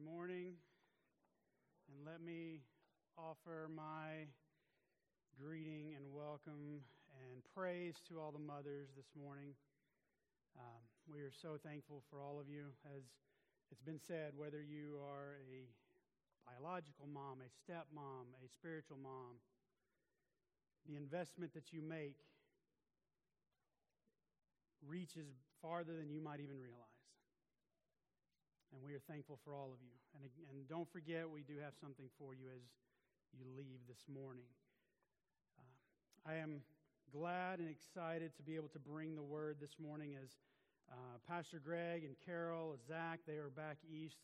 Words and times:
Good 0.00 0.08
morning. 0.08 0.54
And 1.88 2.06
let 2.06 2.22
me 2.24 2.60
offer 3.18 3.68
my 3.68 4.32
greeting 5.36 5.92
and 5.94 6.14
welcome 6.14 6.80
and 7.20 7.44
praise 7.54 8.00
to 8.08 8.18
all 8.18 8.32
the 8.32 8.40
mothers 8.40 8.88
this 8.96 9.12
morning. 9.12 9.52
Um, 10.56 10.80
we 11.12 11.20
are 11.20 11.32
so 11.42 11.58
thankful 11.62 12.02
for 12.08 12.22
all 12.22 12.40
of 12.40 12.48
you. 12.48 12.72
As 12.96 13.02
it's 13.70 13.82
been 13.82 14.00
said, 14.00 14.32
whether 14.36 14.62
you 14.62 14.96
are 15.04 15.36
a 15.52 15.68
biological 16.48 17.06
mom, 17.06 17.44
a 17.44 17.50
stepmom, 17.60 18.32
a 18.40 18.48
spiritual 18.48 18.96
mom, 19.02 19.36
the 20.88 20.96
investment 20.96 21.52
that 21.52 21.74
you 21.74 21.82
make 21.82 22.16
reaches 24.86 25.28
farther 25.60 25.92
than 25.92 26.08
you 26.08 26.22
might 26.22 26.40
even 26.40 26.56
realize. 26.58 26.99
And 28.72 28.82
we 28.82 28.94
are 28.94 29.02
thankful 29.10 29.38
for 29.44 29.54
all 29.54 29.74
of 29.74 29.80
you. 29.82 29.94
And, 30.14 30.30
and 30.50 30.68
don't 30.68 30.90
forget, 30.90 31.28
we 31.28 31.42
do 31.42 31.58
have 31.62 31.74
something 31.80 32.06
for 32.18 32.34
you 32.34 32.46
as 32.54 32.62
you 33.34 33.44
leave 33.56 33.82
this 33.88 34.06
morning. 34.06 34.46
Uh, 35.58 36.30
I 36.30 36.36
am 36.36 36.62
glad 37.12 37.58
and 37.58 37.68
excited 37.68 38.36
to 38.36 38.42
be 38.42 38.54
able 38.54 38.68
to 38.68 38.78
bring 38.78 39.16
the 39.16 39.22
word 39.22 39.56
this 39.60 39.74
morning 39.82 40.14
as 40.22 40.30
uh, 40.90 41.18
Pastor 41.26 41.60
Greg 41.62 42.04
and 42.04 42.14
Carol, 42.24 42.72
and 42.72 42.82
Zach, 42.86 43.20
they 43.26 43.38
are 43.38 43.50
back 43.50 43.78
east 43.86 44.18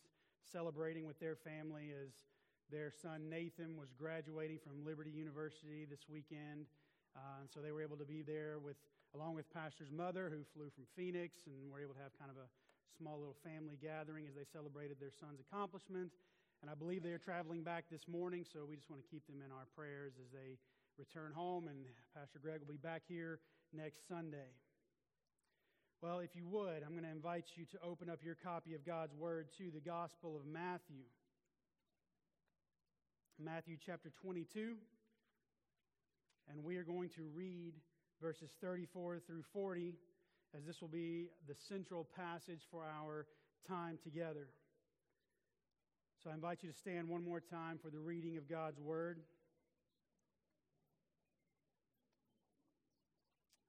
celebrating 0.51 1.07
with 1.07 1.19
their 1.19 1.35
family 1.35 1.91
as 1.91 2.11
their 2.71 2.91
son 2.91 3.29
Nathan 3.29 3.77
was 3.79 3.91
graduating 3.95 4.59
from 4.59 4.83
Liberty 4.85 5.11
University 5.11 5.87
this 5.89 6.07
weekend. 6.11 6.67
Uh, 7.15 7.41
and 7.41 7.49
so 7.49 7.59
they 7.59 7.71
were 7.71 7.81
able 7.81 7.97
to 7.97 8.05
be 8.05 8.21
there 8.21 8.59
with, 8.59 8.75
along 9.15 9.35
with 9.35 9.51
Pastor's 9.53 9.91
mother, 9.91 10.29
who 10.29 10.43
flew 10.55 10.69
from 10.75 10.83
Phoenix, 10.95 11.47
and 11.47 11.71
were 11.71 11.79
able 11.79 11.95
to 11.95 12.03
have 12.03 12.11
kind 12.19 12.31
of 12.31 12.37
a 12.37 12.47
small 12.95 13.19
little 13.19 13.37
family 13.43 13.77
gathering 13.81 14.27
as 14.27 14.35
they 14.35 14.45
celebrated 14.53 14.97
their 14.99 15.11
son's 15.11 15.39
accomplishment. 15.41 16.11
And 16.61 16.71
I 16.71 16.75
believe 16.75 17.03
they 17.03 17.11
are 17.11 17.21
traveling 17.21 17.63
back 17.63 17.85
this 17.91 18.07
morning, 18.07 18.45
so 18.45 18.65
we 18.65 18.75
just 18.75 18.89
want 18.89 19.01
to 19.01 19.09
keep 19.09 19.25
them 19.27 19.43
in 19.45 19.51
our 19.51 19.67
prayers 19.75 20.13
as 20.17 20.31
they 20.31 20.57
return 20.97 21.31
home. 21.33 21.67
And 21.67 21.85
Pastor 22.15 22.39
Greg 22.39 22.59
will 22.61 22.73
be 22.73 22.81
back 22.81 23.03
here 23.07 23.39
next 23.73 24.07
Sunday. 24.07 24.55
Well, 26.01 26.19
if 26.19 26.35
you 26.35 26.47
would, 26.47 26.83
I'm 26.85 26.91
going 26.91 27.03
to 27.03 27.11
invite 27.11 27.45
you 27.55 27.65
to 27.65 27.77
open 27.83 28.09
up 28.09 28.19
your 28.23 28.35
copy 28.35 28.73
of 28.75 28.85
God's 28.85 29.15
Word 29.15 29.47
to 29.57 29.71
the 29.73 29.81
Gospel 29.81 30.35
of 30.35 30.45
Matthew. 30.45 31.05
Matthew 33.39 33.77
chapter 33.83 34.11
22. 34.21 34.75
And 36.49 36.63
we 36.63 36.77
are 36.77 36.83
going 36.83 37.09
to 37.09 37.23
read 37.33 37.73
verses 38.21 38.49
34 38.61 39.19
through 39.25 39.43
40 39.53 39.93
as 40.55 40.65
this 40.65 40.81
will 40.81 40.87
be 40.87 41.29
the 41.47 41.55
central 41.67 42.07
passage 42.15 42.61
for 42.71 42.83
our 42.83 43.25
time 43.67 43.97
together. 44.03 44.47
So 46.23 46.29
I 46.29 46.33
invite 46.33 46.63
you 46.63 46.71
to 46.71 46.77
stand 46.77 47.07
one 47.07 47.23
more 47.23 47.41
time 47.41 47.79
for 47.81 47.89
the 47.89 47.99
reading 47.99 48.37
of 48.37 48.49
God's 48.49 48.79
Word. 48.79 49.19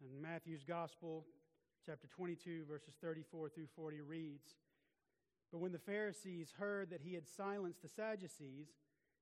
And 0.01 0.23
Matthew's 0.23 0.65
Gospel, 0.65 1.27
chapter 1.85 2.07
22, 2.07 2.65
verses 2.69 2.95
34 3.03 3.51
through 3.51 3.67
40 3.77 4.01
reads 4.01 4.55
But 5.53 5.59
when 5.59 5.73
the 5.73 5.79
Pharisees 5.79 6.55
heard 6.59 6.91
that 6.91 7.03
he 7.03 7.15
had 7.15 7.27
silenced 7.27 7.83
the 7.83 7.89
Sadducees, 7.89 8.69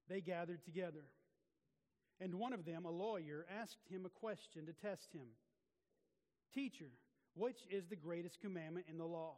they 0.08 0.20
gathered 0.20 0.64
together. 0.64 1.04
And 2.20 2.34
one 2.34 2.52
of 2.52 2.64
them, 2.64 2.84
a 2.84 2.90
lawyer, 2.90 3.46
asked 3.60 3.88
him 3.90 4.06
a 4.06 4.20
question 4.20 4.66
to 4.66 4.72
test 4.72 5.12
him 5.12 5.28
Teacher, 6.54 6.90
which 7.36 7.60
is 7.70 7.86
the 7.86 7.96
greatest 7.96 8.40
commandment 8.40 8.86
in 8.88 8.98
the 8.98 9.04
law? 9.04 9.36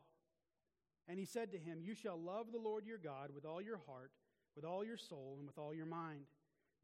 And 1.08 1.18
he 1.18 1.24
said 1.24 1.50
to 1.52 1.58
him, 1.58 1.80
You 1.82 1.94
shall 1.94 2.18
love 2.18 2.46
the 2.52 2.58
Lord 2.58 2.86
your 2.86 2.98
God 2.98 3.30
with 3.34 3.44
all 3.44 3.60
your 3.60 3.80
heart, 3.86 4.12
with 4.54 4.64
all 4.64 4.84
your 4.84 4.96
soul, 4.96 5.36
and 5.38 5.46
with 5.46 5.58
all 5.58 5.74
your 5.74 5.86
mind. 5.86 6.22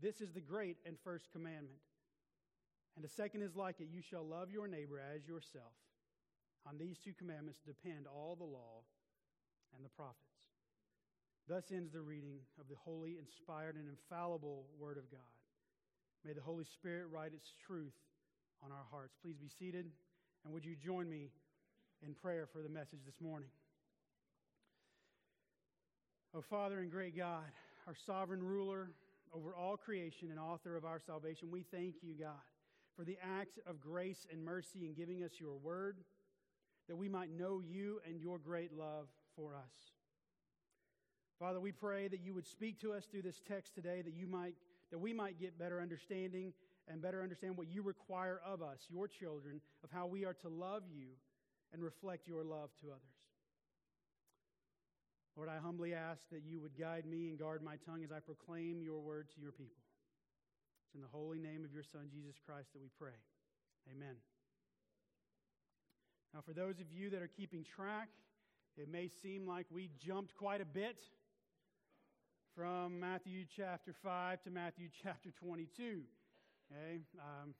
This 0.00 0.20
is 0.20 0.32
the 0.32 0.40
great 0.40 0.76
and 0.86 0.96
first 1.04 1.30
commandment. 1.30 1.80
And 2.96 3.04
the 3.04 3.08
second 3.08 3.42
is 3.42 3.56
like 3.56 3.80
it 3.80 3.88
you 3.90 4.02
shall 4.02 4.24
love 4.24 4.50
your 4.50 4.66
neighbor 4.66 5.00
as 5.00 5.26
yourself. 5.26 5.74
On 6.66 6.78
these 6.78 6.98
two 6.98 7.12
commandments 7.12 7.60
depend 7.64 8.06
all 8.06 8.36
the 8.36 8.44
law 8.44 8.82
and 9.74 9.84
the 9.84 9.90
prophets. 9.90 10.18
Thus 11.46 11.70
ends 11.70 11.92
the 11.92 12.00
reading 12.00 12.38
of 12.58 12.68
the 12.68 12.76
holy, 12.76 13.18
inspired, 13.18 13.76
and 13.76 13.88
infallible 13.88 14.64
Word 14.78 14.96
of 14.96 15.10
God. 15.10 15.20
May 16.24 16.32
the 16.32 16.40
Holy 16.40 16.64
Spirit 16.64 17.08
write 17.12 17.34
its 17.34 17.52
truth 17.66 17.92
on 18.64 18.72
our 18.72 18.86
hearts. 18.90 19.14
Please 19.22 19.36
be 19.36 19.48
seated. 19.48 19.90
And 20.44 20.52
would 20.52 20.64
you 20.64 20.76
join 20.76 21.08
me 21.08 21.30
in 22.04 22.14
prayer 22.14 22.46
for 22.52 22.60
the 22.60 22.68
message 22.68 23.00
this 23.06 23.20
morning? 23.20 23.48
Oh, 26.34 26.42
Father 26.42 26.80
and 26.80 26.90
great 26.90 27.16
God, 27.16 27.44
our 27.86 27.94
sovereign 28.06 28.42
ruler 28.42 28.90
over 29.32 29.54
all 29.54 29.76
creation 29.76 30.30
and 30.30 30.38
author 30.38 30.76
of 30.76 30.84
our 30.84 31.00
salvation, 31.00 31.50
we 31.50 31.62
thank 31.62 31.94
you, 32.02 32.14
God, 32.14 32.32
for 32.96 33.04
the 33.04 33.16
acts 33.40 33.58
of 33.66 33.80
grace 33.80 34.26
and 34.30 34.44
mercy 34.44 34.84
in 34.86 34.94
giving 34.94 35.22
us 35.24 35.32
your 35.40 35.56
word, 35.56 35.98
that 36.88 36.96
we 36.96 37.08
might 37.08 37.30
know 37.30 37.60
you 37.64 38.00
and 38.06 38.20
your 38.20 38.38
great 38.38 38.72
love 38.72 39.06
for 39.34 39.54
us. 39.54 39.92
Father, 41.38 41.58
we 41.58 41.72
pray 41.72 42.06
that 42.08 42.20
you 42.20 42.34
would 42.34 42.46
speak 42.46 42.80
to 42.80 42.92
us 42.92 43.06
through 43.06 43.22
this 43.22 43.40
text 43.48 43.74
today, 43.74 44.02
that 44.02 44.14
you 44.14 44.26
might 44.26 44.54
that 44.90 44.98
we 44.98 45.12
might 45.12 45.40
get 45.40 45.58
better 45.58 45.80
understanding 45.80 46.52
and 46.88 47.00
better 47.00 47.22
understand 47.22 47.56
what 47.56 47.68
you 47.68 47.82
require 47.82 48.40
of 48.44 48.62
us, 48.62 48.78
your 48.88 49.08
children, 49.08 49.60
of 49.82 49.90
how 49.90 50.06
we 50.06 50.24
are 50.24 50.34
to 50.34 50.48
love 50.48 50.82
you 50.90 51.08
and 51.72 51.82
reflect 51.82 52.28
your 52.28 52.44
love 52.44 52.70
to 52.80 52.88
others. 52.88 53.14
Lord, 55.36 55.48
I 55.48 55.56
humbly 55.58 55.94
ask 55.94 56.20
that 56.30 56.42
you 56.46 56.60
would 56.60 56.78
guide 56.78 57.06
me 57.06 57.28
and 57.28 57.38
guard 57.38 57.62
my 57.62 57.76
tongue 57.84 58.04
as 58.04 58.12
I 58.12 58.20
proclaim 58.20 58.82
your 58.82 59.00
word 59.00 59.28
to 59.34 59.40
your 59.40 59.50
people. 59.50 59.82
It's 60.86 60.94
in 60.94 61.00
the 61.00 61.08
holy 61.10 61.40
name 61.40 61.64
of 61.64 61.72
your 61.72 61.82
Son, 61.82 62.08
Jesus 62.12 62.36
Christ, 62.46 62.68
that 62.72 62.80
we 62.80 62.88
pray. 62.98 63.18
Amen. 63.90 64.14
Now, 66.32 66.40
for 66.46 66.52
those 66.52 66.78
of 66.80 66.92
you 66.92 67.10
that 67.10 67.22
are 67.22 67.28
keeping 67.28 67.64
track, 67.64 68.08
it 68.76 68.88
may 68.88 69.08
seem 69.08 69.46
like 69.46 69.66
we 69.70 69.90
jumped 70.04 70.36
quite 70.36 70.60
a 70.60 70.64
bit 70.64 70.98
from 72.54 73.00
Matthew 73.00 73.44
chapter 73.56 73.92
5 74.02 74.42
to 74.42 74.50
Matthew 74.50 74.88
chapter 75.02 75.30
22. 75.42 76.02
Okay? 76.74 76.98
Um, 77.18 77.54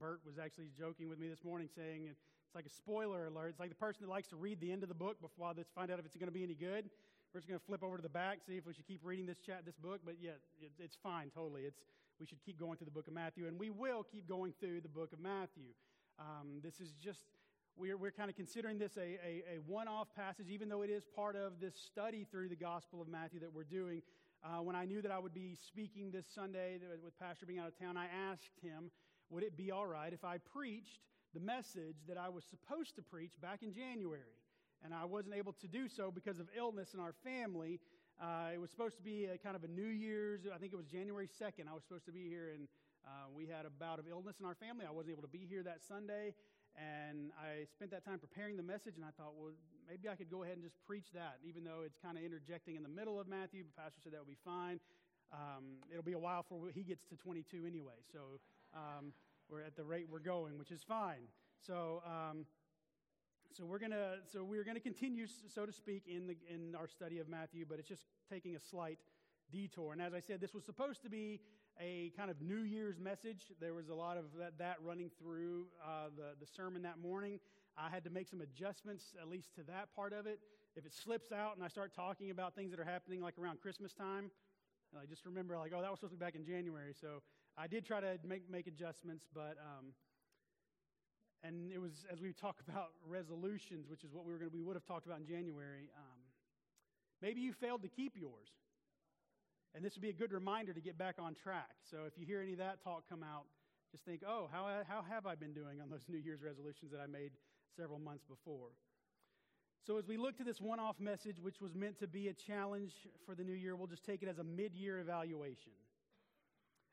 Bert 0.00 0.20
was 0.24 0.38
actually 0.38 0.68
joking 0.76 1.08
with 1.08 1.18
me 1.18 1.28
this 1.28 1.44
morning 1.44 1.68
saying 1.74 2.08
it's 2.10 2.20
like 2.54 2.66
a 2.66 2.70
spoiler 2.70 3.26
alert. 3.26 3.50
It's 3.50 3.60
like 3.60 3.68
the 3.68 3.74
person 3.74 4.04
that 4.04 4.10
likes 4.10 4.28
to 4.28 4.36
read 4.36 4.60
the 4.60 4.72
end 4.72 4.82
of 4.82 4.88
the 4.88 4.94
book 4.94 5.20
before 5.20 5.52
they 5.54 5.64
find 5.74 5.90
out 5.90 5.98
if 5.98 6.06
it's 6.06 6.16
going 6.16 6.28
to 6.28 6.34
be 6.34 6.42
any 6.42 6.54
good. 6.54 6.88
We're 7.32 7.40
just 7.40 7.48
going 7.48 7.60
to 7.60 7.64
flip 7.64 7.82
over 7.82 7.96
to 7.96 8.02
the 8.02 8.08
back, 8.08 8.38
see 8.46 8.56
if 8.56 8.66
we 8.66 8.72
should 8.72 8.86
keep 8.86 9.00
reading 9.04 9.26
this 9.26 9.38
chat, 9.38 9.64
this 9.64 9.76
book. 9.76 10.00
But 10.04 10.16
yeah, 10.20 10.32
it, 10.60 10.72
it's 10.78 10.96
fine, 11.02 11.30
totally. 11.34 11.62
It's 11.62 11.80
we 12.20 12.26
should 12.26 12.42
keep 12.44 12.58
going 12.58 12.76
through 12.76 12.86
the 12.86 12.92
book 12.92 13.08
of 13.08 13.14
Matthew, 13.14 13.46
and 13.46 13.58
we 13.58 13.70
will 13.70 14.02
keep 14.04 14.28
going 14.28 14.52
through 14.60 14.80
the 14.82 14.88
book 14.88 15.12
of 15.12 15.20
Matthew. 15.20 15.72
Um, 16.18 16.60
this 16.62 16.80
is 16.80 16.92
just 17.02 17.24
we're, 17.76 17.96
we're 17.96 18.10
kind 18.10 18.28
of 18.28 18.36
considering 18.36 18.78
this 18.78 18.96
a, 18.98 19.18
a, 19.24 19.56
a 19.56 19.60
one 19.66 19.88
off 19.88 20.14
passage, 20.14 20.48
even 20.50 20.68
though 20.68 20.82
it 20.82 20.90
is 20.90 21.04
part 21.16 21.36
of 21.36 21.58
this 21.58 21.74
study 21.74 22.26
through 22.30 22.48
the 22.48 22.56
Gospel 22.56 23.00
of 23.00 23.08
Matthew 23.08 23.40
that 23.40 23.52
we're 23.52 23.64
doing. 23.64 24.02
Uh, 24.44 24.60
when 24.60 24.74
I 24.74 24.84
knew 24.84 25.00
that 25.02 25.12
I 25.12 25.20
would 25.20 25.34
be 25.34 25.56
speaking 25.68 26.10
this 26.10 26.26
Sunday 26.34 26.78
with 27.04 27.16
Pastor 27.20 27.46
being 27.46 27.60
out 27.60 27.68
of 27.68 27.78
town, 27.78 27.96
I 27.96 28.06
asked 28.32 28.58
him, 28.60 28.90
would 29.30 29.44
it 29.44 29.56
be 29.56 29.70
all 29.70 29.86
right 29.86 30.12
if 30.12 30.24
I 30.24 30.38
preached 30.38 30.98
the 31.32 31.38
message 31.38 32.02
that 32.08 32.18
I 32.18 32.28
was 32.28 32.42
supposed 32.50 32.96
to 32.96 33.02
preach 33.02 33.40
back 33.40 33.62
in 33.62 33.72
January? 33.72 34.34
And 34.84 34.92
I 34.92 35.04
wasn't 35.04 35.36
able 35.36 35.52
to 35.60 35.68
do 35.68 35.88
so 35.88 36.10
because 36.10 36.40
of 36.40 36.48
illness 36.58 36.92
in 36.92 36.98
our 36.98 37.14
family. 37.22 37.78
Uh, 38.20 38.50
it 38.52 38.60
was 38.60 38.68
supposed 38.70 38.96
to 38.96 39.02
be 39.02 39.26
a 39.26 39.38
kind 39.38 39.54
of 39.54 39.62
a 39.62 39.68
New 39.68 39.86
Year's, 39.86 40.40
I 40.52 40.58
think 40.58 40.72
it 40.72 40.76
was 40.76 40.86
January 40.86 41.28
2nd. 41.28 41.70
I 41.70 41.74
was 41.74 41.84
supposed 41.84 42.06
to 42.06 42.12
be 42.12 42.28
here, 42.28 42.50
and 42.52 42.66
uh, 43.06 43.30
we 43.32 43.46
had 43.46 43.64
a 43.64 43.70
bout 43.70 44.00
of 44.00 44.06
illness 44.10 44.40
in 44.40 44.46
our 44.46 44.56
family. 44.56 44.86
I 44.88 44.90
wasn't 44.90 45.12
able 45.12 45.22
to 45.22 45.32
be 45.32 45.46
here 45.48 45.62
that 45.62 45.84
Sunday. 45.86 46.34
And 46.76 47.32
I 47.36 47.68
spent 47.70 47.90
that 47.90 48.04
time 48.04 48.18
preparing 48.18 48.56
the 48.56 48.62
message, 48.62 48.96
and 48.96 49.04
I 49.04 49.10
thought, 49.16 49.34
well, 49.36 49.52
maybe 49.88 50.08
I 50.08 50.14
could 50.14 50.30
go 50.30 50.42
ahead 50.42 50.54
and 50.54 50.64
just 50.64 50.76
preach 50.86 51.12
that, 51.12 51.36
even 51.44 51.64
though 51.64 51.82
it's 51.84 51.98
kind 51.98 52.16
of 52.16 52.24
interjecting 52.24 52.76
in 52.76 52.82
the 52.82 52.88
middle 52.88 53.20
of 53.20 53.28
Matthew. 53.28 53.62
The 53.62 53.76
pastor 53.76 54.00
said 54.02 54.12
that 54.12 54.20
would 54.20 54.28
be 54.28 54.40
fine. 54.44 54.80
Um, 55.32 55.80
it'll 55.90 56.02
be 56.02 56.12
a 56.12 56.18
while 56.18 56.42
before 56.42 56.68
he 56.74 56.82
gets 56.82 57.06
to 57.08 57.16
22 57.16 57.64
anyway, 57.66 58.00
so 58.12 58.40
um, 58.74 59.12
we're 59.48 59.62
at 59.62 59.76
the 59.76 59.84
rate 59.84 60.06
we're 60.10 60.18
going, 60.18 60.58
which 60.58 60.70
is 60.70 60.82
fine. 60.82 61.28
So, 61.66 62.02
um, 62.06 62.44
so 63.52 63.64
we're 63.64 63.78
gonna, 63.78 64.16
so 64.32 64.44
we're 64.44 64.64
gonna 64.64 64.80
continue, 64.80 65.26
so 65.26 65.64
to 65.66 65.72
speak, 65.72 66.04
in 66.06 66.26
the 66.26 66.36
in 66.48 66.74
our 66.74 66.88
study 66.88 67.18
of 67.18 67.28
Matthew, 67.28 67.64
but 67.68 67.78
it's 67.78 67.88
just 67.88 68.04
taking 68.30 68.56
a 68.56 68.60
slight 68.60 68.98
detour. 69.52 69.92
And 69.92 70.00
as 70.00 70.14
I 70.14 70.20
said, 70.20 70.40
this 70.40 70.54
was 70.54 70.64
supposed 70.64 71.02
to 71.02 71.10
be 71.10 71.40
a 71.80 72.12
kind 72.16 72.30
of 72.30 72.40
New 72.40 72.62
Year's 72.62 72.98
message. 72.98 73.46
There 73.60 73.74
was 73.74 73.88
a 73.88 73.94
lot 73.94 74.16
of 74.16 74.24
that, 74.38 74.58
that 74.58 74.76
running 74.82 75.10
through 75.20 75.66
uh, 75.84 76.08
the, 76.16 76.34
the 76.40 76.46
sermon 76.46 76.82
that 76.82 76.98
morning. 76.98 77.38
I 77.76 77.88
had 77.88 78.04
to 78.04 78.10
make 78.10 78.28
some 78.28 78.40
adjustments, 78.40 79.14
at 79.20 79.28
least 79.28 79.54
to 79.56 79.62
that 79.64 79.94
part 79.94 80.12
of 80.12 80.26
it. 80.26 80.40
If 80.74 80.86
it 80.86 80.92
slips 80.92 81.32
out 81.32 81.56
and 81.56 81.64
I 81.64 81.68
start 81.68 81.94
talking 81.94 82.30
about 82.30 82.54
things 82.54 82.70
that 82.70 82.80
are 82.80 82.84
happening 82.84 83.20
like 83.20 83.38
around 83.38 83.60
Christmas 83.60 83.92
time, 83.92 84.30
I 85.00 85.06
just 85.06 85.24
remember 85.24 85.56
like, 85.56 85.72
oh, 85.74 85.80
that 85.80 85.90
was 85.90 86.00
supposed 86.00 86.12
to 86.12 86.18
be 86.18 86.24
back 86.24 86.34
in 86.34 86.44
January. 86.44 86.94
So 86.98 87.22
I 87.56 87.66
did 87.66 87.84
try 87.86 88.00
to 88.00 88.18
make, 88.26 88.50
make 88.50 88.66
adjustments, 88.66 89.26
but 89.32 89.56
um, 89.60 89.92
and 91.44 91.72
it 91.72 91.80
was 91.80 92.06
as 92.12 92.20
we 92.20 92.32
talk 92.32 92.56
about 92.68 92.90
resolutions, 93.06 93.88
which 93.88 94.04
is 94.04 94.12
what 94.12 94.24
we 94.24 94.32
were 94.32 94.38
going 94.38 94.50
to 94.50 94.56
we 94.56 94.62
would 94.62 94.76
have 94.76 94.84
talked 94.84 95.06
about 95.06 95.20
in 95.20 95.26
January. 95.26 95.88
Um, 95.96 96.22
Maybe 97.22 97.40
you 97.40 97.52
failed 97.52 97.82
to 97.82 97.88
keep 97.88 98.16
yours. 98.16 98.50
And 99.74 99.84
this 99.84 99.94
would 99.94 100.02
be 100.02 100.10
a 100.10 100.14
good 100.14 100.32
reminder 100.32 100.72
to 100.72 100.80
get 100.80 100.98
back 100.98 101.16
on 101.18 101.34
track. 101.34 101.76
So 101.90 101.98
if 102.06 102.18
you 102.18 102.26
hear 102.26 102.42
any 102.42 102.52
of 102.52 102.58
that 102.58 102.82
talk 102.82 103.04
come 103.08 103.22
out, 103.22 103.44
just 103.90 104.04
think, 104.04 104.22
oh, 104.26 104.48
how, 104.52 104.68
how 104.88 105.02
have 105.02 105.26
I 105.26 105.34
been 105.34 105.52
doing 105.52 105.80
on 105.80 105.90
those 105.90 106.04
New 106.08 106.18
Year's 106.18 106.42
resolutions 106.42 106.92
that 106.92 107.00
I 107.00 107.06
made 107.06 107.32
several 107.76 107.98
months 107.98 108.24
before? 108.24 108.70
So, 109.84 109.98
as 109.98 110.06
we 110.06 110.16
look 110.16 110.36
to 110.36 110.44
this 110.44 110.60
one 110.60 110.78
off 110.78 111.00
message, 111.00 111.40
which 111.40 111.60
was 111.60 111.74
meant 111.74 111.98
to 111.98 112.06
be 112.06 112.28
a 112.28 112.32
challenge 112.32 112.92
for 113.26 113.34
the 113.34 113.42
new 113.42 113.52
year, 113.52 113.74
we'll 113.74 113.88
just 113.88 114.04
take 114.04 114.22
it 114.22 114.28
as 114.28 114.38
a 114.38 114.44
mid 114.44 114.76
year 114.76 115.00
evaluation. 115.00 115.72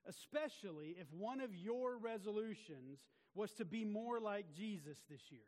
Especially 0.08 0.96
if 1.00 1.06
one 1.14 1.40
of 1.40 1.56
your 1.56 1.98
resolutions 2.00 2.98
was 3.36 3.52
to 3.54 3.66
be 3.66 3.86
more 3.86 4.20
like 4.20 4.48
Jesus 4.58 4.98
this 5.08 5.22
year. 5.30 5.42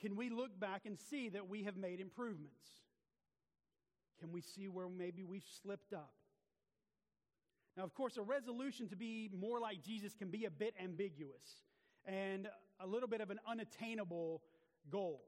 Can 0.00 0.16
we 0.16 0.30
look 0.30 0.58
back 0.58 0.86
and 0.86 0.98
see 0.98 1.28
that 1.28 1.48
we 1.48 1.64
have 1.64 1.76
made 1.76 2.00
improvements? 2.00 2.64
Can 4.20 4.32
we 4.32 4.40
see 4.40 4.68
where 4.68 4.88
maybe 4.88 5.24
we've 5.24 5.46
slipped 5.62 5.92
up? 5.92 6.12
Now, 7.76 7.84
of 7.84 7.94
course, 7.94 8.16
a 8.16 8.22
resolution 8.22 8.88
to 8.88 8.96
be 8.96 9.30
more 9.32 9.60
like 9.60 9.82
Jesus 9.82 10.14
can 10.14 10.28
be 10.28 10.44
a 10.44 10.50
bit 10.50 10.74
ambiguous 10.82 11.62
and 12.04 12.48
a 12.80 12.86
little 12.86 13.08
bit 13.08 13.20
of 13.20 13.30
an 13.30 13.40
unattainable 13.48 14.42
goal. 14.90 15.22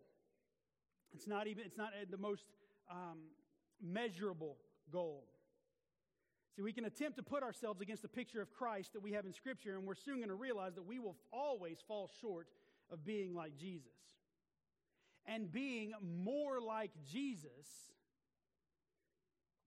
It's 1.12 1.27
not 1.27 1.47
even, 1.47 1.65
it's 1.65 1.79
not 1.79 1.91
the 2.11 2.19
most 2.19 2.44
um, 2.91 3.19
measurable 3.81 4.56
goal. 4.91 5.25
See, 6.56 6.62
we 6.62 6.73
can 6.73 6.85
attempt 6.85 7.17
to 7.17 7.23
put 7.23 7.43
ourselves 7.43 7.81
against 7.81 8.03
the 8.03 8.09
picture 8.09 8.43
of 8.43 8.53
Christ 8.53 8.93
that 8.93 9.00
we 9.00 9.12
have 9.12 9.25
in 9.25 9.33
Scripture, 9.33 9.77
and 9.77 9.87
we're 9.87 9.95
soon 9.95 10.17
going 10.17 10.29
to 10.29 10.35
realize 10.35 10.75
that 10.75 10.85
we 10.85 10.99
will 10.99 11.17
always 11.33 11.79
fall 11.87 12.11
short 12.21 12.49
of 12.91 13.05
being 13.05 13.35
like 13.35 13.56
Jesus. 13.56 13.93
And 15.25 15.50
being 15.50 15.93
more 16.03 16.61
like 16.61 16.91
Jesus 17.11 17.92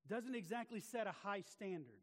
doesn't 0.10 0.36
exactly 0.36 0.80
set 0.80 1.08
a 1.08 1.12
high 1.12 1.42
standard. 1.42 2.02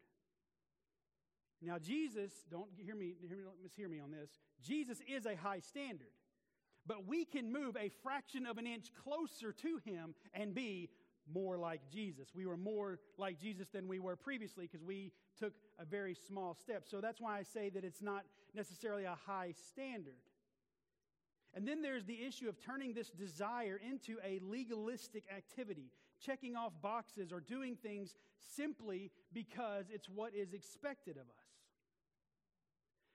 Now, 1.60 1.78
Jesus, 1.78 2.32
don't 2.50 2.68
hear 2.76 2.96
me, 2.96 3.14
hear 3.26 3.36
me, 3.36 3.44
don't 3.44 3.62
mishear 3.62 3.88
me 3.88 4.00
on 4.00 4.10
this. 4.10 4.30
Jesus 4.62 4.98
is 5.08 5.26
a 5.26 5.36
high 5.36 5.60
standard. 5.60 6.08
But 6.84 7.06
we 7.06 7.24
can 7.24 7.52
move 7.52 7.76
a 7.76 7.90
fraction 8.02 8.46
of 8.46 8.58
an 8.58 8.66
inch 8.66 8.88
closer 9.04 9.52
to 9.52 9.78
him 9.84 10.14
and 10.34 10.52
be 10.52 10.90
more 11.32 11.56
like 11.56 11.80
Jesus. 11.92 12.28
We 12.34 12.46
were 12.46 12.56
more 12.56 12.98
like 13.16 13.38
Jesus 13.38 13.68
than 13.68 13.86
we 13.86 14.00
were 14.00 14.16
previously 14.16 14.66
because 14.66 14.84
we 14.84 15.12
took 15.38 15.52
a 15.78 15.84
very 15.84 16.14
small 16.26 16.54
step. 16.54 16.84
So 16.88 17.00
that's 17.00 17.20
why 17.20 17.38
I 17.38 17.42
say 17.44 17.70
that 17.70 17.84
it's 17.84 18.02
not 18.02 18.24
necessarily 18.54 19.04
a 19.04 19.16
high 19.26 19.54
standard. 19.68 20.18
And 21.54 21.68
then 21.68 21.82
there's 21.82 22.04
the 22.04 22.24
issue 22.24 22.48
of 22.48 22.60
turning 22.60 22.94
this 22.94 23.10
desire 23.10 23.78
into 23.88 24.18
a 24.24 24.40
legalistic 24.42 25.24
activity, 25.34 25.92
checking 26.24 26.56
off 26.56 26.72
boxes 26.82 27.32
or 27.32 27.40
doing 27.40 27.76
things 27.76 28.14
simply 28.56 29.10
because 29.32 29.86
it's 29.90 30.08
what 30.08 30.34
is 30.34 30.52
expected 30.52 31.16
of 31.16 31.22
us. 31.22 31.52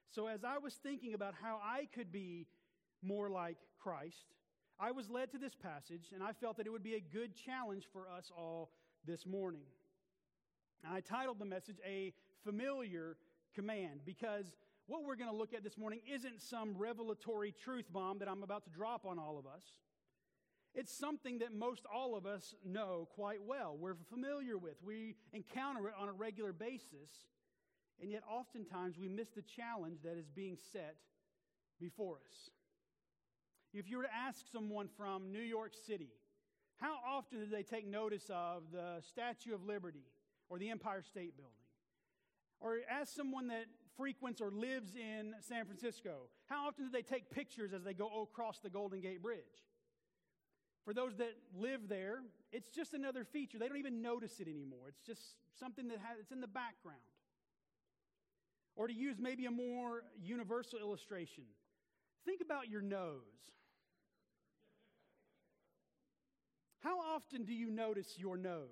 So, 0.10 0.28
as 0.28 0.44
I 0.44 0.58
was 0.58 0.74
thinking 0.74 1.14
about 1.14 1.34
how 1.42 1.60
I 1.64 1.88
could 1.94 2.12
be 2.12 2.48
more 3.04 3.30
like 3.30 3.58
Christ, 3.80 4.34
I 4.80 4.92
was 4.92 5.10
led 5.10 5.32
to 5.32 5.38
this 5.38 5.56
passage, 5.56 6.12
and 6.14 6.24
I 6.24 6.34
felt 6.34 6.58
that 6.58 6.68
it 6.68 6.72
would 6.72 6.84
be 6.84 6.96
a 6.96 7.00
good 7.00 7.36
challenge 7.36 7.88
for 7.92 8.08
us 8.10 8.32
all 8.36 8.72
this 9.06 9.26
morning. 9.26 9.66
I 10.88 11.02
titled 11.02 11.40
the 11.40 11.46
message 11.46 11.78
A 11.86 12.14
Familiar 12.44 13.18
Command 13.56 14.02
because 14.06 14.54
what 14.86 15.04
we're 15.04 15.16
going 15.16 15.30
to 15.30 15.36
look 15.36 15.54
at 15.54 15.64
this 15.64 15.78
morning 15.78 16.00
isn't 16.12 16.42
some 16.42 16.76
revelatory 16.78 17.54
truth 17.64 17.92
bomb 17.92 18.20
that 18.20 18.30
I'm 18.30 18.44
about 18.44 18.64
to 18.66 18.70
drop 18.70 19.06
on 19.06 19.20
all 19.20 19.38
of 19.38 19.46
us. 19.46 19.64
It's 20.76 20.96
something 20.96 21.40
that 21.40 21.54
most 21.54 21.86
all 21.92 22.16
of 22.16 22.26
us 22.26 22.54
know 22.64 23.08
quite 23.16 23.42
well. 23.44 23.76
We're 23.80 23.96
familiar 24.10 24.58
with. 24.58 24.76
We 24.84 25.16
encounter 25.34 25.88
it 25.88 25.96
on 26.00 26.08
a 26.08 26.14
regular 26.14 26.54
basis. 26.54 27.10
And 28.00 28.12
yet, 28.12 28.22
oftentimes, 28.30 28.98
we 28.98 29.10
miss 29.10 29.30
the 29.30 29.42
challenge 29.42 30.00
that 30.04 30.18
is 30.18 30.30
being 30.30 30.58
set 30.72 30.98
before 31.80 32.18
us. 32.18 32.52
If 33.74 33.90
you 33.90 33.98
were 33.98 34.04
to 34.04 34.16
ask 34.16 34.46
someone 34.52 34.88
from 34.96 35.32
New 35.32 35.42
York 35.42 35.74
City, 35.86 36.12
how 36.78 36.98
often 37.08 37.40
do 37.40 37.46
they 37.48 37.64
take 37.64 37.88
notice 37.88 38.30
of 38.30 38.64
the 38.72 39.02
Statue 39.02 39.54
of 39.54 39.64
Liberty 39.64 40.06
or 40.50 40.60
the 40.60 40.70
Empire 40.70 41.02
State 41.02 41.36
Building? 41.36 41.54
Or 42.60 42.78
ask 42.90 43.14
someone 43.16 43.48
that 43.48 43.66
frequents 43.98 44.42
or 44.42 44.52
lives 44.52 44.96
in 44.96 45.34
San 45.42 45.66
Francisco, 45.66 46.30
how 46.46 46.68
often 46.68 46.86
do 46.86 46.92
they 46.92 47.02
take 47.02 47.30
pictures 47.32 47.74
as 47.74 47.84
they 47.84 47.94
go 47.94 48.24
across 48.24 48.60
the 48.60 48.70
Golden 48.70 49.02
Gate 49.02 49.22
Bridge? 49.22 49.42
For 50.88 50.94
those 50.94 51.18
that 51.18 51.34
live 51.54 51.90
there, 51.90 52.20
it's 52.54 52.70
just 52.70 52.94
another 52.94 53.26
feature. 53.26 53.60
They 53.60 53.68
don't 53.68 53.78
even 53.78 54.02
notice 54.02 54.40
it 54.40 54.48
anymore. 54.48 54.88
It's 54.88 55.02
just 55.02 55.20
something 55.60 55.90
that 55.90 55.98
has, 55.98 56.18
it's 56.22 56.32
in 56.32 56.40
the 56.40 56.48
background. 56.48 57.02
Or 58.78 58.88
to 58.88 58.94
use 58.94 59.18
maybe 59.20 59.48
a 59.48 59.52
more 59.52 60.04
universal 60.18 60.80
illustration, 60.80 61.44
think 62.26 62.40
about 62.40 62.70
your 62.70 62.82
nose. 62.82 63.20
How 66.80 67.02
often 67.02 67.44
do 67.44 67.54
you 67.54 67.70
notice 67.70 68.18
your 68.18 68.38
nose? 68.38 68.70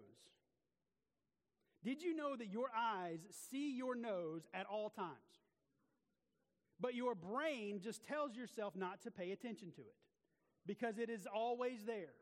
Did 1.83 2.01
you 2.01 2.15
know 2.15 2.37
that 2.37 2.47
your 2.47 2.67
eyes 2.73 3.19
see 3.49 3.75
your 3.75 3.93
nose 3.93 4.43
at 4.53 4.67
all 4.71 4.89
times? 4.89 5.09
But 6.79 6.95
your 6.95 7.13
brain 7.13 7.81
just 7.83 8.05
tells 8.05 8.37
yourself 8.37 8.73
not 8.73 9.01
to 9.01 9.11
pay 9.11 9.31
attention 9.31 9.71
to 9.71 9.81
it 9.81 9.95
because 10.65 10.97
it 10.97 11.09
is 11.09 11.27
always 11.33 11.83
there. 11.85 12.13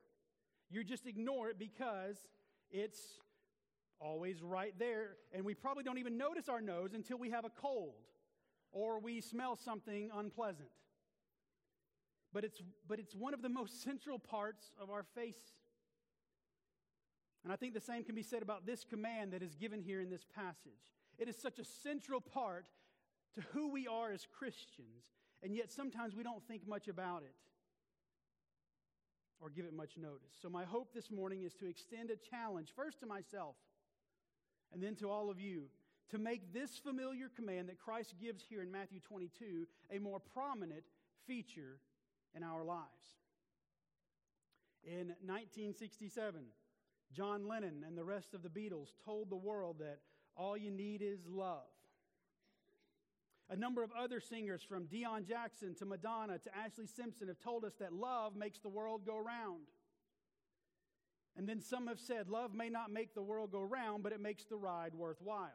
You 0.69 0.84
just 0.84 1.06
ignore 1.06 1.50
it 1.50 1.60
because 1.60 2.18
it's 2.72 3.00
always 4.00 4.42
right 4.42 4.74
there. 4.78 5.18
And 5.31 5.45
we 5.45 5.54
probably 5.54 5.84
don't 5.84 5.98
even 5.98 6.18
notice 6.18 6.50
our 6.50 6.62
nose 6.62 6.94
until 6.94 7.18
we 7.18 7.30
have 7.30 7.45
a 7.45 7.50
cold 7.50 7.94
or 8.72 9.00
we 9.00 9.22
smell 9.22 9.56
something 9.56 10.10
unpleasant. 10.16 10.69
But 12.34 12.44
it's, 12.44 12.62
but 12.88 13.00
it's 13.00 13.16
one 13.16 13.34
of 13.34 13.42
the 13.42 13.50
most 13.50 13.84
central 13.84 14.19
parts 14.19 14.72
of 14.81 14.90
our 14.90 15.04
face. 15.16 15.54
And 17.44 17.51
I 17.51 17.56
think 17.56 17.74
the 17.74 17.81
same 17.81 18.04
can 18.04 18.16
be 18.16 18.24
said 18.24 18.42
about 18.42 18.66
this 18.66 18.84
command 18.84 19.34
that 19.34 19.44
is 19.44 19.56
given 19.56 19.81
here 19.81 20.01
in 20.01 20.10
this 20.10 20.25
passage. 20.36 20.80
It 21.18 21.28
is 21.28 21.38
such 21.38 21.60
a 21.60 21.63
central 21.63 22.22
part 22.22 22.66
to 23.35 23.42
who 23.52 23.69
we 23.69 23.88
are 23.88 24.12
as 24.12 24.26
Christians, 24.26 25.12
and 25.44 25.56
yet 25.56 25.71
sometimes 25.71 26.16
we 26.16 26.23
don't 26.23 26.44
think 26.47 26.68
much 26.68 26.88
about 26.88 27.21
it 27.23 27.35
or 29.40 29.49
give 29.49 29.66
it 29.66 29.73
much 29.73 29.97
notice. 29.97 30.33
So, 30.42 30.49
my 30.49 30.63
hope 30.63 30.94
this 30.94 31.11
morning 31.11 31.44
is 31.44 31.54
to 31.56 31.68
extend 31.68 32.09
a 32.09 32.16
challenge, 32.16 32.69
first 32.75 32.99
to 33.02 33.06
myself 33.06 33.56
and 34.73 34.81
then 34.81 34.95
to 34.95 35.09
all 35.09 35.30
of 35.30 35.40
you 35.40 35.63
to 36.09 36.18
make 36.18 36.54
this 36.54 36.78
familiar 36.78 37.30
command 37.35 37.69
that 37.69 37.80
Christ 37.80 38.16
gives 38.21 38.44
here 38.44 38.61
in 38.61 38.71
Matthew 38.71 38.99
22 38.99 39.66
a 39.92 39.99
more 39.99 40.19
prominent 40.19 40.83
feature 41.25 41.80
in 42.35 42.44
our 42.44 42.63
lives. 42.63 43.18
In 44.83 45.07
1967, 45.25 46.42
John 47.13 47.47
Lennon 47.47 47.83
and 47.87 47.97
the 47.97 48.04
rest 48.04 48.33
of 48.33 48.44
the 48.44 48.49
Beatles 48.49 48.90
told 49.06 49.30
the 49.30 49.35
world 49.35 49.78
that 49.80 49.99
all 50.35 50.57
you 50.57 50.71
need 50.71 51.02
is 51.02 51.19
love. 51.28 51.72
A 53.50 53.56
number 53.56 53.83
of 53.83 53.92
other 53.97 54.19
singers, 54.19 54.64
from 54.64 54.85
Deon 54.85 55.28
Jackson 55.28 55.76
to 55.76 55.85
Madonna 55.85 56.40
to 56.40 56.50
Ashlee 56.50 56.88
Simpson, 56.88 57.28
have 57.28 57.40
told 57.40 57.66
us 57.66 57.73
that 57.80 57.94
love 57.94 58.35
makes 58.35 58.59
the 58.59 58.69
world 58.69 59.06
go 59.06 59.18
round. 59.18 59.68
And 61.35 61.47
then 61.47 61.62
some 61.62 61.88
have 61.88 62.00
said, 62.00 62.30
love 62.30 62.54
may 62.54 62.69
not 62.69 62.92
make 62.92 63.14
the 63.14 63.21
world 63.21 63.52
go 63.52 63.62
round, 63.62 64.04
but 64.04 64.12
it 64.12 64.21
makes 64.21 64.45
the 64.45 64.56
ride 64.56 64.94
worthwhile. 64.94 65.50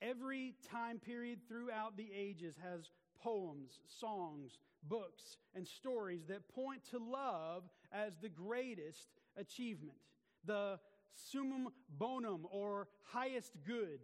Every 0.00 0.54
time 0.70 0.98
period 0.98 1.40
throughout 1.48 1.96
the 1.96 2.10
ages 2.14 2.54
has 2.62 2.90
poems, 3.22 3.78
songs, 4.00 4.58
books, 4.88 5.38
and 5.54 5.66
stories 5.66 6.24
that 6.28 6.48
point 6.48 6.82
to 6.90 6.98
love 6.98 7.64
as 7.92 8.12
the 8.20 8.28
greatest 8.28 9.08
achievement, 9.36 9.98
the 10.44 10.78
summum 11.14 11.68
bonum 11.88 12.46
or 12.50 12.88
highest 13.12 13.52
good. 13.66 14.00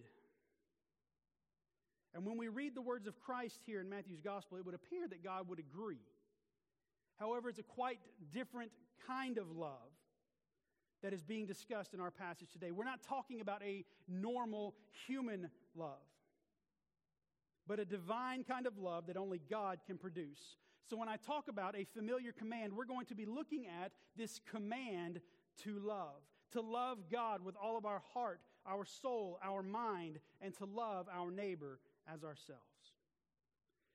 And 2.15 2.25
when 2.25 2.39
we 2.39 2.49
read 2.49 2.75
the 2.75 2.83
words 2.83 3.07
of 3.07 3.19
Christ 3.21 3.61
here 3.67 3.81
in 3.81 3.89
Matthew's 3.89 4.21
gospel, 4.21 4.59
it 4.59 4.65
would 4.65 4.75
appear 4.75 5.07
that 5.09 5.23
God 5.23 5.49
would 5.49 5.59
agree. 5.59 6.01
However, 7.19 7.49
it's 7.49 7.59
a 7.59 7.65
quite 7.65 7.99
different 8.33 8.71
kind 9.07 9.39
of 9.39 9.51
love 9.51 9.93
that 11.03 11.13
is 11.13 11.23
being 11.23 11.47
discussed 11.47 11.95
in 11.95 12.01
our 12.01 12.11
passage 12.11 12.51
today. 12.53 12.71
We're 12.71 12.85
not 12.85 13.03
talking 13.03 13.41
about 13.41 13.63
a 13.63 13.85
normal 14.09 14.75
human 15.07 15.51
love, 15.77 15.99
but 17.67 17.79
a 17.79 17.85
divine 17.85 18.45
kind 18.45 18.67
of 18.67 18.79
love 18.79 19.07
that 19.07 19.17
only 19.17 19.41
God 19.51 19.79
can 19.87 19.99
produce. 19.99 20.57
So, 20.89 20.97
when 20.97 21.09
I 21.09 21.17
talk 21.17 21.49
about 21.49 21.77
a 21.77 21.85
familiar 21.85 22.33
command, 22.33 22.73
we're 22.73 22.87
going 22.87 23.07
to 23.07 23.15
be 23.15 23.27
looking 23.27 23.67
at 23.67 23.93
this 24.17 24.41
command 24.51 25.21
to 25.65 25.79
love, 25.79 26.23
to 26.53 26.61
love 26.61 26.99
God 27.13 27.45
with 27.45 27.55
all 27.63 27.77
of 27.77 27.85
our 27.85 28.03
heart, 28.15 28.41
our 28.67 28.85
soul, 28.85 29.39
our 29.45 29.63
mind, 29.63 30.19
and 30.41 30.55
to 30.55 30.65
love 30.65 31.07
our 31.15 31.31
neighbor 31.31 31.79
as 32.13 32.25
ourselves. 32.25 32.63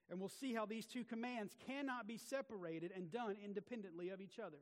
And 0.10 0.20
we'll 0.20 0.30
see 0.30 0.54
how 0.54 0.66
these 0.66 0.86
two 0.86 1.04
commands 1.04 1.56
cannot 1.66 2.08
be 2.08 2.18
separated 2.18 2.92
and 2.96 3.12
done 3.12 3.36
independently 3.44 4.10
of 4.10 4.22
each 4.22 4.40
other. 4.40 4.60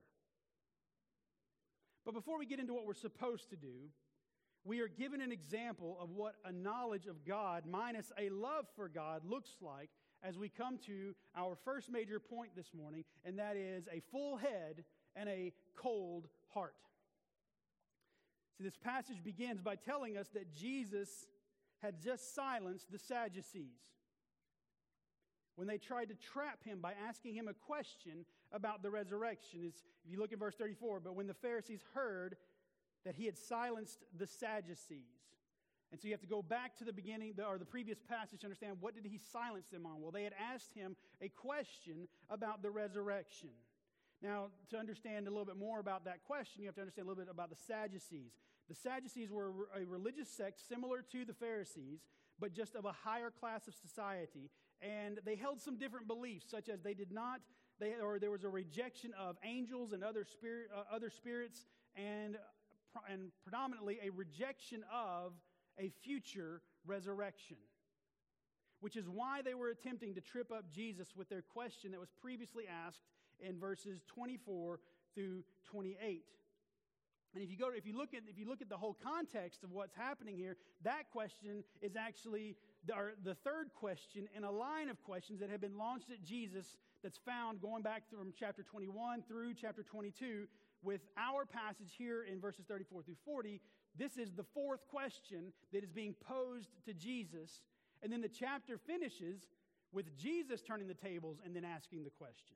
But 2.05 2.13
before 2.13 2.39
we 2.39 2.45
get 2.45 2.59
into 2.59 2.73
what 2.73 2.85
we're 2.85 2.93
supposed 2.93 3.49
to 3.49 3.55
do, 3.55 3.89
we 4.63 4.79
are 4.79 4.87
given 4.87 5.21
an 5.21 5.31
example 5.31 5.97
of 5.99 6.11
what 6.11 6.35
a 6.45 6.51
knowledge 6.51 7.07
of 7.07 7.25
God 7.25 7.63
minus 7.65 8.11
a 8.17 8.29
love 8.29 8.65
for 8.75 8.87
God 8.87 9.23
looks 9.25 9.49
like 9.61 9.89
as 10.23 10.37
we 10.37 10.49
come 10.49 10.77
to 10.85 11.15
our 11.35 11.55
first 11.65 11.91
major 11.91 12.19
point 12.19 12.51
this 12.55 12.71
morning, 12.77 13.03
and 13.25 13.39
that 13.39 13.55
is 13.55 13.87
a 13.91 14.01
full 14.11 14.37
head 14.37 14.83
and 15.15 15.27
a 15.27 15.51
cold 15.75 16.27
heart. 16.53 16.75
See, 18.57 18.63
this 18.63 18.77
passage 18.77 19.23
begins 19.23 19.61
by 19.61 19.75
telling 19.75 20.17
us 20.17 20.27
that 20.35 20.53
Jesus 20.55 21.09
had 21.81 22.01
just 22.01 22.35
silenced 22.35 22.91
the 22.91 22.99
Sadducees 22.99 23.79
when 25.55 25.67
they 25.67 25.77
tried 25.77 26.09
to 26.09 26.15
trap 26.15 26.63
him 26.63 26.79
by 26.79 26.93
asking 27.07 27.35
him 27.35 27.47
a 27.47 27.53
question 27.53 28.25
about 28.51 28.81
the 28.81 28.89
resurrection. 28.89 29.61
It's, 29.65 29.83
if 30.05 30.11
you 30.11 30.19
look 30.19 30.33
at 30.33 30.39
verse 30.39 30.55
34, 30.55 31.01
but 31.01 31.15
when 31.15 31.27
the 31.27 31.33
Pharisees 31.33 31.81
heard 31.93 32.35
that 33.05 33.15
he 33.15 33.25
had 33.25 33.37
silenced 33.37 34.03
the 34.17 34.27
Sadducees, 34.27 35.21
and 35.91 35.99
so 35.99 36.07
you 36.07 36.13
have 36.13 36.21
to 36.21 36.27
go 36.27 36.41
back 36.41 36.77
to 36.77 36.85
the 36.85 36.93
beginning 36.93 37.33
or 37.45 37.57
the 37.57 37.65
previous 37.65 37.99
passage 37.99 38.39
to 38.41 38.45
understand 38.45 38.77
what 38.79 38.95
did 38.95 39.05
he 39.05 39.19
silence 39.31 39.67
them 39.67 39.85
on? 39.85 40.01
Well, 40.01 40.11
they 40.11 40.23
had 40.23 40.33
asked 40.53 40.73
him 40.73 40.95
a 41.21 41.27
question 41.27 42.07
about 42.29 42.61
the 42.61 42.71
resurrection. 42.71 43.49
Now, 44.21 44.47
to 44.69 44.77
understand 44.77 45.27
a 45.27 45.31
little 45.31 45.45
bit 45.45 45.57
more 45.57 45.79
about 45.79 46.05
that 46.05 46.23
question, 46.23 46.61
you 46.61 46.67
have 46.67 46.75
to 46.75 46.81
understand 46.81 47.07
a 47.07 47.09
little 47.09 47.23
bit 47.23 47.31
about 47.31 47.49
the 47.49 47.55
Sadducees. 47.55 48.33
The 48.69 48.75
Sadducees 48.75 49.31
were 49.31 49.51
a 49.75 49.83
religious 49.83 50.29
sect 50.29 50.59
similar 50.67 51.01
to 51.11 51.25
the 51.25 51.33
Pharisees, 51.33 52.01
but 52.39 52.53
just 52.53 52.75
of 52.75 52.85
a 52.85 52.91
higher 52.91 53.31
class 53.31 53.67
of 53.67 53.73
society. 53.73 54.51
And 54.79 55.19
they 55.25 55.35
held 55.35 55.59
some 55.59 55.77
different 55.77 56.07
beliefs, 56.07 56.45
such 56.49 56.69
as 56.69 56.81
they 56.81 56.93
did 56.93 57.11
not, 57.11 57.41
they, 57.79 57.93
or 58.01 58.19
there 58.19 58.29
was 58.29 58.43
a 58.43 58.49
rejection 58.49 59.11
of 59.19 59.37
angels 59.43 59.91
and 59.91 60.03
other, 60.03 60.23
spirit, 60.23 60.67
uh, 60.75 60.83
other 60.93 61.09
spirits, 61.09 61.65
and, 61.95 62.37
and 63.09 63.31
predominantly 63.43 63.97
a 64.03 64.11
rejection 64.11 64.83
of 64.93 65.33
a 65.79 65.89
future 66.03 66.61
resurrection. 66.85 67.57
Which 68.81 68.95
is 68.95 69.09
why 69.09 69.41
they 69.41 69.55
were 69.55 69.69
attempting 69.69 70.13
to 70.15 70.21
trip 70.21 70.51
up 70.51 70.71
Jesus 70.71 71.09
with 71.15 71.29
their 71.29 71.41
question 71.41 71.91
that 71.91 71.99
was 71.99 72.09
previously 72.21 72.65
asked 72.67 73.01
in 73.41 73.59
verses 73.59 74.01
24 74.07 74.79
through 75.15 75.43
28. 75.65 76.23
And 77.33 77.43
if 77.43 77.49
you 77.49 77.57
go, 77.57 77.69
if 77.73 77.85
you 77.85 77.97
look 77.97 78.13
at, 78.13 78.23
if 78.27 78.37
you 78.37 78.47
look 78.47 78.61
at 78.61 78.69
the 78.69 78.77
whole 78.77 78.97
context 79.01 79.63
of 79.63 79.71
what's 79.71 79.95
happening 79.95 80.35
here, 80.35 80.57
that 80.83 81.09
question 81.11 81.63
is 81.81 81.95
actually 81.95 82.57
the, 82.85 82.93
the 83.23 83.35
third 83.35 83.73
question 83.73 84.27
in 84.35 84.43
a 84.43 84.51
line 84.51 84.89
of 84.89 85.01
questions 85.03 85.39
that 85.39 85.49
have 85.49 85.61
been 85.61 85.77
launched 85.77 86.11
at 86.11 86.23
Jesus 86.23 86.77
that's 87.01 87.19
found 87.25 87.61
going 87.61 87.83
back 87.83 88.03
from 88.09 88.33
chapter 88.37 88.63
21 88.63 89.23
through 89.27 89.53
chapter 89.53 89.81
22 89.81 90.45
with 90.83 91.01
our 91.17 91.45
passage 91.45 91.93
here 91.97 92.23
in 92.23 92.41
verses 92.41 92.65
34 92.67 93.03
through 93.03 93.15
40. 93.23 93.61
This 93.97 94.17
is 94.17 94.33
the 94.33 94.45
fourth 94.53 94.85
question 94.89 95.53
that 95.71 95.83
is 95.83 95.91
being 95.91 96.15
posed 96.27 96.69
to 96.85 96.93
Jesus. 96.93 97.61
And 98.03 98.11
then 98.11 98.21
the 98.21 98.29
chapter 98.29 98.77
finishes 98.77 99.47
with 99.93 100.17
Jesus 100.17 100.61
turning 100.61 100.87
the 100.87 100.93
tables 100.93 101.37
and 101.45 101.55
then 101.55 101.63
asking 101.63 102.03
the 102.03 102.09
question. 102.09 102.55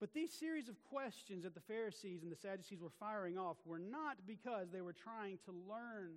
But 0.00 0.14
these 0.14 0.32
series 0.32 0.68
of 0.70 0.82
questions 0.82 1.44
that 1.44 1.54
the 1.54 1.60
Pharisees 1.60 2.22
and 2.22 2.32
the 2.32 2.36
Sadducees 2.36 2.80
were 2.80 2.92
firing 2.98 3.36
off 3.36 3.58
were 3.66 3.78
not 3.78 4.16
because 4.26 4.70
they 4.72 4.80
were 4.80 4.94
trying 4.94 5.38
to 5.44 5.52
learn 5.68 6.14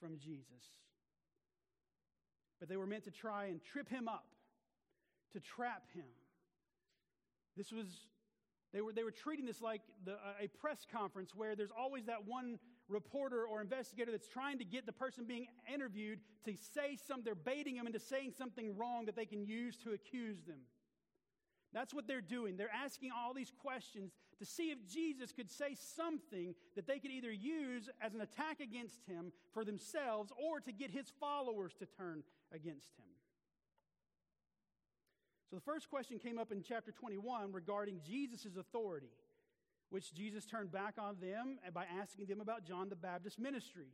from 0.00 0.18
Jesus, 0.18 0.72
but 2.58 2.68
they 2.68 2.78
were 2.78 2.86
meant 2.86 3.04
to 3.04 3.10
try 3.10 3.46
and 3.46 3.62
trip 3.62 3.90
him 3.90 4.08
up, 4.08 4.24
to 5.34 5.40
trap 5.40 5.82
him. 5.94 6.06
This 7.58 7.72
was, 7.72 7.86
they 8.72 8.80
were, 8.80 8.94
they 8.94 9.04
were 9.04 9.10
treating 9.10 9.44
this 9.44 9.60
like 9.60 9.82
the, 10.06 10.16
a 10.40 10.48
press 10.58 10.86
conference 10.90 11.34
where 11.34 11.54
there's 11.54 11.72
always 11.78 12.06
that 12.06 12.26
one 12.26 12.58
reporter 12.88 13.44
or 13.44 13.60
investigator 13.60 14.12
that's 14.12 14.28
trying 14.28 14.58
to 14.58 14.64
get 14.64 14.86
the 14.86 14.92
person 14.92 15.24
being 15.26 15.46
interviewed 15.72 16.20
to 16.44 16.54
say 16.74 16.96
something, 17.06 17.24
they're 17.24 17.34
baiting 17.34 17.76
them 17.76 17.86
into 17.86 17.98
saying 17.98 18.32
something 18.36 18.76
wrong 18.76 19.04
that 19.06 19.16
they 19.16 19.26
can 19.26 19.44
use 19.44 19.76
to 19.78 19.92
accuse 19.92 20.40
them. 20.46 20.60
That's 21.76 21.92
what 21.92 22.08
they're 22.08 22.22
doing. 22.22 22.56
They're 22.56 22.72
asking 22.72 23.10
all 23.14 23.34
these 23.34 23.52
questions 23.60 24.12
to 24.38 24.46
see 24.46 24.70
if 24.70 24.78
Jesus 24.88 25.30
could 25.30 25.50
say 25.50 25.76
something 25.94 26.54
that 26.74 26.86
they 26.86 26.98
could 26.98 27.10
either 27.10 27.30
use 27.30 27.90
as 28.00 28.14
an 28.14 28.22
attack 28.22 28.60
against 28.60 29.04
him 29.06 29.30
for 29.52 29.62
themselves 29.62 30.32
or 30.42 30.58
to 30.60 30.72
get 30.72 30.90
his 30.90 31.12
followers 31.20 31.74
to 31.78 31.84
turn 31.84 32.22
against 32.50 32.96
him. 32.96 33.04
So 35.50 35.56
the 35.56 35.60
first 35.62 35.90
question 35.90 36.18
came 36.18 36.38
up 36.38 36.50
in 36.50 36.62
chapter 36.62 36.92
21 36.92 37.52
regarding 37.52 38.00
Jesus' 38.02 38.56
authority, 38.58 39.12
which 39.90 40.14
Jesus 40.14 40.46
turned 40.46 40.72
back 40.72 40.94
on 40.98 41.16
them 41.20 41.58
by 41.74 41.84
asking 42.00 42.24
them 42.24 42.40
about 42.40 42.64
John 42.64 42.88
the 42.88 42.96
Baptist 42.96 43.38
ministry, 43.38 43.88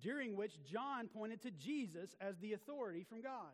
during 0.00 0.36
which 0.36 0.54
John 0.64 1.06
pointed 1.06 1.42
to 1.42 1.50
Jesus 1.50 2.16
as 2.18 2.38
the 2.38 2.54
authority 2.54 3.04
from 3.06 3.20
God. 3.20 3.52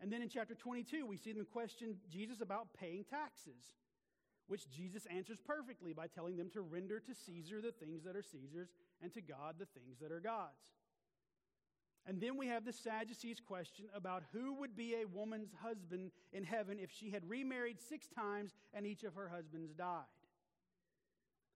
And 0.00 0.12
then 0.12 0.22
in 0.22 0.28
chapter 0.28 0.54
22, 0.54 1.06
we 1.06 1.16
see 1.16 1.32
them 1.32 1.46
question 1.50 1.96
Jesus 2.10 2.40
about 2.40 2.68
paying 2.78 3.04
taxes, 3.04 3.74
which 4.46 4.70
Jesus 4.70 5.06
answers 5.06 5.38
perfectly 5.46 5.92
by 5.92 6.06
telling 6.06 6.36
them 6.36 6.50
to 6.50 6.60
render 6.60 7.00
to 7.00 7.14
Caesar 7.14 7.60
the 7.60 7.72
things 7.72 8.04
that 8.04 8.16
are 8.16 8.22
Caesar's 8.22 8.68
and 9.02 9.12
to 9.14 9.20
God 9.20 9.56
the 9.58 9.66
things 9.66 9.98
that 10.00 10.12
are 10.12 10.20
God's. 10.20 10.76
And 12.08 12.20
then 12.20 12.36
we 12.36 12.46
have 12.46 12.64
the 12.64 12.72
Sadducees' 12.72 13.40
question 13.40 13.86
about 13.92 14.22
who 14.32 14.52
would 14.54 14.76
be 14.76 14.94
a 14.94 15.08
woman's 15.08 15.52
husband 15.60 16.12
in 16.32 16.44
heaven 16.44 16.78
if 16.80 16.90
she 16.92 17.10
had 17.10 17.28
remarried 17.28 17.80
six 17.80 18.06
times 18.06 18.54
and 18.72 18.86
each 18.86 19.02
of 19.02 19.14
her 19.14 19.28
husbands 19.28 19.72
died. 19.72 20.04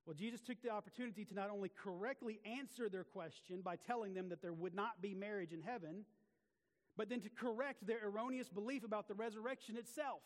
Well, 0.06 0.16
Jesus 0.18 0.40
took 0.40 0.60
the 0.60 0.70
opportunity 0.70 1.24
to 1.24 1.34
not 1.34 1.50
only 1.50 1.68
correctly 1.68 2.40
answer 2.44 2.88
their 2.88 3.04
question 3.04 3.60
by 3.60 3.76
telling 3.76 4.12
them 4.12 4.30
that 4.30 4.42
there 4.42 4.52
would 4.52 4.74
not 4.74 5.00
be 5.00 5.14
marriage 5.14 5.52
in 5.52 5.62
heaven 5.62 6.04
but 6.96 7.08
then 7.08 7.20
to 7.20 7.30
correct 7.30 7.86
their 7.86 7.98
erroneous 8.04 8.48
belief 8.48 8.84
about 8.84 9.08
the 9.08 9.14
resurrection 9.14 9.76
itself. 9.76 10.20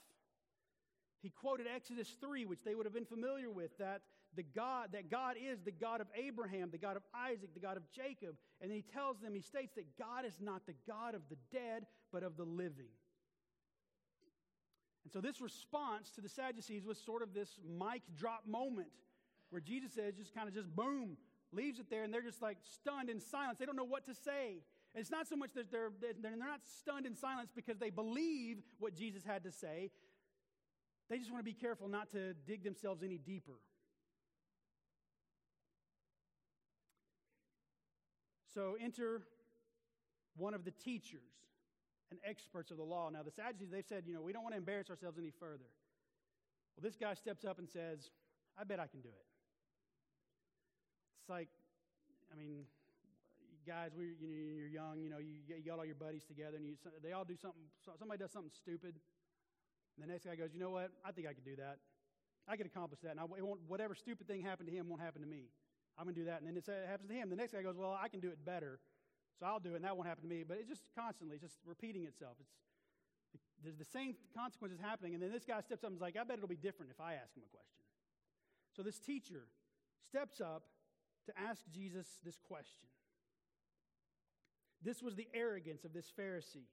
He 1.22 1.30
quoted 1.30 1.66
Exodus 1.66 2.08
3, 2.20 2.44
which 2.44 2.64
they 2.64 2.74
would 2.74 2.86
have 2.86 2.92
been 2.92 3.06
familiar 3.06 3.50
with, 3.50 3.76
that 3.78 4.02
the 4.36 4.42
God, 4.42 4.88
that 4.92 5.10
God 5.10 5.36
is 5.42 5.62
the 5.62 5.70
God 5.70 6.00
of 6.00 6.06
Abraham, 6.14 6.70
the 6.70 6.78
God 6.78 6.96
of 6.96 7.02
Isaac, 7.14 7.54
the 7.54 7.60
God 7.60 7.76
of 7.76 7.82
Jacob. 7.90 8.36
And 8.60 8.70
he 8.70 8.82
tells 8.82 9.20
them, 9.20 9.34
he 9.34 9.40
states 9.40 9.74
that 9.76 9.96
God 9.98 10.26
is 10.26 10.34
not 10.40 10.66
the 10.66 10.74
God 10.86 11.14
of 11.14 11.22
the 11.30 11.36
dead, 11.50 11.86
but 12.12 12.22
of 12.22 12.36
the 12.36 12.44
living. 12.44 12.90
And 15.04 15.12
so 15.12 15.20
this 15.20 15.40
response 15.40 16.10
to 16.12 16.20
the 16.20 16.28
Sadducees 16.28 16.84
was 16.84 16.98
sort 16.98 17.22
of 17.22 17.32
this 17.32 17.58
mic 17.66 18.02
drop 18.16 18.46
moment 18.46 18.88
where 19.50 19.60
Jesus 19.60 19.92
says, 19.92 20.14
just 20.16 20.34
kind 20.34 20.48
of 20.48 20.54
just 20.54 20.74
boom, 20.74 21.16
leaves 21.52 21.78
it 21.78 21.88
there, 21.88 22.02
and 22.02 22.12
they're 22.12 22.22
just 22.22 22.42
like 22.42 22.58
stunned 22.62 23.08
in 23.08 23.20
silence. 23.20 23.58
They 23.58 23.66
don't 23.66 23.76
know 23.76 23.84
what 23.84 24.06
to 24.06 24.14
say. 24.14 24.62
It's 24.94 25.10
not 25.10 25.26
so 25.26 25.34
much 25.34 25.52
that 25.54 25.72
they're, 25.72 25.90
they're 26.22 26.36
not 26.36 26.60
stunned 26.80 27.04
in 27.04 27.16
silence 27.16 27.50
because 27.54 27.78
they 27.78 27.90
believe 27.90 28.58
what 28.78 28.94
Jesus 28.94 29.24
had 29.24 29.42
to 29.44 29.50
say. 29.50 29.90
They 31.10 31.18
just 31.18 31.30
want 31.32 31.44
to 31.44 31.50
be 31.50 31.52
careful 31.52 31.88
not 31.88 32.10
to 32.12 32.34
dig 32.46 32.62
themselves 32.62 33.02
any 33.02 33.18
deeper. 33.18 33.58
So 38.54 38.76
enter 38.80 39.22
one 40.36 40.54
of 40.54 40.64
the 40.64 40.70
teachers 40.70 41.20
and 42.10 42.20
experts 42.24 42.70
of 42.70 42.76
the 42.76 42.84
law. 42.84 43.10
Now, 43.10 43.24
the 43.24 43.32
Sadducees, 43.32 43.70
they've 43.70 43.84
said, 43.84 44.04
you 44.06 44.14
know, 44.14 44.22
we 44.22 44.32
don't 44.32 44.44
want 44.44 44.54
to 44.54 44.58
embarrass 44.58 44.90
ourselves 44.90 45.18
any 45.18 45.32
further. 45.40 45.66
Well, 46.76 46.82
this 46.82 46.94
guy 46.94 47.14
steps 47.14 47.44
up 47.44 47.58
and 47.58 47.68
says, 47.68 48.10
I 48.56 48.62
bet 48.62 48.78
I 48.78 48.86
can 48.86 49.00
do 49.00 49.08
it. 49.08 49.26
It's 51.20 51.28
like, 51.28 51.48
I 52.32 52.38
mean, 52.38 52.64
guys, 53.66 53.90
we, 53.96 54.14
you 54.20 54.28
know, 54.28 54.36
you're 54.36 54.68
young, 54.68 55.02
you 55.02 55.10
know, 55.10 55.18
you, 55.18 55.42
you 55.48 55.64
got 55.64 55.78
all 55.78 55.84
your 55.84 55.98
buddies 55.98 56.24
together, 56.24 56.56
and 56.56 56.66
you, 56.66 56.76
they 57.02 57.12
all 57.12 57.24
do 57.24 57.36
something, 57.36 57.62
somebody 57.98 58.18
does 58.18 58.32
something 58.32 58.52
stupid. 58.54 58.94
And 59.96 60.00
the 60.02 60.10
next 60.10 60.24
guy 60.26 60.36
goes, 60.36 60.50
you 60.52 60.60
know 60.60 60.70
what? 60.70 60.90
I 61.04 61.12
think 61.12 61.26
I 61.26 61.32
could 61.32 61.44
do 61.44 61.56
that. 61.56 61.78
I 62.48 62.56
could 62.56 62.66
accomplish 62.66 63.00
that. 63.00 63.12
And 63.12 63.20
I, 63.20 63.24
whatever 63.24 63.94
stupid 63.94 64.26
thing 64.26 64.42
happened 64.42 64.68
to 64.68 64.74
him 64.74 64.88
won't 64.88 65.00
happen 65.00 65.22
to 65.22 65.28
me. 65.28 65.48
I'm 65.96 66.04
going 66.04 66.14
to 66.14 66.20
do 66.20 66.26
that. 66.26 66.42
And 66.42 66.48
then 66.48 66.56
it 66.56 66.66
happens 66.66 67.08
to 67.08 67.14
him. 67.14 67.30
The 67.30 67.36
next 67.36 67.52
guy 67.54 67.62
goes, 67.62 67.76
well, 67.76 67.96
I 67.96 68.08
can 68.08 68.20
do 68.20 68.28
it 68.28 68.44
better. 68.44 68.80
So 69.38 69.46
I'll 69.46 69.60
do 69.60 69.72
it, 69.72 69.76
and 69.76 69.84
that 69.84 69.96
won't 69.96 70.08
happen 70.08 70.22
to 70.22 70.28
me. 70.28 70.44
But 70.46 70.58
it's 70.58 70.68
just 70.68 70.82
constantly, 70.94 71.36
it's 71.36 71.44
just 71.44 71.58
repeating 71.64 72.04
itself. 72.04 72.36
It's, 72.40 72.50
there's 73.62 73.78
the 73.78 73.84
same 73.84 74.14
consequences 74.36 74.78
happening. 74.82 75.14
And 75.14 75.22
then 75.22 75.32
this 75.32 75.44
guy 75.44 75.60
steps 75.60 75.84
up 75.84 75.90
and 75.90 75.96
is 75.96 76.02
like, 76.02 76.16
I 76.16 76.24
bet 76.24 76.38
it'll 76.38 76.48
be 76.48 76.56
different 76.56 76.90
if 76.90 77.00
I 77.00 77.14
ask 77.14 77.34
him 77.34 77.42
a 77.46 77.50
question. 77.50 77.82
So 78.76 78.82
this 78.82 78.98
teacher 78.98 79.46
steps 80.06 80.40
up 80.40 80.64
to 81.26 81.32
ask 81.38 81.62
Jesus 81.72 82.06
this 82.24 82.38
question. 82.38 82.86
This 84.84 85.02
was 85.02 85.14
the 85.14 85.28
arrogance 85.32 85.84
of 85.84 85.92
this 85.92 86.12
Pharisee. 86.18 86.68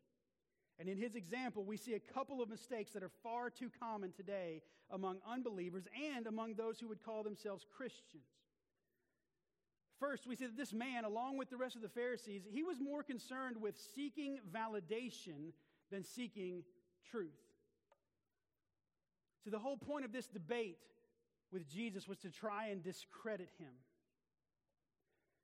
And 0.77 0.89
in 0.89 0.97
his 0.97 1.15
example, 1.15 1.63
we 1.63 1.77
see 1.77 1.93
a 1.93 1.99
couple 1.99 2.41
of 2.41 2.49
mistakes 2.49 2.91
that 2.91 3.03
are 3.03 3.11
far 3.23 3.49
too 3.49 3.69
common 3.79 4.11
today 4.11 4.61
among 4.89 5.17
unbelievers 5.27 5.85
and 6.15 6.27
among 6.27 6.55
those 6.55 6.79
who 6.79 6.87
would 6.89 7.03
call 7.03 7.23
themselves 7.23 7.65
Christians. 7.77 8.23
First, 9.99 10.25
we 10.25 10.35
see 10.35 10.47
that 10.47 10.57
this 10.57 10.73
man, 10.73 11.05
along 11.05 11.37
with 11.37 11.51
the 11.51 11.57
rest 11.57 11.75
of 11.75 11.83
the 11.83 11.89
Pharisees, 11.89 12.41
he 12.49 12.63
was 12.63 12.79
more 12.79 13.03
concerned 13.03 13.57
with 13.61 13.79
seeking 13.95 14.39
validation 14.51 15.53
than 15.91 16.03
seeking 16.03 16.63
truth. 17.11 17.29
So, 19.43 19.51
the 19.51 19.59
whole 19.59 19.77
point 19.77 20.05
of 20.05 20.11
this 20.11 20.27
debate 20.27 20.79
with 21.51 21.69
Jesus 21.69 22.07
was 22.07 22.17
to 22.19 22.31
try 22.31 22.67
and 22.67 22.83
discredit 22.83 23.49
him. 23.59 23.73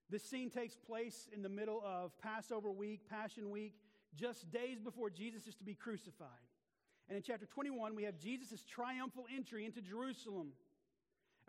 This 0.10 0.24
scene 0.24 0.50
takes 0.50 0.76
place 0.76 1.28
in 1.34 1.42
the 1.42 1.50
middle 1.50 1.82
of 1.86 2.18
Passover 2.20 2.72
week, 2.72 3.02
Passion 3.10 3.50
week, 3.50 3.74
just 4.16 4.50
days 4.52 4.80
before 4.80 5.10
Jesus 5.10 5.48
is 5.48 5.56
to 5.56 5.66
be 5.66 5.76
crucified. 5.76 6.30
And 7.10 7.18
in 7.18 7.24
chapter 7.24 7.46
21, 7.46 7.96
we 7.96 8.04
have 8.04 8.18
Jesus' 8.18 8.64
triumphal 8.66 9.26
entry 9.34 9.66
into 9.66 9.82
Jerusalem. 9.82 10.54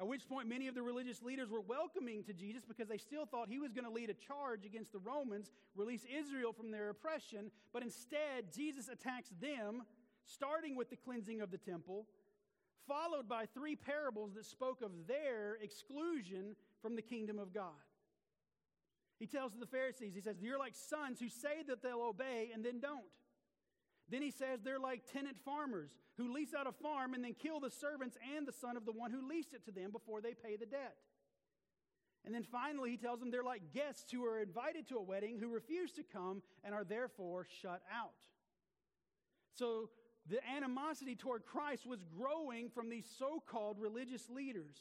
At 0.00 0.06
which 0.06 0.28
point, 0.28 0.48
many 0.48 0.68
of 0.68 0.76
the 0.76 0.82
religious 0.82 1.22
leaders 1.22 1.50
were 1.50 1.60
welcoming 1.60 2.22
to 2.24 2.32
Jesus 2.32 2.64
because 2.64 2.88
they 2.88 2.98
still 2.98 3.26
thought 3.26 3.48
he 3.48 3.58
was 3.58 3.72
going 3.72 3.84
to 3.84 3.90
lead 3.90 4.10
a 4.10 4.14
charge 4.14 4.64
against 4.64 4.92
the 4.92 5.00
Romans, 5.00 5.50
release 5.74 6.04
Israel 6.04 6.52
from 6.52 6.70
their 6.70 6.90
oppression. 6.90 7.50
But 7.72 7.82
instead, 7.82 8.52
Jesus 8.54 8.88
attacks 8.88 9.30
them, 9.40 9.82
starting 10.24 10.76
with 10.76 10.90
the 10.90 10.96
cleansing 10.96 11.40
of 11.40 11.50
the 11.50 11.58
temple, 11.58 12.06
followed 12.86 13.28
by 13.28 13.46
three 13.46 13.74
parables 13.74 14.34
that 14.34 14.44
spoke 14.44 14.82
of 14.82 14.92
their 15.08 15.58
exclusion 15.60 16.54
from 16.80 16.94
the 16.94 17.02
kingdom 17.02 17.40
of 17.40 17.52
God. 17.52 17.72
He 19.18 19.26
tells 19.26 19.52
the 19.58 19.66
Pharisees, 19.66 20.14
he 20.14 20.20
says, 20.20 20.36
You're 20.40 20.58
like 20.58 20.74
sons 20.74 21.18
who 21.20 21.28
say 21.28 21.62
that 21.66 21.82
they'll 21.82 22.02
obey 22.02 22.50
and 22.52 22.64
then 22.64 22.80
don't. 22.80 23.04
Then 24.10 24.22
he 24.22 24.30
says 24.30 24.60
they're 24.62 24.78
like 24.78 25.02
tenant 25.12 25.36
farmers 25.44 25.90
who 26.16 26.32
lease 26.32 26.54
out 26.54 26.66
a 26.66 26.72
farm 26.72 27.14
and 27.14 27.22
then 27.22 27.34
kill 27.34 27.60
the 27.60 27.70
servants 27.70 28.16
and 28.36 28.46
the 28.46 28.52
son 28.52 28.76
of 28.76 28.86
the 28.86 28.92
one 28.92 29.10
who 29.10 29.28
leased 29.28 29.52
it 29.52 29.64
to 29.66 29.70
them 29.70 29.90
before 29.90 30.20
they 30.20 30.32
pay 30.32 30.56
the 30.56 30.66
debt. 30.66 30.96
And 32.24 32.34
then 32.34 32.42
finally, 32.42 32.90
he 32.90 32.96
tells 32.96 33.20
them 33.20 33.30
they're 33.30 33.42
like 33.42 33.72
guests 33.72 34.10
who 34.10 34.24
are 34.24 34.40
invited 34.40 34.88
to 34.88 34.96
a 34.96 35.02
wedding 35.02 35.38
who 35.38 35.48
refuse 35.48 35.92
to 35.92 36.02
come 36.02 36.42
and 36.64 36.74
are 36.74 36.84
therefore 36.84 37.46
shut 37.60 37.82
out. 37.94 38.12
So 39.54 39.90
the 40.28 40.38
animosity 40.48 41.14
toward 41.14 41.46
Christ 41.46 41.86
was 41.86 42.04
growing 42.16 42.70
from 42.70 42.90
these 42.90 43.06
so 43.18 43.42
called 43.46 43.78
religious 43.78 44.28
leaders. 44.28 44.76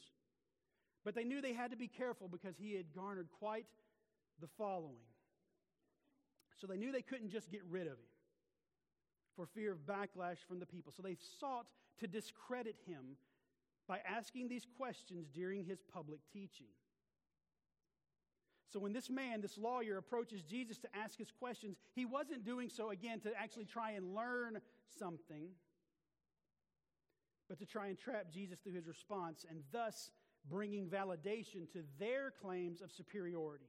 But 1.04 1.14
they 1.14 1.24
knew 1.24 1.40
they 1.40 1.54
had 1.54 1.70
to 1.70 1.76
be 1.76 1.88
careful 1.88 2.28
because 2.28 2.56
he 2.58 2.74
had 2.74 2.92
garnered 2.94 3.28
quite 3.38 3.66
the 4.40 4.48
following. 4.58 5.06
So 6.60 6.66
they 6.66 6.76
knew 6.76 6.92
they 6.92 7.02
couldn't 7.02 7.30
just 7.30 7.50
get 7.50 7.62
rid 7.68 7.86
of 7.86 7.92
him 7.92 8.10
for 9.36 9.46
fear 9.46 9.72
of 9.72 9.78
backlash 9.86 10.38
from 10.48 10.58
the 10.58 10.66
people. 10.66 10.92
So 10.96 11.02
they 11.02 11.16
sought 11.40 11.66
to 12.00 12.06
discredit 12.06 12.76
him 12.86 13.16
by 13.86 14.00
asking 14.06 14.48
these 14.48 14.66
questions 14.76 15.28
during 15.32 15.64
his 15.64 15.80
public 15.92 16.20
teaching. 16.32 16.66
So 18.70 18.78
when 18.78 18.92
this 18.92 19.08
man, 19.08 19.40
this 19.40 19.56
lawyer, 19.56 19.96
approaches 19.96 20.42
Jesus 20.42 20.76
to 20.78 20.88
ask 20.94 21.16
his 21.16 21.30
questions, 21.30 21.76
he 21.94 22.04
wasn't 22.04 22.44
doing 22.44 22.68
so 22.68 22.90
again 22.90 23.20
to 23.20 23.32
actually 23.34 23.64
try 23.64 23.92
and 23.92 24.14
learn 24.14 24.60
something, 24.98 25.48
but 27.48 27.58
to 27.60 27.64
try 27.64 27.86
and 27.86 27.98
trap 27.98 28.26
Jesus 28.30 28.58
through 28.58 28.74
his 28.74 28.86
response 28.86 29.46
and 29.48 29.62
thus 29.72 30.10
bringing 30.50 30.86
validation 30.86 31.70
to 31.72 31.82
their 31.98 32.30
claims 32.42 32.82
of 32.82 32.92
superiority. 32.92 33.64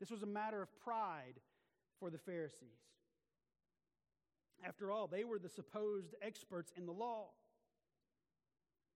This 0.00 0.10
was 0.10 0.22
a 0.22 0.26
matter 0.26 0.62
of 0.62 0.68
pride 0.80 1.40
for 1.98 2.10
the 2.10 2.18
Pharisees. 2.18 2.80
After 4.64 4.90
all, 4.90 5.06
they 5.06 5.24
were 5.24 5.38
the 5.38 5.48
supposed 5.48 6.14
experts 6.22 6.72
in 6.76 6.86
the 6.86 6.92
law. 6.92 7.28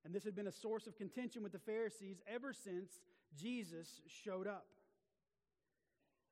And 0.04 0.14
this 0.14 0.24
had 0.24 0.34
been 0.34 0.46
a 0.46 0.52
source 0.52 0.86
of 0.86 0.96
contention 0.96 1.42
with 1.42 1.52
the 1.52 1.58
Pharisees 1.58 2.22
ever 2.26 2.52
since 2.52 3.00
Jesus 3.36 4.00
showed 4.06 4.46
up. 4.46 4.66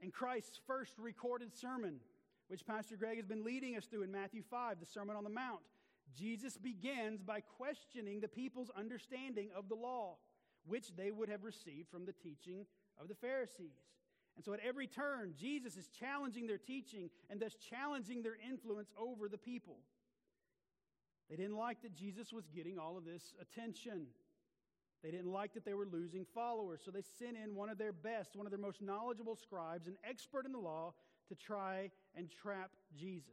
In 0.00 0.10
Christ's 0.10 0.60
first 0.66 0.94
recorded 0.98 1.54
sermon, 1.54 2.00
which 2.48 2.66
Pastor 2.66 2.96
Greg 2.96 3.16
has 3.16 3.26
been 3.26 3.44
leading 3.44 3.76
us 3.76 3.84
through 3.84 4.02
in 4.02 4.12
Matthew 4.12 4.42
5, 4.48 4.81
the 4.81 4.87
Sermon 4.87 5.16
on 5.16 5.24
the 5.24 5.31
Mount, 5.31 5.61
Jesus 6.16 6.57
begins 6.57 7.22
by 7.22 7.40
questioning 7.40 8.20
the 8.20 8.28
people's 8.28 8.70
understanding 8.76 9.50
of 9.54 9.68
the 9.68 9.74
law, 9.74 10.16
which 10.66 10.96
they 10.96 11.11
would 11.11 11.28
have 11.28 11.44
received 11.44 11.90
from 11.90 12.07
the 12.07 12.12
teaching 12.12 12.64
of 12.98 13.09
the 13.09 13.14
Pharisees. 13.14 13.85
And 14.38 14.44
so 14.44 14.53
at 14.53 14.61
every 14.64 14.87
turn, 14.87 15.35
Jesus 15.37 15.77
is 15.77 15.88
challenging 15.88 16.46
their 16.46 16.59
teaching 16.59 17.11
and 17.29 17.40
thus 17.40 17.57
challenging 17.57 18.22
their 18.22 18.37
influence 18.48 18.92
over 18.96 19.29
the 19.29 19.37
people. 19.37 19.79
They 21.29 21.35
didn't 21.35 21.57
like 21.57 21.83
that 21.83 21.92
Jesus 21.92 22.33
was 22.33 22.46
getting 22.55 22.79
all 22.79 22.96
of 22.96 23.05
this 23.05 23.35
attention. 23.42 24.07
They 25.03 25.11
didn't 25.11 25.33
like 25.33 25.55
that 25.55 25.64
they 25.64 25.74
were 25.74 25.87
losing 25.87 26.24
followers, 26.37 26.83
so 26.85 26.92
they 26.92 27.03
sent 27.18 27.37
in 27.37 27.57
one 27.57 27.68
of 27.68 27.79
their 27.79 27.92
best, 27.92 28.37
one 28.37 28.46
of 28.46 28.53
their 28.53 28.61
most 28.61 28.81
knowledgeable 28.81 29.35
scribes, 29.35 29.88
an 29.88 29.96
expert 30.09 30.46
in 30.46 30.53
the 30.53 30.59
law, 30.59 30.94
to 31.29 31.35
try 31.35 31.90
and 32.14 32.31
trap 32.31 32.70
Jesus. 32.96 33.33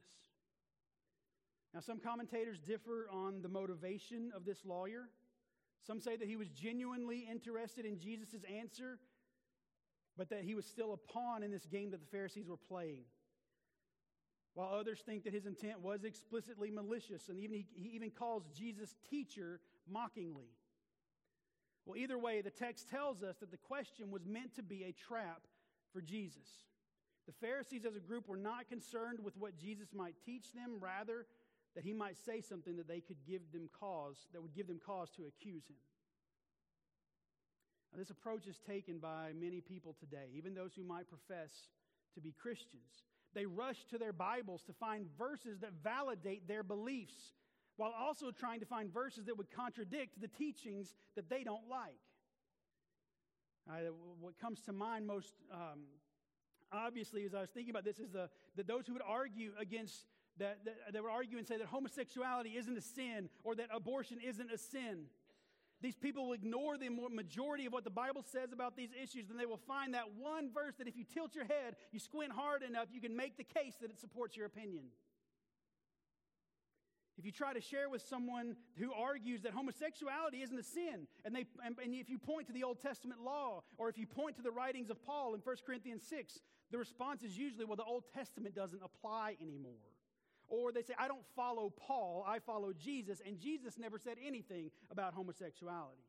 Now, 1.71 1.81
some 1.81 1.99
commentators 1.99 2.57
differ 2.57 3.07
on 3.11 3.43
the 3.43 3.49
motivation 3.49 4.31
of 4.35 4.43
this 4.43 4.65
lawyer. 4.65 5.03
Some 5.85 5.99
say 5.99 6.15
that 6.17 6.27
he 6.27 6.35
was 6.35 6.49
genuinely 6.49 7.27
interested 7.29 7.85
in 7.85 7.99
Jesus' 7.99 8.43
answer 8.51 8.97
but 10.17 10.29
that 10.29 10.43
he 10.43 10.55
was 10.55 10.65
still 10.65 10.93
a 10.93 10.97
pawn 10.97 11.43
in 11.43 11.51
this 11.51 11.65
game 11.65 11.91
that 11.91 11.99
the 11.99 12.11
Pharisees 12.11 12.47
were 12.47 12.57
playing. 12.57 13.03
While 14.53 14.73
others 14.73 15.01
think 15.05 15.25
that 15.25 15.33
his 15.33 15.45
intent 15.45 15.81
was 15.81 16.05
explicitly 16.05 16.71
malicious, 16.71 17.27
and 17.27 17.39
even 17.39 17.57
he, 17.57 17.67
he 17.75 17.89
even 17.89 18.09
calls 18.09 18.47
Jesus 18.57 18.95
teacher 19.09 19.59
mockingly. 19.89 20.47
Well, 21.85 21.97
either 21.97 22.17
way, 22.17 22.41
the 22.41 22.49
text 22.49 22.89
tells 22.89 23.21
us 23.21 23.37
that 23.37 23.51
the 23.51 23.57
question 23.57 24.11
was 24.11 24.25
meant 24.25 24.55
to 24.55 24.63
be 24.63 24.83
a 24.83 24.93
trap 24.93 25.41
for 25.91 26.01
Jesus. 26.01 26.47
The 27.27 27.33
Pharisees, 27.33 27.85
as 27.85 27.95
a 27.95 27.99
group, 27.99 28.27
were 28.27 28.37
not 28.37 28.69
concerned 28.69 29.19
with 29.21 29.35
what 29.37 29.57
Jesus 29.57 29.89
might 29.93 30.15
teach 30.25 30.53
them, 30.53 30.77
rather, 30.79 31.25
that 31.75 31.83
he 31.83 31.93
might 31.93 32.17
say 32.17 32.39
something 32.39 32.77
that 32.77 32.87
they 32.87 33.01
could 33.01 33.17
give 33.27 33.41
them 33.51 33.69
cause, 33.77 34.27
that 34.31 34.41
would 34.41 34.55
give 34.55 34.67
them 34.67 34.79
cause 34.83 35.09
to 35.11 35.25
accuse 35.27 35.67
him. 35.67 35.75
Now, 37.95 37.99
this 37.99 38.09
approach 38.09 38.45
is 38.45 38.59
taken 38.59 38.99
by 38.99 39.31
many 39.39 39.61
people 39.61 39.95
today, 39.97 40.27
even 40.35 40.53
those 40.53 40.73
who 40.75 40.83
might 40.83 41.07
profess 41.07 41.69
to 42.15 42.19
be 42.19 42.33
Christians. 42.33 43.05
They 43.33 43.45
rush 43.45 43.85
to 43.91 43.97
their 43.97 44.11
Bibles 44.11 44.63
to 44.63 44.73
find 44.73 45.05
verses 45.17 45.59
that 45.61 45.71
validate 45.81 46.45
their 46.45 46.61
beliefs, 46.61 47.15
while 47.77 47.93
also 47.97 48.31
trying 48.31 48.59
to 48.59 48.65
find 48.65 48.93
verses 48.93 49.27
that 49.27 49.37
would 49.37 49.49
contradict 49.49 50.19
the 50.19 50.27
teachings 50.27 50.93
that 51.15 51.29
they 51.29 51.45
don't 51.45 51.69
like. 51.69 51.95
What 54.19 54.37
comes 54.39 54.59
to 54.65 54.73
mind 54.73 55.07
most 55.07 55.33
um, 55.53 55.85
obviously, 56.73 57.23
as 57.23 57.33
I 57.33 57.41
was 57.41 57.49
thinking 57.49 57.71
about 57.71 57.85
this, 57.85 57.99
is 57.99 58.11
the, 58.11 58.29
that 58.57 58.67
those 58.67 58.87
who 58.87 58.93
would 58.93 59.03
argue 59.07 59.51
against 59.57 60.05
that, 60.37 60.65
that, 60.65 60.75
that 60.91 61.01
would 61.01 61.11
argue 61.11 61.37
and 61.37 61.47
say 61.47 61.57
that 61.57 61.67
homosexuality 61.67 62.57
isn't 62.57 62.77
a 62.77 62.81
sin 62.81 63.29
or 63.45 63.55
that 63.55 63.69
abortion 63.73 64.19
isn't 64.19 64.51
a 64.51 64.57
sin. 64.57 65.05
These 65.85 65.95
people 65.95 66.25
will 66.25 66.33
ignore 66.33 66.79
the 66.79 66.89
majority 66.89 67.67
of 67.67 67.73
what 67.73 67.83
the 67.83 67.91
Bible 67.91 68.25
says 68.31 68.51
about 68.51 68.75
these 68.75 68.89
issues, 68.99 69.29
and 69.29 69.39
they 69.39 69.45
will 69.45 69.61
find 69.67 69.93
that 69.93 70.05
one 70.17 70.49
verse 70.51 70.73
that 70.79 70.87
if 70.87 70.97
you 70.97 71.03
tilt 71.03 71.35
your 71.35 71.45
head, 71.45 71.75
you 71.91 71.99
squint 71.99 72.31
hard 72.31 72.63
enough, 72.63 72.87
you 72.91 72.99
can 72.99 73.15
make 73.15 73.37
the 73.37 73.43
case 73.43 73.75
that 73.81 73.91
it 73.91 73.99
supports 73.99 74.35
your 74.35 74.47
opinion. 74.47 74.85
If 77.19 77.23
you 77.23 77.31
try 77.31 77.53
to 77.53 77.61
share 77.61 77.87
with 77.87 78.01
someone 78.01 78.55
who 78.79 78.93
argues 78.93 79.43
that 79.43 79.53
homosexuality 79.53 80.41
isn't 80.41 80.57
a 80.57 80.63
sin, 80.63 81.05
and, 81.23 81.35
they, 81.35 81.45
and, 81.63 81.75
and, 81.77 81.93
if 81.93 82.09
you 82.09 82.17
point 82.17 82.47
to 82.47 82.53
the 82.53 82.63
Old 82.63 82.81
Testament 82.81 83.21
law, 83.21 83.61
or 83.77 83.87
if 83.87 83.95
you 83.99 84.07
point 84.07 84.37
to 84.37 84.41
the 84.41 84.49
writings 84.49 84.89
of 84.89 84.99
Paul 85.05 85.35
in 85.35 85.41
1 85.41 85.55
Corinthians 85.67 86.01
6, 86.09 86.39
the 86.71 86.79
response 86.79 87.21
is 87.21 87.37
usually, 87.37 87.63
well, 87.63 87.75
the 87.75 87.83
Old 87.83 88.05
Testament 88.11 88.55
doesn't 88.55 88.81
apply 88.83 89.37
anymore. 89.39 89.94
Or 90.47 90.71
they 90.71 90.83
say, 90.83 90.93
I 90.99 91.07
don't 91.07 91.25
follow 91.35 91.73
Paul, 91.75 92.23
I 92.27 92.39
follow 92.39 92.71
Jesus, 92.73 93.21
and 93.25 93.39
Jesus 93.39 93.77
never 93.77 93.97
said 93.97 94.17
anything 94.23 94.69
about 94.91 95.13
homosexuality, 95.13 96.03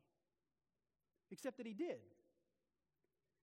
except 1.30 1.56
that 1.56 1.66
he 1.66 1.72
did. 1.72 2.00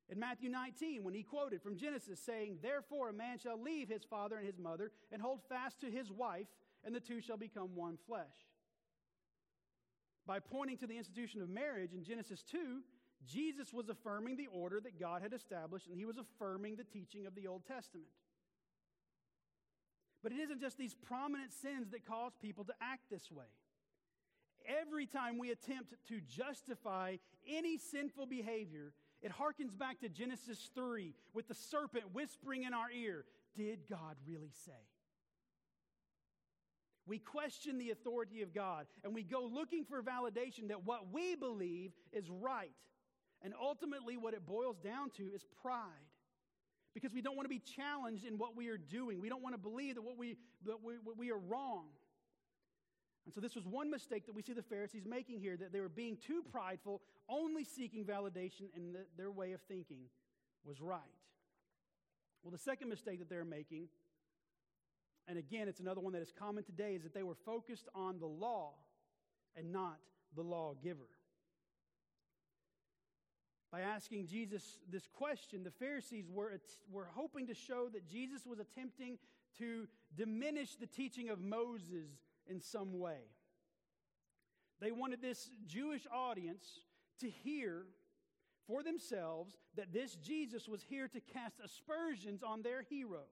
In 0.09 0.19
Matthew 0.19 0.49
19, 0.49 1.03
when 1.03 1.13
he 1.13 1.23
quoted 1.23 1.61
from 1.61 1.77
Genesis, 1.77 2.19
saying, 2.19 2.59
Therefore 2.61 3.09
a 3.09 3.13
man 3.13 3.39
shall 3.39 3.59
leave 3.59 3.89
his 3.89 4.03
father 4.03 4.37
and 4.37 4.45
his 4.45 4.59
mother 4.59 4.91
and 5.11 5.21
hold 5.21 5.39
fast 5.49 5.79
to 5.81 5.89
his 5.89 6.11
wife, 6.11 6.47
and 6.83 6.93
the 6.93 6.99
two 6.99 7.21
shall 7.21 7.37
become 7.37 7.75
one 7.75 7.97
flesh. 8.05 8.35
By 10.25 10.39
pointing 10.39 10.77
to 10.77 10.87
the 10.87 10.97
institution 10.97 11.41
of 11.41 11.49
marriage 11.49 11.93
in 11.93 12.03
Genesis 12.03 12.43
2, 12.43 12.81
Jesus 13.25 13.73
was 13.73 13.89
affirming 13.89 14.35
the 14.35 14.47
order 14.47 14.79
that 14.81 14.99
God 14.99 15.21
had 15.21 15.33
established, 15.33 15.87
and 15.87 15.97
he 15.97 16.05
was 16.05 16.17
affirming 16.17 16.75
the 16.75 16.83
teaching 16.83 17.25
of 17.25 17.35
the 17.35 17.47
Old 17.47 17.65
Testament. 17.65 18.07
But 20.23 20.31
it 20.31 20.39
isn't 20.39 20.61
just 20.61 20.77
these 20.77 20.95
prominent 20.95 21.51
sins 21.51 21.89
that 21.91 22.05
cause 22.05 22.31
people 22.41 22.63
to 22.63 22.73
act 22.81 23.09
this 23.11 23.29
way. 23.29 23.45
Every 24.81 25.05
time 25.05 25.37
we 25.37 25.51
attempt 25.51 25.93
to 26.07 26.21
justify 26.21 27.17
any 27.45 27.77
sinful 27.77 28.27
behavior, 28.27 28.93
it 29.21 29.31
harkens 29.31 29.77
back 29.77 29.99
to 29.99 30.09
Genesis 30.09 30.69
3 30.73 31.13
with 31.33 31.49
the 31.49 31.53
serpent 31.53 32.13
whispering 32.13 32.63
in 32.63 32.73
our 32.73 32.89
ear, 32.89 33.25
Did 33.55 33.79
God 33.89 34.15
really 34.25 34.51
say? 34.65 34.71
We 37.05 37.19
question 37.19 37.77
the 37.77 37.89
authority 37.89 38.41
of 38.41 38.53
God 38.53 38.85
and 39.03 39.13
we 39.13 39.23
go 39.23 39.43
looking 39.43 39.83
for 39.83 40.01
validation 40.01 40.69
that 40.69 40.85
what 40.85 41.11
we 41.11 41.35
believe 41.35 41.91
is 42.13 42.29
right. 42.29 42.71
And 43.41 43.53
ultimately, 43.61 44.15
what 44.15 44.33
it 44.33 44.45
boils 44.45 44.77
down 44.79 45.09
to 45.17 45.23
is 45.23 45.45
pride 45.61 46.07
because 46.93 47.13
we 47.13 47.21
don't 47.21 47.35
want 47.35 47.45
to 47.45 47.49
be 47.49 47.59
challenged 47.59 48.25
in 48.25 48.37
what 48.37 48.55
we 48.55 48.69
are 48.69 48.77
doing. 48.77 49.19
We 49.19 49.29
don't 49.29 49.41
want 49.41 49.55
to 49.55 49.59
believe 49.59 49.95
that 49.95 50.03
what 50.03 50.17
we, 50.17 50.37
that 50.65 50.83
we, 50.83 50.95
we 51.17 51.31
are 51.31 51.37
wrong. 51.37 51.85
And 53.25 53.33
so, 53.33 53.39
this 53.39 53.55
was 53.55 53.65
one 53.65 53.89
mistake 53.89 54.25
that 54.25 54.35
we 54.35 54.41
see 54.41 54.53
the 54.53 54.61
Pharisees 54.61 55.03
making 55.05 55.39
here 55.39 55.55
that 55.55 55.71
they 55.71 55.79
were 55.79 55.89
being 55.89 56.17
too 56.17 56.43
prideful, 56.51 57.01
only 57.29 57.63
seeking 57.63 58.03
validation, 58.03 58.63
and 58.75 58.95
that 58.95 59.07
their 59.17 59.31
way 59.31 59.53
of 59.53 59.61
thinking 59.61 60.09
was 60.65 60.81
right. 60.81 60.99
Well, 62.43 62.51
the 62.51 62.57
second 62.57 62.89
mistake 62.89 63.19
that 63.19 63.29
they're 63.29 63.45
making, 63.45 63.87
and 65.27 65.37
again, 65.37 65.69
it's 65.69 65.79
another 65.79 66.01
one 66.01 66.11
that 66.13 66.21
is 66.21 66.33
common 66.37 66.65
today, 66.65 66.95
is 66.95 67.03
that 67.03 67.13
they 67.13 67.23
were 67.23 67.37
focused 67.45 67.87
on 67.95 68.19
the 68.19 68.25
law 68.25 68.73
and 69.55 69.71
not 69.71 69.99
the 70.35 70.41
lawgiver. 70.41 71.07
By 73.73 73.81
asking 73.81 74.27
Jesus 74.27 74.77
this 74.87 75.07
question, 75.07 75.63
the 75.63 75.71
Pharisees 75.71 76.29
were, 76.29 76.51
were 76.91 77.07
hoping 77.11 77.47
to 77.47 77.55
show 77.55 77.89
that 77.91 78.07
Jesus 78.07 78.45
was 78.45 78.59
attempting 78.59 79.17
to 79.57 79.87
diminish 80.15 80.75
the 80.75 80.85
teaching 80.85 81.29
of 81.29 81.41
Moses 81.41 82.11
in 82.45 82.61
some 82.61 82.99
way. 82.99 83.31
They 84.79 84.91
wanted 84.91 85.23
this 85.23 85.49
Jewish 85.65 86.05
audience 86.13 86.81
to 87.21 87.31
hear 87.31 87.85
for 88.67 88.83
themselves 88.83 89.55
that 89.75 89.91
this 89.91 90.17
Jesus 90.17 90.67
was 90.67 90.83
here 90.83 91.07
to 91.07 91.19
cast 91.19 91.55
aspersions 91.59 92.43
on 92.43 92.61
their 92.61 92.83
hero. 92.83 93.23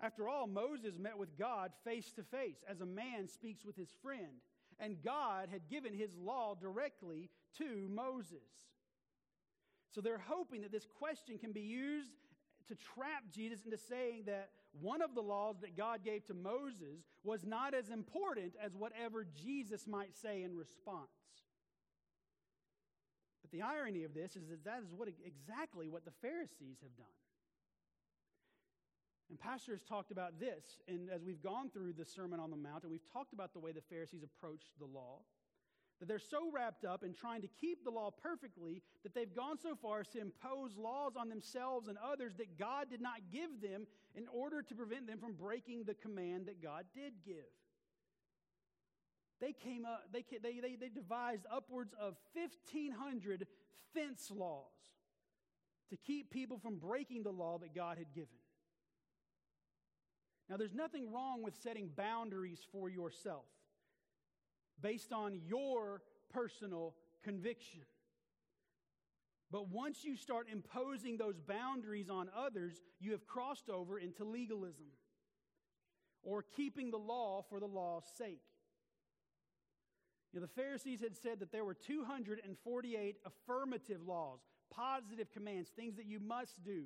After 0.00 0.26
all, 0.26 0.46
Moses 0.46 0.96
met 0.98 1.18
with 1.18 1.36
God 1.36 1.72
face 1.84 2.12
to 2.12 2.22
face 2.22 2.64
as 2.66 2.80
a 2.80 2.86
man 2.86 3.28
speaks 3.28 3.62
with 3.62 3.76
his 3.76 3.92
friend, 4.02 4.40
and 4.80 5.02
God 5.04 5.50
had 5.52 5.68
given 5.68 5.92
his 5.92 6.16
law 6.16 6.54
directly 6.54 7.28
to 7.58 7.90
Moses. 7.90 8.40
So 9.94 10.00
they're 10.00 10.22
hoping 10.26 10.62
that 10.62 10.72
this 10.72 10.86
question 10.98 11.38
can 11.38 11.52
be 11.52 11.60
used 11.60 12.10
to 12.68 12.74
trap 12.74 13.24
Jesus 13.30 13.64
into 13.64 13.76
saying 13.76 14.24
that 14.26 14.50
one 14.80 15.02
of 15.02 15.14
the 15.14 15.20
laws 15.20 15.56
that 15.60 15.76
God 15.76 16.00
gave 16.04 16.24
to 16.26 16.34
Moses 16.34 17.04
was 17.24 17.44
not 17.44 17.74
as 17.74 17.90
important 17.90 18.54
as 18.62 18.74
whatever 18.74 19.26
Jesus 19.42 19.86
might 19.86 20.16
say 20.16 20.42
in 20.42 20.56
response. 20.56 21.10
But 23.42 23.50
the 23.50 23.62
irony 23.62 24.04
of 24.04 24.14
this 24.14 24.36
is 24.36 24.48
that 24.48 24.64
that 24.64 24.82
is 24.82 24.94
what 24.94 25.08
exactly 25.08 25.88
what 25.88 26.04
the 26.04 26.12
Pharisees 26.22 26.78
have 26.82 26.96
done. 26.96 27.06
And 29.28 29.38
Pastor 29.38 29.72
has 29.72 29.82
talked 29.82 30.10
about 30.10 30.38
this, 30.38 30.64
and 30.88 31.10
as 31.10 31.24
we've 31.24 31.42
gone 31.42 31.70
through 31.70 31.94
the 31.94 32.04
Sermon 32.04 32.38
on 32.38 32.50
the 32.50 32.56
Mount, 32.56 32.82
and 32.82 32.92
we've 32.92 33.12
talked 33.12 33.32
about 33.32 33.52
the 33.52 33.60
way 33.60 33.72
the 33.72 33.80
Pharisees 33.80 34.22
approached 34.22 34.70
the 34.78 34.86
law 34.86 35.20
that 36.02 36.08
they're 36.08 36.18
so 36.18 36.50
wrapped 36.52 36.84
up 36.84 37.04
in 37.04 37.14
trying 37.14 37.42
to 37.42 37.48
keep 37.60 37.84
the 37.84 37.90
law 37.90 38.10
perfectly 38.10 38.82
that 39.04 39.14
they've 39.14 39.36
gone 39.36 39.56
so 39.56 39.76
far 39.76 40.00
as 40.00 40.08
to 40.08 40.20
impose 40.20 40.76
laws 40.76 41.12
on 41.16 41.28
themselves 41.28 41.86
and 41.86 41.96
others 41.96 42.34
that 42.38 42.58
God 42.58 42.90
did 42.90 43.00
not 43.00 43.20
give 43.30 43.60
them 43.62 43.86
in 44.16 44.26
order 44.26 44.62
to 44.62 44.74
prevent 44.74 45.06
them 45.06 45.20
from 45.20 45.34
breaking 45.34 45.84
the 45.84 45.94
command 45.94 46.46
that 46.46 46.60
God 46.60 46.86
did 46.92 47.12
give. 47.24 47.36
They 49.40 49.52
came 49.52 49.84
up, 49.84 50.02
they, 50.12 50.24
they, 50.42 50.58
they, 50.58 50.74
they 50.74 50.88
devised 50.88 51.46
upwards 51.48 51.94
of 52.00 52.16
1,500 52.34 53.46
fence 53.94 54.28
laws 54.34 54.72
to 55.90 55.96
keep 55.96 56.32
people 56.32 56.58
from 56.58 56.78
breaking 56.78 57.22
the 57.22 57.30
law 57.30 57.58
that 57.58 57.76
God 57.76 57.98
had 57.98 58.12
given. 58.12 58.40
Now, 60.50 60.56
there's 60.56 60.74
nothing 60.74 61.12
wrong 61.12 61.44
with 61.44 61.54
setting 61.62 61.90
boundaries 61.96 62.58
for 62.72 62.88
yourself 62.88 63.44
based 64.80 65.12
on 65.12 65.40
your 65.46 66.02
personal 66.32 66.94
conviction. 67.22 67.82
But 69.50 69.68
once 69.68 70.02
you 70.02 70.16
start 70.16 70.46
imposing 70.50 71.18
those 71.18 71.38
boundaries 71.38 72.08
on 72.08 72.30
others, 72.34 72.80
you 72.98 73.12
have 73.12 73.26
crossed 73.26 73.68
over 73.68 73.98
into 73.98 74.24
legalism 74.24 74.86
or 76.22 76.42
keeping 76.42 76.90
the 76.90 76.98
law 76.98 77.44
for 77.50 77.60
the 77.60 77.66
law's 77.66 78.04
sake. 78.16 78.40
You 80.32 80.40
know, 80.40 80.46
the 80.46 80.62
Pharisees 80.62 81.02
had 81.02 81.16
said 81.16 81.40
that 81.40 81.52
there 81.52 81.64
were 81.64 81.74
248 81.74 83.16
affirmative 83.26 84.00
laws, 84.06 84.40
positive 84.74 85.30
commands, 85.30 85.68
things 85.68 85.96
that 85.96 86.06
you 86.06 86.18
must 86.18 86.64
do. 86.64 86.84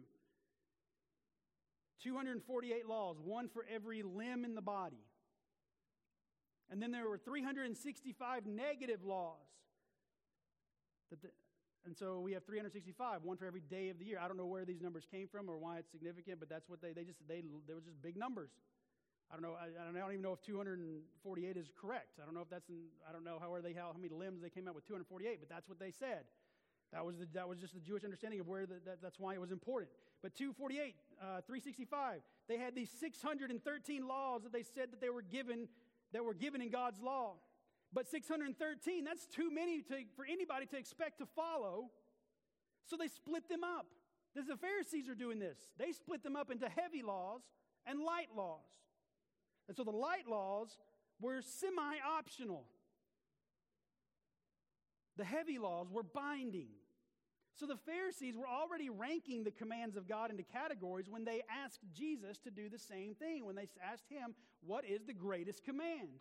248 2.03 2.87
laws, 2.87 3.17
one 3.23 3.49
for 3.49 3.65
every 3.73 4.03
limb 4.03 4.45
in 4.45 4.57
the 4.57 4.61
body. 4.61 5.05
And 6.71 6.83
then 6.83 6.91
there 6.91 7.09
were 7.09 7.19
365 7.19 8.47
negative 8.47 9.05
laws. 9.05 9.37
That 11.11 11.23
the, 11.23 11.29
and 11.87 11.97
so 11.97 12.19
we 12.19 12.33
have 12.33 12.45
365, 12.45 13.23
one 13.23 13.37
for 13.37 13.47
every 13.47 13.63
day 13.63 13.91
of 13.91 13.99
the 13.99 14.05
year. 14.05 14.19
I 14.21 14.27
don't 14.27 14.37
know 14.37 14.47
where 14.47 14.65
these 14.65 14.83
numbers 14.83 15.07
came 15.09 15.29
from 15.29 15.49
or 15.49 15.57
why 15.57 15.79
it's 15.79 15.91
significant, 15.91 16.41
but 16.41 16.49
that's 16.49 16.69
what 16.69 16.83
they, 16.83 16.93
they 16.93 17.05
just, 17.05 17.21
they, 17.29 17.43
they 17.69 17.75
were 17.75 17.81
just 17.81 18.03
big 18.03 18.17
numbers. 18.17 18.51
I 19.31 19.35
don't 19.35 19.43
know, 19.43 19.55
I, 19.55 19.71
I, 19.71 19.93
don't, 19.93 20.13
even 20.13 20.23
know 20.23 20.33
if 20.33 20.43
248 20.43 21.57
is 21.57 21.71
correct. 21.81 22.19
I 22.21 22.25
don't 22.25 22.35
know 22.35 22.43
if 22.43 22.51
that's, 22.51 22.69
in, 22.69 22.91
I 23.09 23.13
don't 23.13 23.25
know 23.25 23.39
how, 23.41 23.53
are 23.55 23.63
they, 23.63 23.73
how, 23.73 23.91
how 23.95 23.99
many 23.99 24.13
limbs 24.13 24.43
they 24.43 24.51
came 24.51 24.67
out 24.67 24.75
with 24.75 24.87
248, 24.87 25.39
but 25.39 25.49
that's 25.49 25.69
what 25.69 25.79
they 25.79 25.91
said. 25.91 26.27
That 26.93 27.05
was, 27.05 27.19
the, 27.19 27.27
that 27.35 27.49
was 27.49 27.59
just 27.59 27.75
the 27.75 27.81
Jewish 27.81 28.05
understanding 28.05 28.39
of 28.41 28.47
where 28.47 28.67
the, 28.67 28.79
that, 28.85 29.03
that's 29.03 29.19
why 29.19 29.35
it 29.35 29.41
was 29.41 29.51
important. 29.51 29.91
But 30.23 30.35
248, 30.37 30.95
uh, 31.21 31.25
365, 31.47 32.21
they 32.49 32.59
had 32.59 32.75
these 32.75 32.91
613 32.99 34.07
laws 34.07 34.43
that 34.43 34.53
they 34.53 34.63
said 34.63 34.91
that 34.93 35.01
they 35.01 35.11
were 35.11 35.23
given 35.23 35.69
that 36.13 36.25
were 36.25 36.35
given 36.35 36.63
in 36.63 36.71
God's 36.71 37.01
law. 37.01 37.35
But 37.93 38.09
613, 38.09 39.05
that's 39.05 39.27
too 39.27 39.51
many 39.51 39.83
to, 39.83 39.95
for 40.17 40.25
anybody 40.25 40.67
to 40.67 40.77
expect 40.77 41.19
to 41.19 41.27
follow. 41.27 41.91
So 42.85 42.97
they 42.97 43.09
split 43.09 43.49
them 43.49 43.65
up. 43.65 43.87
The 44.35 44.57
Pharisees 44.57 45.09
are 45.09 45.15
doing 45.15 45.39
this. 45.39 45.57
They 45.79 45.93
split 45.93 46.23
them 46.23 46.37
up 46.37 46.51
into 46.51 46.69
heavy 46.69 47.03
laws 47.03 47.41
and 47.87 48.01
light 48.01 48.29
laws. 48.37 48.61
And 49.69 49.77
so 49.77 49.83
the 49.83 49.91
light 49.91 50.29
laws 50.29 50.77
were 51.21 51.41
semi 51.41 51.97
optional, 52.07 52.65
the 55.17 55.25
heavy 55.25 55.59
laws 55.59 55.91
were 55.91 56.03
binding. 56.03 56.69
So 57.59 57.65
the 57.65 57.77
Pharisees 57.77 58.37
were 58.37 58.47
already 58.47 58.91
ranking 58.91 59.43
the 59.43 59.51
commands 59.51 59.97
of 59.97 60.07
God 60.07 60.31
into 60.31 60.43
categories 60.43 61.09
when 61.09 61.25
they 61.25 61.43
asked 61.65 61.81
Jesus 61.95 62.39
to 62.41 62.51
do 62.51 62.69
the 62.69 62.79
same 62.79 63.15
thing, 63.15 63.47
when 63.47 63.57
they 63.57 63.69
asked 63.83 64.11
him, 64.11 64.35
What 64.61 64.85
is 64.85 65.05
the 65.05 65.15
greatest 65.15 65.65
command? 65.65 66.21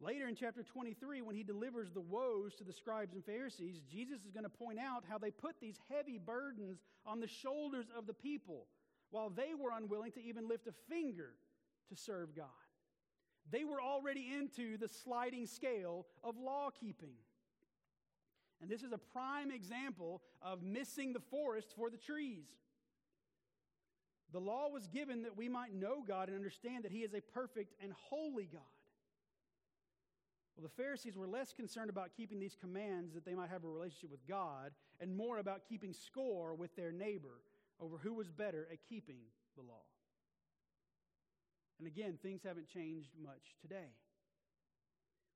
Later 0.00 0.28
in 0.28 0.36
chapter 0.36 0.62
23, 0.62 1.20
when 1.20 1.34
he 1.34 1.42
delivers 1.42 1.90
the 1.90 2.00
woes 2.00 2.54
to 2.54 2.64
the 2.64 2.72
scribes 2.72 3.12
and 3.12 3.24
Pharisees, 3.24 3.82
Jesus 3.90 4.24
is 4.24 4.30
going 4.30 4.44
to 4.44 4.48
point 4.48 4.78
out 4.78 5.04
how 5.06 5.18
they 5.18 5.30
put 5.30 5.60
these 5.60 5.78
heavy 5.90 6.16
burdens 6.16 6.78
on 7.04 7.20
the 7.20 7.26
shoulders 7.26 7.86
of 7.96 8.06
the 8.06 8.14
people 8.14 8.66
while 9.10 9.28
they 9.28 9.52
were 9.58 9.70
unwilling 9.76 10.12
to 10.12 10.22
even 10.22 10.48
lift 10.48 10.68
a 10.68 10.72
finger 10.88 11.34
to 11.90 11.96
serve 11.96 12.34
God. 12.34 12.46
They 13.50 13.64
were 13.64 13.80
already 13.80 14.32
into 14.32 14.78
the 14.78 14.88
sliding 14.88 15.46
scale 15.46 16.06
of 16.22 16.38
law 16.38 16.70
keeping. 16.70 17.16
And 18.60 18.70
this 18.70 18.82
is 18.82 18.92
a 18.92 18.98
prime 18.98 19.50
example 19.50 20.22
of 20.42 20.62
missing 20.62 21.12
the 21.12 21.20
forest 21.20 21.72
for 21.76 21.90
the 21.90 21.96
trees. 21.96 22.46
The 24.32 24.40
law 24.40 24.68
was 24.68 24.86
given 24.86 25.22
that 25.22 25.36
we 25.36 25.48
might 25.48 25.74
know 25.74 26.04
God 26.06 26.28
and 26.28 26.36
understand 26.36 26.84
that 26.84 26.92
He 26.92 26.98
is 26.98 27.14
a 27.14 27.20
perfect 27.20 27.74
and 27.82 27.92
holy 27.92 28.44
God. 28.44 28.60
Well, 30.56 30.68
the 30.68 30.82
Pharisees 30.82 31.16
were 31.16 31.26
less 31.26 31.52
concerned 31.52 31.90
about 31.90 32.10
keeping 32.16 32.38
these 32.38 32.56
commands 32.60 33.14
that 33.14 33.24
they 33.24 33.34
might 33.34 33.50
have 33.50 33.64
a 33.64 33.68
relationship 33.68 34.10
with 34.10 34.26
God 34.28 34.72
and 35.00 35.16
more 35.16 35.38
about 35.38 35.62
keeping 35.68 35.92
score 35.92 36.54
with 36.54 36.76
their 36.76 36.92
neighbor 36.92 37.40
over 37.80 37.96
who 37.96 38.12
was 38.12 38.30
better 38.30 38.68
at 38.70 38.78
keeping 38.88 39.20
the 39.56 39.62
law. 39.62 39.84
And 41.78 41.88
again, 41.88 42.18
things 42.22 42.42
haven't 42.44 42.68
changed 42.68 43.10
much 43.20 43.56
today 43.62 43.88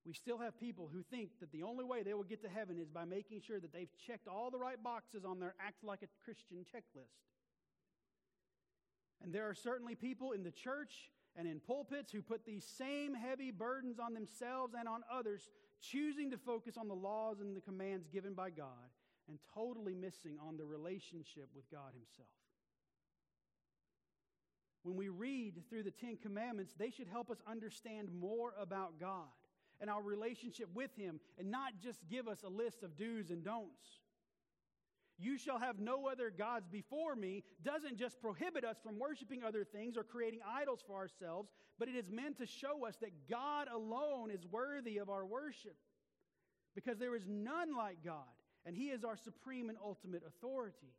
we 0.06 0.12
still 0.12 0.38
have 0.38 0.58
people 0.60 0.90
who 0.92 1.02
think 1.02 1.30
that 1.40 1.50
the 1.50 1.62
only 1.62 1.84
way 1.84 2.02
they 2.02 2.12
will 2.12 2.24
get 2.24 2.42
to 2.42 2.48
heaven 2.48 2.78
is 2.78 2.90
by 2.90 3.04
making 3.04 3.40
sure 3.40 3.58
that 3.58 3.72
they've 3.72 3.88
checked 4.06 4.28
all 4.28 4.50
the 4.50 4.58
right 4.58 4.82
boxes 4.82 5.24
on 5.24 5.40
their 5.40 5.54
act 5.58 5.82
like 5.82 6.02
a 6.02 6.24
Christian 6.24 6.58
checklist. 6.58 7.24
And 9.22 9.32
there 9.32 9.48
are 9.48 9.54
certainly 9.54 9.94
people 9.94 10.32
in 10.32 10.42
the 10.42 10.50
church 10.50 11.10
and 11.36 11.48
in 11.48 11.58
pulpits 11.58 12.12
who 12.12 12.20
put 12.20 12.44
these 12.44 12.64
same 12.64 13.14
heavy 13.14 13.50
burdens 13.50 13.98
on 13.98 14.12
themselves 14.12 14.74
and 14.78 14.86
on 14.86 15.00
others, 15.10 15.48
choosing 15.80 16.30
to 16.30 16.36
focus 16.36 16.76
on 16.76 16.88
the 16.88 16.94
laws 16.94 17.40
and 17.40 17.56
the 17.56 17.60
commands 17.62 18.06
given 18.06 18.34
by 18.34 18.50
God 18.50 18.90
and 19.26 19.38
totally 19.54 19.94
missing 19.94 20.36
on 20.46 20.58
the 20.58 20.64
relationship 20.66 21.48
with 21.56 21.70
God 21.70 21.92
Himself. 21.94 22.28
When 24.82 24.96
we 24.96 25.08
read 25.08 25.54
through 25.70 25.84
the 25.84 25.90
Ten 25.90 26.18
Commandments, 26.22 26.74
they 26.78 26.90
should 26.90 27.08
help 27.08 27.30
us 27.30 27.38
understand 27.46 28.10
more 28.12 28.52
about 28.60 29.00
God 29.00 29.30
and 29.84 29.90
our 29.90 30.00
relationship 30.00 30.66
with 30.72 30.96
Him 30.96 31.20
and 31.38 31.50
not 31.50 31.74
just 31.82 31.98
give 32.08 32.26
us 32.26 32.42
a 32.42 32.48
list 32.48 32.82
of 32.82 32.96
do's 32.96 33.28
and 33.28 33.44
don'ts. 33.44 34.00
You 35.18 35.36
shall 35.36 35.58
have 35.58 35.78
no 35.78 36.08
other 36.08 36.30
gods 36.30 36.70
before 36.72 37.14
me 37.14 37.44
doesn't 37.62 37.98
just 37.98 38.18
prohibit 38.18 38.64
us 38.64 38.78
from 38.82 38.98
worshiping 38.98 39.42
other 39.44 39.62
things 39.62 39.98
or 39.98 40.02
creating 40.02 40.40
idols 40.50 40.82
for 40.86 40.96
ourselves, 40.96 41.50
but 41.78 41.86
it 41.88 41.96
is 41.96 42.10
meant 42.10 42.38
to 42.38 42.46
show 42.46 42.86
us 42.86 42.96
that 43.02 43.28
God 43.28 43.68
alone 43.70 44.30
is 44.30 44.46
worthy 44.50 44.96
of 44.96 45.10
our 45.10 45.26
worship. 45.26 45.76
Because 46.74 46.96
there 46.96 47.14
is 47.14 47.26
none 47.28 47.76
like 47.76 47.98
God, 48.02 48.32
and 48.64 48.74
He 48.74 48.86
is 48.86 49.04
our 49.04 49.18
supreme 49.18 49.68
and 49.68 49.76
ultimate 49.84 50.22
authority. 50.26 50.94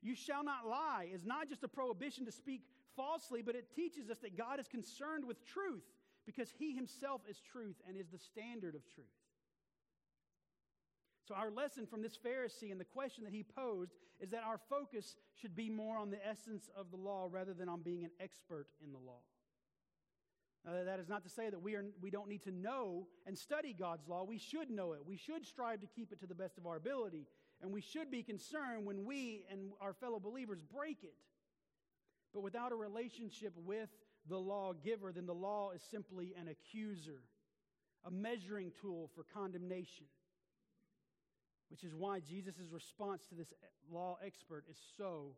You 0.00 0.14
shall 0.14 0.42
not 0.42 0.66
lie 0.66 1.08
is 1.12 1.26
not 1.26 1.50
just 1.50 1.64
a 1.64 1.68
prohibition 1.68 2.24
to 2.24 2.32
speak 2.32 2.62
falsely, 2.96 3.42
but 3.42 3.56
it 3.56 3.66
teaches 3.76 4.08
us 4.08 4.16
that 4.20 4.38
God 4.38 4.58
is 4.58 4.68
concerned 4.68 5.26
with 5.26 5.44
truth 5.44 5.84
because 6.28 6.52
he 6.58 6.74
himself 6.74 7.22
is 7.26 7.40
truth 7.40 7.76
and 7.88 7.96
is 7.96 8.10
the 8.12 8.18
standard 8.18 8.74
of 8.74 8.82
truth. 8.94 9.06
So, 11.26 11.34
our 11.34 11.50
lesson 11.50 11.86
from 11.86 12.02
this 12.02 12.18
Pharisee 12.18 12.70
and 12.70 12.78
the 12.78 12.84
question 12.84 13.24
that 13.24 13.32
he 13.32 13.42
posed 13.42 13.92
is 14.20 14.28
that 14.30 14.42
our 14.44 14.60
focus 14.68 15.16
should 15.40 15.56
be 15.56 15.70
more 15.70 15.96
on 15.96 16.10
the 16.10 16.18
essence 16.26 16.68
of 16.76 16.90
the 16.90 16.98
law 16.98 17.28
rather 17.30 17.54
than 17.54 17.66
on 17.70 17.80
being 17.80 18.04
an 18.04 18.10
expert 18.20 18.66
in 18.84 18.92
the 18.92 18.98
law. 18.98 19.20
That 20.66 21.00
is 21.00 21.08
not 21.08 21.22
to 21.22 21.30
say 21.30 21.48
that 21.48 21.62
we, 21.62 21.76
are, 21.76 21.84
we 22.02 22.10
don't 22.10 22.28
need 22.28 22.42
to 22.42 22.50
know 22.50 23.06
and 23.26 23.38
study 23.38 23.74
God's 23.78 24.06
law. 24.06 24.24
We 24.24 24.36
should 24.36 24.70
know 24.70 24.92
it. 24.92 25.00
We 25.06 25.16
should 25.16 25.46
strive 25.46 25.80
to 25.80 25.86
keep 25.86 26.12
it 26.12 26.20
to 26.20 26.26
the 26.26 26.34
best 26.34 26.58
of 26.58 26.66
our 26.66 26.76
ability. 26.76 27.26
And 27.62 27.72
we 27.72 27.80
should 27.80 28.10
be 28.10 28.22
concerned 28.22 28.84
when 28.84 29.06
we 29.06 29.44
and 29.50 29.70
our 29.80 29.94
fellow 29.94 30.20
believers 30.20 30.60
break 30.60 30.98
it. 31.02 31.14
But 32.34 32.42
without 32.42 32.72
a 32.72 32.76
relationship 32.76 33.54
with 33.64 33.88
the 34.28 34.38
lawgiver, 34.38 35.12
then 35.12 35.26
the 35.26 35.34
law 35.34 35.70
is 35.70 35.82
simply 35.82 36.34
an 36.38 36.48
accuser, 36.48 37.22
a 38.04 38.10
measuring 38.10 38.72
tool 38.80 39.10
for 39.14 39.24
condemnation. 39.24 40.06
Which 41.70 41.84
is 41.84 41.94
why 41.94 42.20
Jesus' 42.20 42.54
response 42.70 43.26
to 43.26 43.34
this 43.34 43.52
law 43.90 44.16
expert 44.24 44.64
is 44.70 44.76
so 44.96 45.34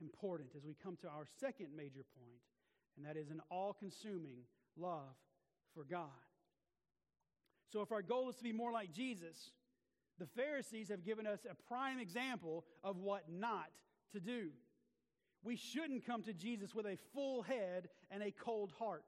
important 0.00 0.50
as 0.56 0.64
we 0.64 0.74
come 0.74 0.96
to 1.02 1.08
our 1.08 1.26
second 1.40 1.68
major 1.76 2.04
point, 2.18 2.40
and 2.96 3.06
that 3.06 3.16
is 3.16 3.30
an 3.30 3.40
all 3.50 3.72
consuming 3.72 4.38
love 4.76 5.14
for 5.74 5.84
God. 5.84 6.10
So, 7.72 7.80
if 7.82 7.92
our 7.92 8.02
goal 8.02 8.28
is 8.28 8.36
to 8.36 8.42
be 8.42 8.52
more 8.52 8.72
like 8.72 8.92
Jesus, 8.92 9.50
the 10.18 10.26
Pharisees 10.26 10.88
have 10.88 11.04
given 11.04 11.26
us 11.26 11.40
a 11.48 11.54
prime 11.68 11.98
example 11.98 12.64
of 12.82 12.96
what 12.98 13.24
not 13.30 13.70
to 14.12 14.20
do. 14.20 14.50
We 15.46 15.54
shouldn't 15.54 16.04
come 16.04 16.24
to 16.24 16.32
Jesus 16.32 16.74
with 16.74 16.86
a 16.86 16.98
full 17.14 17.42
head 17.42 17.88
and 18.10 18.20
a 18.20 18.32
cold 18.32 18.72
heart. 18.80 19.04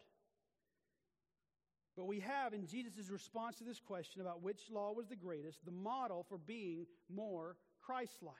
But 1.97 2.07
we 2.07 2.21
have 2.21 2.55
in 2.55 2.65
Jesus' 2.65 3.11
response 3.11 3.59
to 3.59 3.65
this 3.65 3.81
question 3.81 4.21
about 4.21 4.41
which 4.41 4.71
law 4.71 4.93
was 4.93 5.09
the 5.09 5.17
greatest, 5.17 5.65
the 5.65 5.73
model 5.73 6.25
for 6.29 6.39
being 6.39 6.87
more 7.13 7.57
Christ 7.83 8.19
like. 8.23 8.37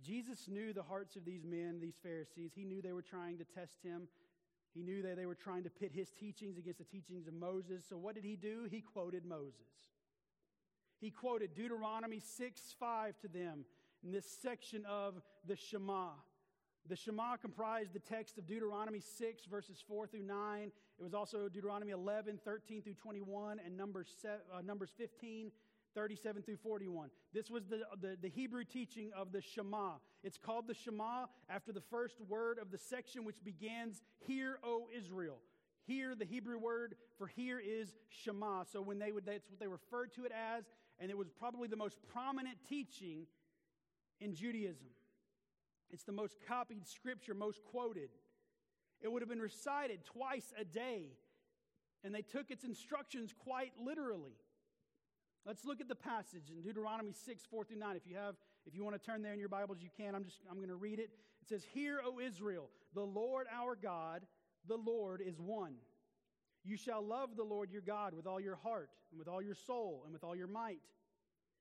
Jesus 0.00 0.46
knew 0.46 0.72
the 0.72 0.84
hearts 0.84 1.16
of 1.16 1.24
these 1.24 1.44
men, 1.44 1.80
these 1.80 1.98
Pharisees. 2.00 2.52
He 2.54 2.64
knew 2.64 2.80
they 2.80 2.92
were 2.92 3.02
trying 3.02 3.36
to 3.38 3.44
test 3.44 3.82
him. 3.82 4.06
He 4.72 4.84
knew 4.84 5.02
that 5.02 5.16
they 5.16 5.26
were 5.26 5.34
trying 5.34 5.64
to 5.64 5.70
pit 5.70 5.90
his 5.92 6.10
teachings 6.12 6.58
against 6.58 6.78
the 6.78 6.84
teachings 6.84 7.26
of 7.26 7.34
Moses. 7.34 7.84
So, 7.88 7.98
what 7.98 8.14
did 8.14 8.22
he 8.24 8.36
do? 8.36 8.68
He 8.70 8.82
quoted 8.82 9.24
Moses. 9.24 9.66
He 11.00 11.10
quoted 11.10 11.56
Deuteronomy 11.56 12.20
6 12.20 12.60
5 12.78 13.18
to 13.22 13.28
them 13.28 13.64
in 14.04 14.12
this 14.12 14.26
section 14.42 14.84
of 14.86 15.20
the 15.46 15.56
Shema. 15.56 16.10
The 16.88 16.96
Shema 16.96 17.36
comprised 17.36 17.92
the 17.92 18.00
text 18.00 18.38
of 18.38 18.46
Deuteronomy 18.46 19.00
6, 19.00 19.44
verses 19.44 19.82
4 19.86 20.06
through 20.06 20.22
9. 20.22 20.72
It 20.98 21.02
was 21.02 21.14
also 21.14 21.48
Deuteronomy 21.48 21.92
11, 21.92 22.40
13 22.44 22.82
through 22.82 22.94
21, 22.94 23.60
and 23.64 23.76
Numbers, 23.76 24.08
uh, 24.24 24.62
Numbers 24.62 24.90
15, 24.96 25.52
37 25.94 26.42
through 26.42 26.56
41. 26.56 27.10
This 27.32 27.50
was 27.50 27.66
the, 27.66 27.82
the, 28.00 28.16
the, 28.20 28.28
Hebrew 28.28 28.64
teaching 28.64 29.10
of 29.16 29.32
the 29.32 29.40
Shema. 29.40 29.94
It's 30.22 30.38
called 30.38 30.66
the 30.66 30.74
Shema 30.74 31.26
after 31.48 31.72
the 31.72 31.80
first 31.80 32.20
word 32.28 32.58
of 32.58 32.70
the 32.70 32.78
section, 32.78 33.24
which 33.24 33.42
begins, 33.44 34.02
Hear, 34.20 34.58
O 34.64 34.88
Israel. 34.96 35.38
Here, 35.86 36.14
the 36.14 36.24
Hebrew 36.24 36.58
word 36.58 36.94
for 37.18 37.26
here 37.26 37.60
is 37.60 37.96
Shema. 38.08 38.64
So 38.64 38.80
when 38.80 38.98
they 38.98 39.12
would, 39.12 39.26
that's 39.26 39.50
what 39.50 39.58
they 39.58 39.66
referred 39.66 40.14
to 40.14 40.24
it 40.24 40.32
as, 40.32 40.64
and 40.98 41.10
it 41.10 41.16
was 41.16 41.28
probably 41.28 41.68
the 41.68 41.76
most 41.76 41.96
prominent 42.12 42.58
teaching 42.68 43.26
in 44.20 44.34
Judaism. 44.34 44.88
It's 45.90 46.04
the 46.04 46.12
most 46.12 46.36
copied 46.46 46.86
scripture, 46.86 47.34
most 47.34 47.62
quoted. 47.64 48.10
It 49.00 49.10
would 49.10 49.22
have 49.22 49.28
been 49.28 49.40
recited 49.40 50.04
twice 50.04 50.52
a 50.58 50.64
day, 50.64 51.16
and 52.04 52.14
they 52.14 52.22
took 52.22 52.50
its 52.50 52.64
instructions 52.64 53.34
quite 53.36 53.72
literally. 53.82 54.36
Let's 55.46 55.64
look 55.64 55.80
at 55.80 55.88
the 55.88 55.94
passage 55.94 56.50
in 56.50 56.60
Deuteronomy 56.60 57.12
6, 57.12 57.44
4 57.50 57.64
through 57.64 57.78
9. 57.78 57.96
If 57.96 58.06
you 58.06 58.16
have, 58.16 58.34
if 58.66 58.74
you 58.74 58.84
want 58.84 59.00
to 59.00 59.04
turn 59.04 59.22
there 59.22 59.32
in 59.32 59.40
your 59.40 59.48
Bibles, 59.48 59.78
you 59.80 59.88
can. 59.96 60.14
I'm 60.14 60.24
just 60.24 60.38
I'm 60.50 60.56
going 60.56 60.68
to 60.68 60.76
read 60.76 60.98
it. 60.98 61.10
It 61.40 61.48
says, 61.48 61.64
Hear, 61.72 62.00
O 62.04 62.20
Israel, 62.20 62.68
the 62.94 63.00
Lord 63.00 63.46
our 63.52 63.74
God, 63.74 64.22
the 64.68 64.76
Lord 64.76 65.22
is 65.26 65.40
one. 65.40 65.74
You 66.62 66.76
shall 66.76 67.02
love 67.02 67.36
the 67.36 67.42
Lord 67.42 67.70
your 67.70 67.80
God 67.80 68.14
with 68.14 68.26
all 68.26 68.38
your 68.38 68.56
heart, 68.56 68.90
and 69.10 69.18
with 69.18 69.28
all 69.28 69.40
your 69.40 69.54
soul, 69.54 70.02
and 70.04 70.12
with 70.12 70.24
all 70.24 70.36
your 70.36 70.46
might. 70.46 70.80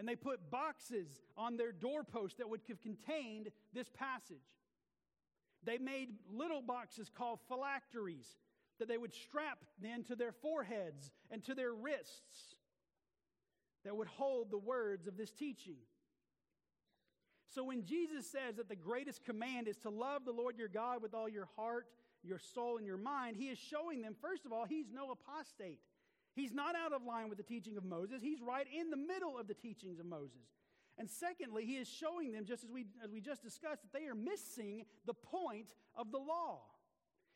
and 0.00 0.08
they 0.08 0.16
put 0.16 0.50
boxes 0.50 1.20
on 1.36 1.58
their 1.58 1.72
doorposts 1.72 2.38
that 2.38 2.48
would 2.48 2.62
have 2.68 2.80
contained 2.80 3.50
this 3.74 3.90
passage. 3.90 4.38
They 5.62 5.76
made 5.76 6.08
little 6.32 6.62
boxes 6.62 7.10
called 7.14 7.38
phylacteries 7.48 8.26
that 8.78 8.88
they 8.88 8.96
would 8.96 9.12
strap 9.12 9.58
then 9.78 10.02
to 10.04 10.16
their 10.16 10.32
foreheads 10.32 11.10
and 11.30 11.44
to 11.44 11.54
their 11.54 11.74
wrists 11.74 12.56
that 13.84 13.94
would 13.94 14.08
hold 14.08 14.50
the 14.50 14.56
words 14.56 15.06
of 15.06 15.18
this 15.18 15.32
teaching. 15.32 15.76
So 17.54 17.62
when 17.64 17.84
Jesus 17.84 18.24
says 18.26 18.56
that 18.56 18.70
the 18.70 18.76
greatest 18.76 19.22
command 19.22 19.68
is 19.68 19.76
to 19.78 19.90
love 19.90 20.24
the 20.24 20.32
Lord 20.32 20.56
your 20.56 20.68
God 20.68 21.02
with 21.02 21.12
all 21.12 21.28
your 21.28 21.48
heart, 21.56 21.88
your 22.22 22.38
soul, 22.38 22.78
and 22.78 22.86
your 22.86 22.96
mind, 22.96 23.36
he 23.36 23.48
is 23.48 23.58
showing 23.58 24.00
them, 24.00 24.16
first 24.22 24.46
of 24.46 24.52
all, 24.54 24.64
he's 24.64 24.86
no 24.90 25.10
apostate. 25.10 25.80
He's 26.40 26.54
not 26.54 26.74
out 26.74 26.94
of 26.94 27.02
line 27.04 27.28
with 27.28 27.36
the 27.36 27.44
teaching 27.44 27.76
of 27.76 27.84
Moses. 27.84 28.22
He's 28.22 28.40
right 28.40 28.66
in 28.72 28.88
the 28.88 28.96
middle 28.96 29.38
of 29.38 29.46
the 29.46 29.52
teachings 29.52 29.98
of 29.98 30.06
Moses. 30.06 30.48
And 30.96 31.08
secondly, 31.08 31.66
he 31.66 31.76
is 31.76 31.86
showing 31.86 32.32
them, 32.32 32.46
just 32.46 32.64
as 32.64 32.70
we, 32.70 32.86
as 33.04 33.10
we 33.10 33.20
just 33.20 33.42
discussed, 33.42 33.82
that 33.82 33.92
they 33.92 34.06
are 34.06 34.14
missing 34.14 34.86
the 35.04 35.12
point 35.12 35.66
of 35.94 36.10
the 36.10 36.18
law. 36.18 36.60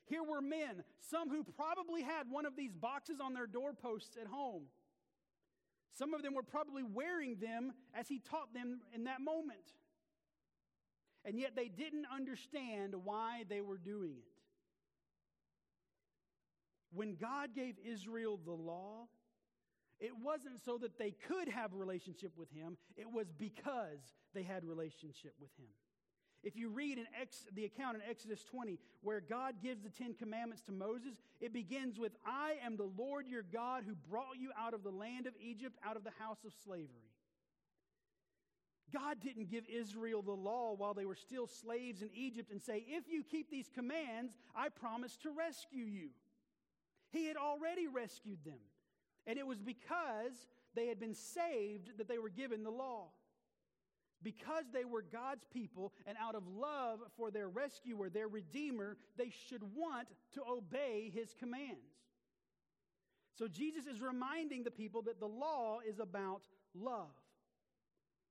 Here 0.07 0.23
were 0.23 0.41
men, 0.41 0.85
some 1.01 1.29
who 1.29 1.45
probably 1.45 2.03
had 2.03 2.31
one 2.31 2.47
of 2.47 2.57
these 2.57 2.73
boxes 2.73 3.21
on 3.23 3.35
their 3.35 3.47
doorposts 3.47 4.17
at 4.19 4.27
home. 4.27 4.65
Some 5.93 6.15
of 6.15 6.23
them 6.23 6.35
were 6.35 6.43
probably 6.43 6.83
wearing 6.83 7.37
them 7.37 7.73
as 7.95 8.09
he 8.09 8.21
taught 8.21 8.55
them 8.55 8.81
in 8.95 9.05
that 9.05 9.21
moment. 9.21 9.75
And 11.27 11.39
yet 11.39 11.55
they 11.55 11.69
didn't 11.69 12.07
understand 12.15 12.95
why 13.05 13.45
they 13.51 13.61
were 13.61 13.79
doing 13.79 14.17
it. 14.19 14.34
When 16.95 17.17
God 17.17 17.55
gave 17.55 17.75
Israel 17.85 18.39
the 18.45 18.53
law, 18.53 19.09
it 20.01 20.13
wasn't 20.23 20.65
so 20.65 20.79
that 20.79 20.99
they 20.99 21.13
could 21.29 21.49
have 21.49 21.75
relationship 21.75 22.33
with 22.37 22.51
him, 22.53 22.77
it 22.97 23.11
was 23.11 23.27
because 23.39 24.15
they 24.35 24.43
had 24.43 24.65
relationship 24.65 25.35
with 25.41 25.51
him. 25.59 25.69
If 26.43 26.57
you 26.57 26.69
read 26.69 26.99
in 26.99 27.07
Ex, 27.19 27.47
the 27.55 27.65
account 27.65 27.97
in 27.97 28.03
Exodus 28.09 28.45
20, 28.45 28.79
where 29.01 29.21
God 29.21 29.55
gives 29.63 29.83
the 29.83 29.89
Ten 29.89 30.13
Commandments 30.13 30.63
to 30.65 30.73
Moses, 30.73 31.23
it 31.41 31.55
begins 31.55 31.99
with, 31.99 32.13
I 32.27 32.57
am 32.63 32.77
the 32.77 32.91
Lord 32.99 33.27
your 33.27 33.43
God 33.43 33.85
who 33.87 33.95
brought 34.11 34.37
you 34.39 34.51
out 34.59 34.75
of 34.75 34.83
the 34.83 34.91
land 34.91 35.27
of 35.27 35.33
Egypt, 35.41 35.79
out 35.83 35.97
of 35.97 36.05
the 36.05 36.13
house 36.19 36.45
of 36.45 36.53
slavery. 36.63 37.15
God 38.93 39.17
didn't 39.23 39.51
give 39.51 39.65
Israel 39.69 40.23
the 40.23 40.33
law 40.33 40.75
while 40.77 40.95
they 40.95 41.07
were 41.07 41.17
still 41.17 41.47
slaves 41.47 42.03
in 42.03 42.11
Egypt 42.15 42.53
and 42.53 42.63
say, 42.63 42.85
If 42.87 43.09
you 43.09 43.25
keep 43.25 43.51
these 43.51 43.71
commands, 43.75 44.37
I 44.55 44.69
promise 44.69 45.17
to 45.23 45.31
rescue 45.31 45.85
you. 45.85 46.11
He 47.15 47.27
had 47.27 47.37
already 47.37 47.87
rescued 47.87 48.45
them. 48.45 48.61
And 49.27 49.39
it 49.39 49.47
was 49.47 49.63
because 49.63 50.35
they 50.75 50.89
had 50.89 51.01
been 51.01 51.15
saved 51.15 51.97
that 51.97 52.09
they 52.09 52.19
were 52.19 52.29
given 52.29 52.63
the 52.63 52.71
law 52.71 53.09
because 54.25 54.65
they 54.73 54.85
were 54.85 55.03
God's 55.03 55.45
people 55.53 55.93
and 56.07 56.17
out 56.21 56.35
of 56.35 56.49
love 56.49 57.01
for 57.17 57.31
their 57.31 57.49
rescuer, 57.49 58.09
their 58.09 58.27
redeemer, 58.27 58.97
they 59.17 59.31
should 59.49 59.63
want 59.77 60.09
to 60.33 60.43
obey 60.51 61.13
his 61.15 61.35
commands. 61.39 61.79
So 63.39 63.47
Jesus 63.47 63.87
is 63.87 64.01
reminding 64.01 64.65
the 64.65 64.71
people 64.71 65.03
that 65.03 65.21
the 65.21 65.29
law 65.29 65.79
is 65.87 65.99
about 65.99 66.43
love. 66.75 67.13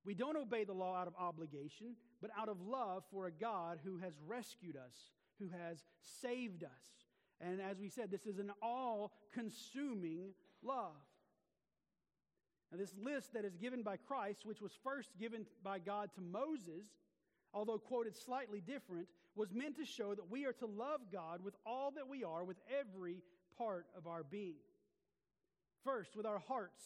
We 0.04 0.14
don't 0.14 0.36
obey 0.36 0.64
the 0.64 0.72
law 0.72 0.96
out 0.96 1.06
of 1.06 1.14
obligation, 1.18 1.94
but 2.20 2.30
out 2.38 2.48
of 2.48 2.60
love 2.60 3.04
for 3.10 3.26
a 3.26 3.32
God 3.32 3.78
who 3.84 3.98
has 3.98 4.14
rescued 4.26 4.76
us, 4.76 4.96
who 5.38 5.48
has 5.48 5.84
saved 6.20 6.64
us. 6.64 7.03
And 7.40 7.60
as 7.60 7.78
we 7.78 7.88
said, 7.88 8.10
this 8.10 8.26
is 8.26 8.38
an 8.38 8.52
all 8.62 9.12
consuming 9.32 10.30
love. 10.62 10.92
Now, 12.70 12.78
this 12.78 12.94
list 13.00 13.34
that 13.34 13.44
is 13.44 13.56
given 13.56 13.82
by 13.82 13.96
Christ, 13.96 14.44
which 14.44 14.60
was 14.60 14.72
first 14.82 15.10
given 15.18 15.46
by 15.62 15.78
God 15.78 16.10
to 16.14 16.20
Moses, 16.20 16.86
although 17.52 17.78
quoted 17.78 18.16
slightly 18.16 18.60
different, 18.60 19.06
was 19.36 19.52
meant 19.52 19.76
to 19.76 19.84
show 19.84 20.14
that 20.14 20.30
we 20.30 20.44
are 20.46 20.52
to 20.54 20.66
love 20.66 21.00
God 21.12 21.42
with 21.42 21.54
all 21.66 21.92
that 21.92 22.08
we 22.08 22.24
are, 22.24 22.44
with 22.44 22.56
every 22.80 23.22
part 23.58 23.86
of 23.96 24.06
our 24.06 24.22
being. 24.22 24.56
First, 25.84 26.16
with 26.16 26.26
our 26.26 26.38
hearts, 26.38 26.82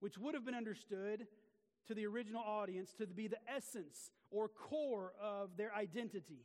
which 0.00 0.18
would 0.18 0.34
have 0.34 0.44
been 0.44 0.54
understood 0.54 1.26
to 1.86 1.94
the 1.94 2.06
original 2.06 2.42
audience 2.42 2.92
to 2.98 3.06
be 3.06 3.28
the 3.28 3.38
essence 3.48 4.10
or 4.30 4.48
core 4.48 5.12
of 5.20 5.56
their 5.56 5.74
identity. 5.74 6.44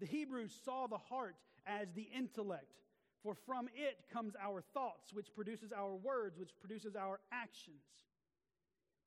The 0.00 0.06
Hebrews 0.06 0.52
saw 0.64 0.86
the 0.86 0.98
heart 0.98 1.36
as 1.66 1.88
the 1.94 2.08
intellect, 2.16 2.80
for 3.22 3.34
from 3.34 3.68
it 3.74 4.04
comes 4.12 4.34
our 4.40 4.62
thoughts, 4.72 5.12
which 5.12 5.34
produces 5.34 5.72
our 5.72 5.94
words, 5.94 6.38
which 6.38 6.52
produces 6.60 6.94
our 6.94 7.20
actions. 7.32 7.82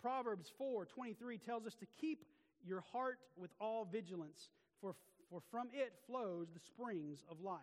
Proverbs 0.02 0.52
4 0.58 0.86
23 0.86 1.38
tells 1.38 1.66
us 1.66 1.76
to 1.76 1.86
keep 2.00 2.26
your 2.66 2.82
heart 2.92 3.20
with 3.38 3.52
all 3.60 3.86
vigilance, 3.86 4.50
for, 4.82 4.96
for 5.30 5.42
from 5.52 5.68
it 5.74 5.94
flows 6.06 6.48
the 6.54 6.60
springs 6.60 7.24
of 7.30 7.42
life. 7.42 7.60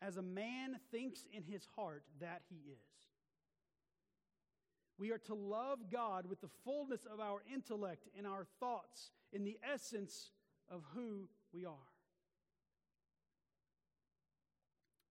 As 0.00 0.16
a 0.16 0.22
man 0.22 0.76
thinks 0.90 1.26
in 1.32 1.42
his 1.42 1.66
heart, 1.76 2.04
that 2.20 2.42
he 2.48 2.56
is. 2.70 2.92
We 4.98 5.10
are 5.10 5.18
to 5.18 5.34
love 5.34 5.78
God 5.90 6.26
with 6.28 6.40
the 6.40 6.50
fullness 6.64 7.06
of 7.12 7.20
our 7.20 7.42
intellect 7.52 8.08
in 8.18 8.26
our 8.26 8.46
thoughts, 8.60 9.10
in 9.32 9.44
the 9.44 9.58
essence 9.62 10.30
of 10.70 10.82
who 10.94 11.28
we 11.52 11.64
are. 11.64 11.91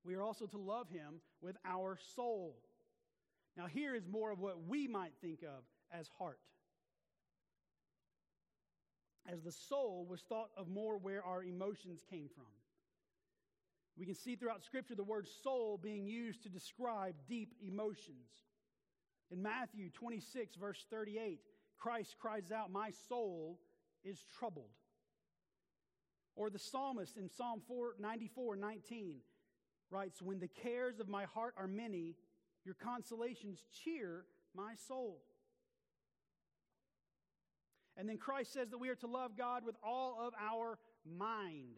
We 0.03 0.15
are 0.15 0.23
also 0.23 0.45
to 0.47 0.57
love 0.57 0.89
Him 0.89 1.21
with 1.41 1.57
our 1.65 1.97
soul. 2.15 2.57
Now, 3.57 3.67
here 3.67 3.95
is 3.95 4.07
more 4.07 4.31
of 4.31 4.39
what 4.39 4.65
we 4.67 4.87
might 4.87 5.13
think 5.21 5.43
of 5.43 5.63
as 5.91 6.09
heart. 6.17 6.39
As 9.31 9.43
the 9.43 9.51
soul 9.51 10.05
was 10.09 10.21
thought 10.21 10.49
of 10.57 10.67
more 10.67 10.97
where 10.97 11.23
our 11.23 11.43
emotions 11.43 12.03
came 12.09 12.27
from. 12.33 12.45
We 13.97 14.05
can 14.05 14.15
see 14.15 14.35
throughout 14.35 14.63
Scripture 14.63 14.95
the 14.95 15.03
word 15.03 15.27
soul 15.43 15.77
being 15.77 16.07
used 16.07 16.43
to 16.43 16.49
describe 16.49 17.13
deep 17.27 17.53
emotions. 17.61 18.29
In 19.29 19.41
Matthew 19.41 19.89
26, 19.91 20.55
verse 20.55 20.85
38, 20.89 21.39
Christ 21.77 22.15
cries 22.19 22.51
out, 22.51 22.71
My 22.71 22.91
soul 23.07 23.59
is 24.03 24.25
troubled. 24.39 24.71
Or 26.35 26.49
the 26.49 26.59
psalmist 26.59 27.17
in 27.17 27.29
Psalm 27.29 27.61
4, 27.67 27.95
94, 27.99 28.55
19 28.55 29.17
writes, 29.91 30.21
When 30.21 30.39
the 30.39 30.47
cares 30.47 30.99
of 30.99 31.07
my 31.07 31.25
heart 31.25 31.53
are 31.57 31.67
many, 31.67 32.15
your 32.65 32.75
consolations 32.75 33.63
cheer 33.83 34.25
my 34.55 34.73
soul. 34.87 35.21
And 37.97 38.07
then 38.07 38.17
Christ 38.17 38.53
says 38.53 38.69
that 38.69 38.77
we 38.77 38.89
are 38.89 38.95
to 38.95 39.07
love 39.07 39.37
God 39.37 39.65
with 39.65 39.75
all 39.83 40.17
of 40.25 40.33
our 40.39 40.79
mind. 41.05 41.75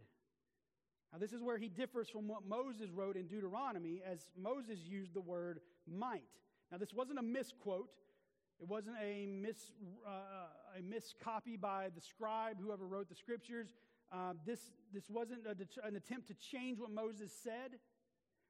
Now, 1.11 1.19
this 1.19 1.33
is 1.33 1.43
where 1.43 1.57
he 1.57 1.69
differs 1.69 2.09
from 2.09 2.27
what 2.27 2.45
Moses 2.47 2.89
wrote 2.91 3.15
in 3.15 3.27
Deuteronomy, 3.27 4.01
as 4.05 4.27
Moses 4.39 4.79
used 4.85 5.13
the 5.13 5.21
word 5.21 5.59
might. 5.87 6.23
Now, 6.71 6.77
this 6.77 6.93
wasn't 6.93 7.19
a 7.19 7.23
misquote. 7.23 7.89
It 8.59 8.67
wasn't 8.67 8.95
a, 9.03 9.27
mis, 9.27 9.71
uh, 10.07 10.79
a 10.79 10.81
miscopy 10.81 11.57
by 11.57 11.89
the 11.93 12.01
scribe, 12.01 12.57
whoever 12.59 12.87
wrote 12.87 13.09
the 13.09 13.15
scriptures. 13.15 13.75
Uh, 14.11 14.33
this, 14.45 14.59
this 14.93 15.09
wasn't 15.09 15.41
a, 15.45 15.87
an 15.87 15.95
attempt 15.95 16.27
to 16.27 16.33
change 16.35 16.79
what 16.79 16.91
Moses 16.91 17.31
said. 17.43 17.79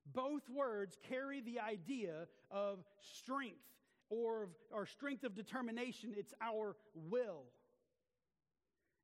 Both 0.06 0.50
words 0.50 0.98
carry 1.08 1.42
the 1.42 1.60
idea 1.60 2.28
of 2.52 2.80
strength 3.02 3.58
or, 4.10 4.50
or 4.72 4.86
strength 4.86 5.24
of 5.24 5.36
determination. 5.36 6.14
It's 6.16 6.34
our 6.42 6.76
will. 6.94 7.46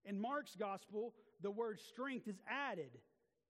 In 0.05 0.19
Mark's 0.19 0.55
gospel, 0.55 1.13
the 1.41 1.51
word 1.51 1.79
strength 1.79 2.27
is 2.27 2.39
added 2.49 2.91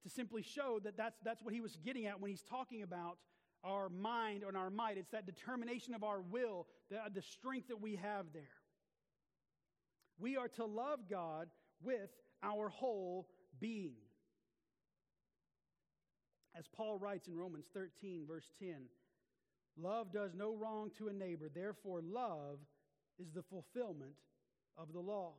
to 0.03 0.09
simply 0.09 0.41
show 0.41 0.79
that 0.83 0.95
that's, 0.95 1.17
that's 1.23 1.41
what 1.41 1.53
he 1.53 1.61
was 1.61 1.75
getting 1.83 2.05
at 2.05 2.21
when 2.21 2.29
he's 2.29 2.43
talking 2.43 2.83
about 2.83 3.17
our 3.63 3.89
mind 3.89 4.43
and 4.43 4.55
our 4.55 4.69
might. 4.69 4.97
It's 4.97 5.11
that 5.11 5.25
determination 5.25 5.93
of 5.93 6.03
our 6.03 6.21
will, 6.21 6.67
the, 6.89 6.99
the 7.13 7.21
strength 7.21 7.67
that 7.67 7.81
we 7.81 7.97
have 7.97 8.27
there. 8.33 8.43
We 10.17 10.37
are 10.37 10.47
to 10.49 10.65
love 10.65 10.99
God 11.09 11.47
with 11.81 12.09
our 12.43 12.69
whole 12.69 13.27
being. 13.59 13.95
As 16.59 16.67
Paul 16.67 16.97
writes 16.97 17.29
in 17.29 17.37
Romans 17.37 17.67
13, 17.73 18.25
verse 18.27 18.51
10, 18.59 18.75
love 19.81 20.11
does 20.11 20.31
no 20.35 20.53
wrong 20.53 20.91
to 20.97 21.07
a 21.07 21.13
neighbor, 21.13 21.49
therefore, 21.53 22.01
love 22.01 22.59
is 23.17 23.31
the 23.31 23.43
fulfillment 23.43 24.15
of 24.77 24.91
the 24.91 24.99
law. 24.99 25.31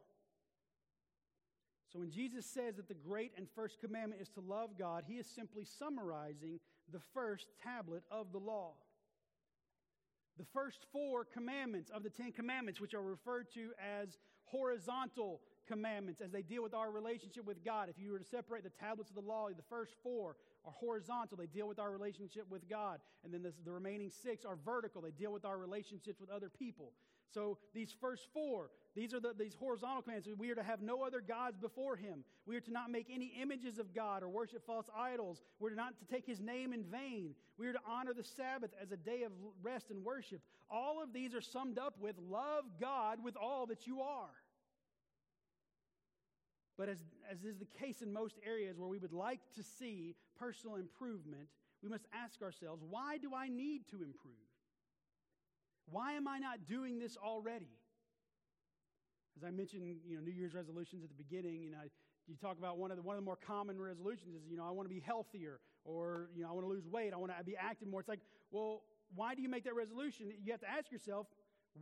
So 1.92 1.98
when 1.98 2.10
Jesus 2.10 2.46
says 2.46 2.76
that 2.76 2.88
the 2.88 2.94
great 2.94 3.32
and 3.36 3.46
first 3.54 3.80
commandment 3.80 4.22
is 4.22 4.30
to 4.30 4.40
love 4.40 4.70
God, 4.78 5.04
he 5.06 5.14
is 5.14 5.26
simply 5.26 5.64
summarizing 5.64 6.58
the 6.90 7.00
first 7.12 7.48
tablet 7.62 8.02
of 8.10 8.32
the 8.32 8.38
law. 8.38 8.72
The 10.38 10.46
first 10.54 10.86
four 10.90 11.26
commandments 11.26 11.90
of 11.90 12.02
the 12.02 12.10
Ten 12.10 12.32
Commandments, 12.32 12.80
which 12.80 12.94
are 12.94 13.02
referred 13.02 13.52
to 13.54 13.72
as 13.78 14.16
horizontal 14.44 15.42
commandments 15.68 16.20
as 16.20 16.30
they 16.30 16.42
deal 16.42 16.62
with 16.62 16.72
our 16.72 16.90
relationship 16.90 17.44
with 17.44 17.62
God. 17.62 17.88
If 17.90 17.98
you 17.98 18.12
were 18.12 18.18
to 18.18 18.24
separate 18.24 18.64
the 18.64 18.70
tablets 18.70 19.10
of 19.10 19.16
the 19.16 19.28
law, 19.28 19.48
the 19.48 19.62
first 19.68 19.92
four 20.02 20.36
are 20.64 20.72
horizontal, 20.72 21.36
they 21.36 21.46
deal 21.46 21.68
with 21.68 21.78
our 21.78 21.90
relationship 21.90 22.46
with 22.50 22.68
God. 22.68 23.00
And 23.24 23.32
then 23.32 23.42
this, 23.42 23.54
the 23.64 23.72
remaining 23.72 24.10
six 24.10 24.44
are 24.44 24.56
vertical, 24.64 25.02
they 25.02 25.10
deal 25.10 25.32
with 25.32 25.44
our 25.44 25.58
relationships 25.58 26.20
with 26.20 26.30
other 26.30 26.48
people. 26.48 26.92
So 27.32 27.58
these 27.74 27.94
first 28.00 28.28
four, 28.34 28.70
these 28.96 29.14
are 29.14 29.20
the, 29.20 29.32
these 29.38 29.54
horizontal 29.54 30.02
commands. 30.02 30.28
We 30.36 30.50
are 30.50 30.56
to 30.56 30.62
have 30.62 30.82
no 30.82 31.02
other 31.02 31.20
gods 31.20 31.56
before 31.56 31.94
him. 31.94 32.24
We 32.44 32.56
are 32.56 32.60
to 32.60 32.72
not 32.72 32.90
make 32.90 33.06
any 33.12 33.32
images 33.40 33.78
of 33.78 33.94
God 33.94 34.22
or 34.22 34.28
worship 34.28 34.66
false 34.66 34.90
idols. 34.96 35.42
We're 35.60 35.74
not 35.74 35.96
to 36.00 36.04
take 36.04 36.26
his 36.26 36.40
name 36.40 36.72
in 36.72 36.82
vain. 36.82 37.34
We 37.56 37.68
are 37.68 37.72
to 37.72 37.80
honor 37.88 38.12
the 38.14 38.24
Sabbath 38.24 38.72
as 38.82 38.90
a 38.90 38.96
day 38.96 39.22
of 39.22 39.32
rest 39.62 39.90
and 39.90 40.04
worship. 40.04 40.40
All 40.68 41.00
of 41.02 41.12
these 41.12 41.34
are 41.34 41.40
summed 41.40 41.78
up 41.78 41.94
with 42.00 42.16
love 42.28 42.64
God 42.80 43.22
with 43.22 43.36
all 43.36 43.66
that 43.66 43.86
you 43.86 44.00
are. 44.00 44.34
But 46.80 46.88
as, 46.88 47.04
as 47.30 47.44
is 47.44 47.58
the 47.58 47.66
case 47.66 48.00
in 48.00 48.10
most 48.10 48.36
areas 48.42 48.78
where 48.78 48.88
we 48.88 48.98
would 48.98 49.12
like 49.12 49.40
to 49.56 49.62
see 49.62 50.16
personal 50.38 50.76
improvement, 50.76 51.46
we 51.82 51.90
must 51.90 52.06
ask 52.10 52.40
ourselves 52.40 52.82
why 52.88 53.18
do 53.18 53.34
I 53.34 53.48
need 53.48 53.86
to 53.90 53.96
improve? 53.96 54.48
Why 55.90 56.14
am 56.14 56.26
I 56.26 56.38
not 56.38 56.66
doing 56.66 56.98
this 56.98 57.18
already? 57.22 57.68
As 59.36 59.44
I 59.44 59.50
mentioned, 59.50 59.82
you 60.08 60.16
know, 60.16 60.22
New 60.22 60.32
Year's 60.32 60.54
resolutions 60.54 61.04
at 61.04 61.10
the 61.10 61.22
beginning, 61.22 61.60
you 61.62 61.70
know, 61.70 61.82
you 62.26 62.36
talk 62.40 62.56
about 62.56 62.78
one 62.78 62.90
of 62.90 62.96
the 62.96 63.02
one 63.02 63.14
of 63.14 63.20
the 63.20 63.26
more 63.26 63.36
common 63.36 63.78
resolutions 63.78 64.34
is, 64.34 64.40
you 64.48 64.56
know, 64.56 64.66
I 64.66 64.70
want 64.70 64.88
to 64.88 64.94
be 64.94 65.00
healthier 65.00 65.60
or, 65.84 66.30
you 66.34 66.44
know, 66.44 66.48
I 66.48 66.52
want 66.52 66.64
to 66.64 66.70
lose 66.70 66.86
weight, 66.86 67.12
I 67.12 67.16
want 67.16 67.36
to 67.36 67.44
be 67.44 67.58
active 67.58 67.88
more. 67.88 68.00
It's 68.00 68.08
like, 68.08 68.20
well, 68.50 68.84
why 69.14 69.34
do 69.34 69.42
you 69.42 69.50
make 69.50 69.64
that 69.64 69.74
resolution? 69.74 70.32
You 70.42 70.52
have 70.52 70.62
to 70.62 70.70
ask 70.70 70.90
yourself, 70.90 71.26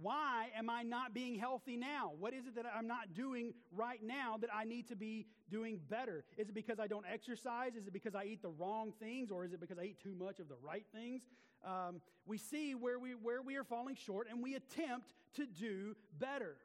why 0.01 0.49
am 0.57 0.71
I 0.71 0.83
not 0.83 1.15
being 1.15 1.39
healthy 1.39 1.77
now? 1.77 2.13
What 2.19 2.35
is 2.35 2.47
it 2.47 2.55
that 2.57 2.67
I'm 2.67 2.87
not 2.87 3.15
doing 3.15 3.55
right 3.73 4.01
now 4.03 4.37
that 4.41 4.51
I 4.55 4.65
need 4.65 4.89
to 4.89 4.97
be 4.97 5.27
doing 5.51 5.81
better? 5.89 6.25
Is 6.37 6.49
it 6.49 6.55
because 6.55 6.79
I 6.79 6.87
don't 6.87 7.07
exercise? 7.11 7.75
Is 7.75 7.87
it 7.87 7.93
because 7.93 8.15
I 8.15 8.25
eat 8.25 8.43
the 8.43 8.51
wrong 8.51 8.93
things? 9.01 9.31
Or 9.31 9.45
is 9.45 9.53
it 9.53 9.61
because 9.61 9.79
I 9.79 9.85
eat 9.85 10.03
too 10.03 10.15
much 10.15 10.39
of 10.41 10.49
the 10.49 10.57
right 10.63 10.87
things? 10.95 11.23
Um, 11.65 12.01
we 12.27 12.39
see 12.39 12.75
where 12.75 12.99
we, 12.99 13.13
where 13.13 13.43
we 13.43 13.57
are 13.57 13.65
falling 13.65 13.97
short 13.97 14.29
and 14.31 14.43
we 14.43 14.55
attempt 14.55 15.15
to 15.37 15.47
do 15.47 15.97
better. 16.19 16.57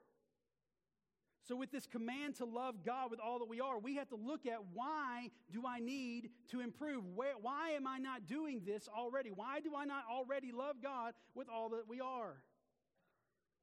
So, 1.45 1.57
with 1.57 1.71
this 1.71 1.85
command 1.85 2.35
to 2.35 2.45
love 2.45 2.85
God 2.85 3.11
with 3.11 3.19
all 3.19 3.39
that 3.39 3.49
we 3.49 3.59
are, 3.59 3.77
we 3.77 3.95
have 3.95 4.07
to 4.09 4.15
look 4.15 4.45
at 4.45 4.59
why 4.73 5.29
do 5.51 5.63
I 5.67 5.79
need 5.79 6.29
to 6.51 6.61
improve? 6.61 7.03
Where, 7.15 7.33
why 7.41 7.71
am 7.71 7.85
I 7.85 7.97
not 7.97 8.27
doing 8.27 8.61
this 8.65 8.87
already? 8.87 9.29
Why 9.29 9.59
do 9.59 9.75
I 9.75 9.83
not 9.83 10.03
already 10.09 10.53
love 10.53 10.77
God 10.81 11.13
with 11.35 11.49
all 11.49 11.69
that 11.69 11.83
we 11.89 11.99
are? 11.99 12.37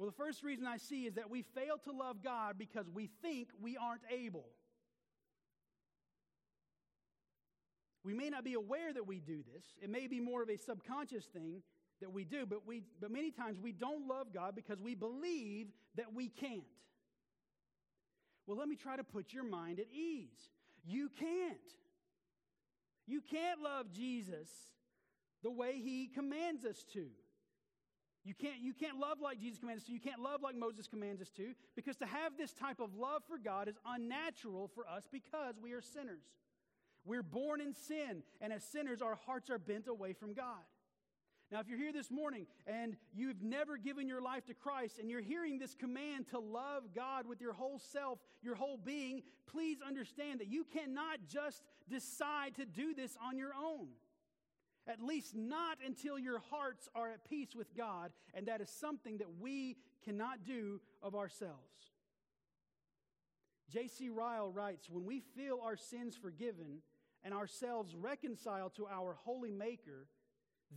Well, 0.01 0.09
the 0.09 0.17
first 0.17 0.43
reason 0.43 0.67
I 0.67 0.79
see 0.79 1.05
is 1.05 1.17
that 1.17 1.29
we 1.29 1.43
fail 1.43 1.77
to 1.85 1.93
love 1.93 2.25
God 2.25 2.57
because 2.57 2.89
we 2.89 3.11
think 3.21 3.49
we 3.61 3.77
aren't 3.77 4.01
able. 4.11 4.47
We 8.03 8.15
may 8.15 8.31
not 8.31 8.43
be 8.43 8.55
aware 8.55 8.95
that 8.95 9.07
we 9.07 9.21
do 9.21 9.43
this. 9.55 9.63
It 9.83 9.91
may 9.91 10.07
be 10.07 10.19
more 10.19 10.43
of 10.43 10.49
a 10.49 10.57
subconscious 10.57 11.27
thing 11.27 11.61
that 12.01 12.11
we 12.11 12.25
do, 12.25 12.47
but, 12.47 12.67
we, 12.67 12.83
but 12.99 13.11
many 13.11 13.31
times 13.31 13.59
we 13.61 13.73
don't 13.73 14.09
love 14.09 14.33
God 14.33 14.55
because 14.57 14.81
we 14.81 14.95
believe 14.95 15.67
that 15.97 16.15
we 16.15 16.31
can't. 16.31 16.63
Well, 18.47 18.57
let 18.57 18.69
me 18.69 18.77
try 18.77 18.97
to 18.97 19.05
put 19.05 19.35
your 19.35 19.45
mind 19.45 19.81
at 19.81 19.87
ease. 19.93 20.49
You 20.83 21.11
can't. 21.11 21.59
You 23.07 23.21
can't 23.21 23.61
love 23.61 23.93
Jesus 23.93 24.49
the 25.43 25.51
way 25.51 25.79
he 25.79 26.07
commands 26.07 26.65
us 26.65 26.87
to. 26.95 27.05
You 28.25 28.35
can't, 28.35 28.61
you 28.61 28.75
can't 28.75 28.99
love 28.99 29.19
like 29.23 29.41
Jesus 29.41 29.59
commands 29.59 29.83
us 29.83 29.87
to. 29.87 29.93
You 29.93 30.01
can't 30.01 30.21
love 30.21 30.43
like 30.43 30.55
Moses 30.55 30.87
commands 30.87 31.23
us 31.23 31.31
to, 31.31 31.55
because 31.75 31.97
to 31.97 32.07
have 32.07 32.37
this 32.37 32.53
type 32.53 32.81
of 32.81 32.95
love 32.95 33.23
for 33.27 33.39
God 33.39 33.67
is 33.69 33.77
unnatural 33.87 34.71
for 34.75 34.87
us 34.87 35.05
because 35.11 35.55
we 35.63 35.73
are 35.73 35.81
sinners. 35.81 36.23
We're 37.07 37.23
born 37.23 37.63
in 37.63 37.73
sin, 37.73 38.23
and 38.43 38.53
as 38.53 38.63
sinners, 38.63 39.01
our 39.01 39.15
hearts 39.27 39.49
are 39.49 39.59
bent 39.59 39.89
away 39.89 40.13
from 40.13 40.35
God. 40.35 40.65
Now, 41.51 41.59
if 41.59 41.69
you're 41.69 41.79
here 41.79 41.93
this 41.93 42.11
morning 42.11 42.47
and 42.67 42.97
you've 43.13 43.43
never 43.43 43.77
given 43.77 44.07
your 44.07 44.21
life 44.21 44.45
to 44.47 44.55
Christ 44.55 44.99
and 45.01 45.11
you're 45.11 45.21
hearing 45.21 45.59
this 45.59 45.75
command 45.75 46.29
to 46.29 46.39
love 46.39 46.85
God 46.95 47.27
with 47.27 47.41
your 47.41 47.53
whole 47.53 47.81
self, 47.81 48.21
your 48.41 48.55
whole 48.55 48.77
being, 48.77 49.23
please 49.51 49.79
understand 49.85 50.39
that 50.41 50.47
you 50.47 50.65
cannot 50.73 51.19
just 51.27 51.65
decide 51.89 52.55
to 52.57 52.65
do 52.65 52.95
this 52.95 53.17
on 53.27 53.37
your 53.37 53.53
own. 53.61 53.89
At 54.87 55.03
least 55.03 55.35
not 55.37 55.79
until 55.85 56.19
your 56.19 56.41
hearts 56.51 56.89
are 56.95 57.11
at 57.11 57.29
peace 57.29 57.55
with 57.55 57.77
God, 57.77 58.11
and 58.35 58.47
that 58.47 58.61
is 58.61 58.71
something 58.71 59.19
that 59.19 59.39
we 59.41 59.77
cannot 60.05 60.45
do 60.45 60.81
of 61.03 61.15
ourselves. 61.15 61.93
J.C. 63.71 64.09
Ryle 64.09 64.51
writes 64.51 64.91
When 64.91 65.05
we 65.05 65.21
feel 65.21 65.61
our 65.63 65.77
sins 65.77 66.17
forgiven 66.17 66.83
and 67.23 67.35
ourselves 67.35 67.95
reconciled 67.95 68.75
to 68.77 68.87
our 68.87 69.15
holy 69.15 69.53
Maker, 69.53 70.09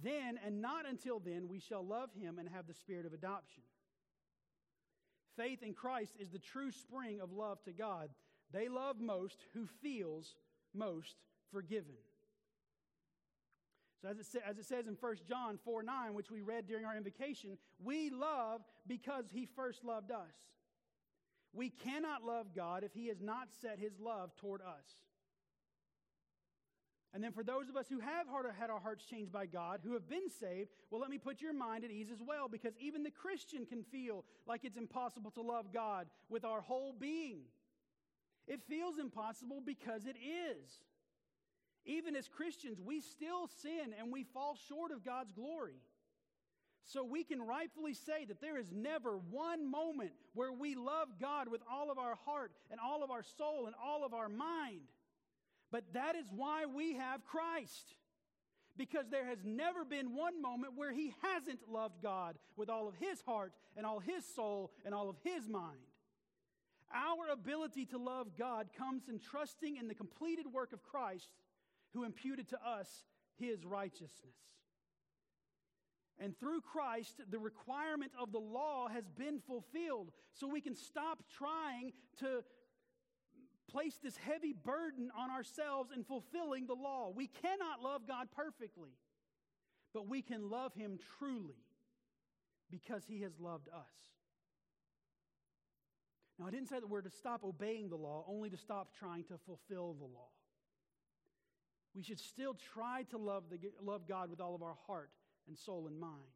then 0.03 0.39
and 0.45 0.61
not 0.61 0.85
until 0.87 1.19
then 1.19 1.47
we 1.47 1.59
shall 1.59 1.85
love 1.85 2.09
him 2.13 2.39
and 2.39 2.49
have 2.49 2.67
the 2.67 2.73
spirit 2.73 3.05
of 3.05 3.13
adoption. 3.13 3.63
Faith 5.35 5.63
in 5.63 5.73
Christ 5.73 6.13
is 6.19 6.29
the 6.29 6.39
true 6.39 6.71
spring 6.71 7.19
of 7.19 7.31
love 7.31 7.63
to 7.63 7.73
God. 7.73 8.09
They 8.51 8.69
love 8.69 8.99
most 8.99 9.45
who 9.53 9.65
feels 9.81 10.35
most 10.73 11.15
forgiven. 11.51 11.95
So, 14.03 14.09
as 14.09 14.19
it, 14.19 14.25
sa- 14.25 14.39
as 14.45 14.57
it 14.57 14.65
says 14.65 14.85
in 14.87 14.97
1 14.99 15.15
John 15.27 15.57
4 15.63 15.81
9, 15.81 16.13
which 16.13 16.29
we 16.29 16.41
read 16.41 16.67
during 16.67 16.83
our 16.83 16.95
invocation, 16.95 17.57
we 17.81 18.09
love 18.09 18.61
because 18.85 19.25
he 19.31 19.47
first 19.55 19.85
loved 19.85 20.11
us. 20.11 20.35
We 21.53 21.69
cannot 21.69 22.25
love 22.25 22.47
God 22.53 22.83
if 22.83 22.93
he 22.93 23.07
has 23.07 23.21
not 23.21 23.47
set 23.61 23.79
his 23.79 23.93
love 23.99 24.35
toward 24.35 24.61
us. 24.61 25.05
And 27.13 27.23
then 27.23 27.31
for 27.31 27.43
those 27.43 27.69
of 27.69 27.77
us 27.77 27.85
who 27.87 27.99
have 27.99 28.25
had 28.57 28.71
our 28.71 28.79
hearts 28.79 29.05
changed 29.05 29.31
by 29.31 29.45
God, 29.45 29.81
who 29.83 29.93
have 29.93 30.09
been 30.09 30.29
saved, 30.29 30.71
well, 30.89 30.99
let 30.99 31.11
me 31.11 31.19
put 31.19 31.41
your 31.41 31.53
mind 31.53 31.85
at 31.85 31.91
ease 31.91 32.09
as 32.11 32.23
well, 32.27 32.47
because 32.49 32.73
even 32.79 33.03
the 33.03 33.11
Christian 33.11 33.65
can 33.67 33.83
feel 33.83 34.25
like 34.47 34.65
it's 34.65 34.77
impossible 34.77 35.29
to 35.31 35.41
love 35.41 35.71
God 35.71 36.07
with 36.27 36.43
our 36.43 36.59
whole 36.59 36.91
being. 36.91 37.41
It 38.47 38.61
feels 38.67 38.97
impossible 38.97 39.61
because 39.63 40.07
it 40.07 40.17
is. 40.17 40.81
Even 41.85 42.15
as 42.15 42.27
Christians, 42.27 42.79
we 42.79 43.01
still 43.01 43.47
sin 43.61 43.93
and 43.99 44.11
we 44.11 44.23
fall 44.23 44.57
short 44.69 44.91
of 44.91 45.03
God's 45.03 45.31
glory. 45.31 45.81
So 46.85 47.03
we 47.03 47.23
can 47.23 47.41
rightfully 47.41 47.93
say 47.93 48.25
that 48.25 48.41
there 48.41 48.57
is 48.57 48.71
never 48.71 49.17
one 49.17 49.69
moment 49.69 50.11
where 50.33 50.51
we 50.51 50.75
love 50.75 51.07
God 51.19 51.47
with 51.49 51.61
all 51.69 51.91
of 51.91 51.97
our 51.97 52.15
heart 52.25 52.51
and 52.71 52.79
all 52.79 53.03
of 53.03 53.11
our 53.11 53.23
soul 53.23 53.65
and 53.67 53.75
all 53.81 54.05
of 54.05 54.13
our 54.13 54.29
mind. 54.29 54.81
But 55.71 55.85
that 55.93 56.15
is 56.15 56.25
why 56.35 56.65
we 56.65 56.95
have 56.95 57.25
Christ. 57.25 57.95
Because 58.75 59.07
there 59.09 59.25
has 59.25 59.39
never 59.43 59.85
been 59.85 60.15
one 60.15 60.41
moment 60.41 60.73
where 60.75 60.91
he 60.91 61.13
hasn't 61.21 61.69
loved 61.69 62.01
God 62.01 62.35
with 62.57 62.69
all 62.69 62.87
of 62.87 62.95
his 62.95 63.21
heart 63.21 63.53
and 63.77 63.85
all 63.85 63.99
his 63.99 64.25
soul 64.35 64.71
and 64.85 64.93
all 64.93 65.09
of 65.09 65.15
his 65.23 65.47
mind. 65.47 65.79
Our 66.93 67.31
ability 67.31 67.85
to 67.87 67.97
love 67.97 68.37
God 68.37 68.67
comes 68.77 69.09
in 69.09 69.19
trusting 69.19 69.77
in 69.77 69.87
the 69.87 69.95
completed 69.95 70.45
work 70.51 70.73
of 70.73 70.83
Christ 70.83 71.29
who 71.93 72.03
imputed 72.03 72.49
to 72.49 72.57
us 72.65 72.87
his 73.37 73.65
righteousness. 73.65 74.35
And 76.19 76.37
through 76.37 76.61
Christ, 76.61 77.21
the 77.29 77.39
requirement 77.39 78.11
of 78.19 78.31
the 78.31 78.39
law 78.39 78.87
has 78.87 79.09
been 79.09 79.39
fulfilled. 79.39 80.11
So 80.33 80.47
we 80.47 80.61
can 80.61 80.75
stop 80.75 81.23
trying 81.37 81.93
to 82.19 82.43
place 83.69 83.97
this 84.01 84.15
heavy 84.17 84.53
burden 84.53 85.09
on 85.17 85.31
ourselves 85.31 85.91
in 85.95 86.03
fulfilling 86.03 86.67
the 86.67 86.75
law. 86.75 87.11
We 87.13 87.27
cannot 87.27 87.81
love 87.81 88.07
God 88.07 88.27
perfectly, 88.35 88.91
but 89.93 90.07
we 90.07 90.21
can 90.21 90.49
love 90.49 90.73
Him 90.75 90.99
truly 91.17 91.65
because 92.69 93.03
He 93.07 93.21
has 93.21 93.39
loved 93.39 93.67
us. 93.69 94.13
Now, 96.39 96.45
I 96.45 96.51
didn't 96.51 96.69
say 96.69 96.79
that 96.79 96.89
we're 96.89 97.01
to 97.01 97.09
stop 97.09 97.43
obeying 97.43 97.89
the 97.89 97.95
law, 97.95 98.23
only 98.27 98.49
to 98.49 98.57
stop 98.57 98.89
trying 98.97 99.23
to 99.25 99.37
fulfill 99.45 99.93
the 99.93 100.05
law. 100.05 100.29
We 101.95 102.03
should 102.03 102.19
still 102.19 102.55
try 102.73 103.03
to 103.11 103.17
love, 103.17 103.43
the, 103.51 103.59
love 103.81 104.07
God 104.07 104.29
with 104.29 104.41
all 104.41 104.55
of 104.55 104.63
our 104.63 104.75
heart 104.87 105.11
and 105.47 105.57
soul 105.57 105.85
and 105.87 105.99
mind. 105.99 106.33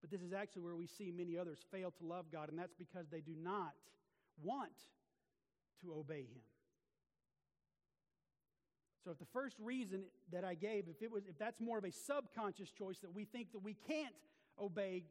But 0.00 0.10
this 0.10 0.20
is 0.20 0.32
actually 0.32 0.62
where 0.62 0.76
we 0.76 0.86
see 0.86 1.10
many 1.10 1.36
others 1.36 1.58
fail 1.70 1.90
to 1.98 2.04
love 2.04 2.26
God, 2.32 2.48
and 2.48 2.58
that's 2.58 2.74
because 2.74 3.06
they 3.10 3.20
do 3.20 3.34
not 3.42 3.72
want 4.42 4.72
to 5.82 5.92
obey 5.92 6.20
him. 6.20 6.42
So 9.04 9.10
if 9.10 9.18
the 9.18 9.26
first 9.32 9.56
reason 9.58 10.02
that 10.30 10.44
I 10.44 10.54
gave, 10.54 10.84
if 10.88 11.02
it 11.02 11.10
was 11.10 11.24
if 11.26 11.38
that's 11.38 11.60
more 11.60 11.78
of 11.78 11.84
a 11.84 11.90
subconscious 11.90 12.70
choice 12.70 12.98
that 12.98 13.14
we 13.14 13.24
think 13.24 13.52
that 13.52 13.62
we 13.62 13.74
can't 13.88 14.14
obey 14.60 15.04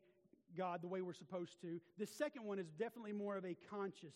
God 0.56 0.82
the 0.82 0.88
way 0.88 1.02
we're 1.02 1.14
supposed 1.14 1.60
to, 1.62 1.80
the 1.98 2.06
second 2.06 2.46
one 2.46 2.60
is 2.60 2.68
definitely 2.78 3.14
more 3.14 3.36
of 3.36 3.46
a 3.46 3.56
conscious 3.70 4.16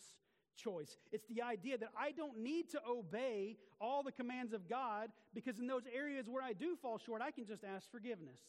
choice. 0.56 0.98
It's 1.12 1.26
the 1.28 1.42
idea 1.42 1.78
that 1.78 1.90
I 1.98 2.12
don't 2.12 2.40
need 2.40 2.70
to 2.72 2.82
obey 2.88 3.58
all 3.80 4.04
the 4.04 4.12
commands 4.12 4.54
of 4.54 4.70
God 4.70 5.10
because 5.34 5.60
in 5.60 5.68
those 5.68 5.84
areas 5.94 6.30
where 6.30 6.44
I 6.44 6.54
do 6.54 6.76
fall 6.82 6.98
short, 6.98 7.22
I 7.22 7.32
can 7.32 7.46
just 7.46 7.64
ask 7.64 7.90
forgiveness. 7.92 8.40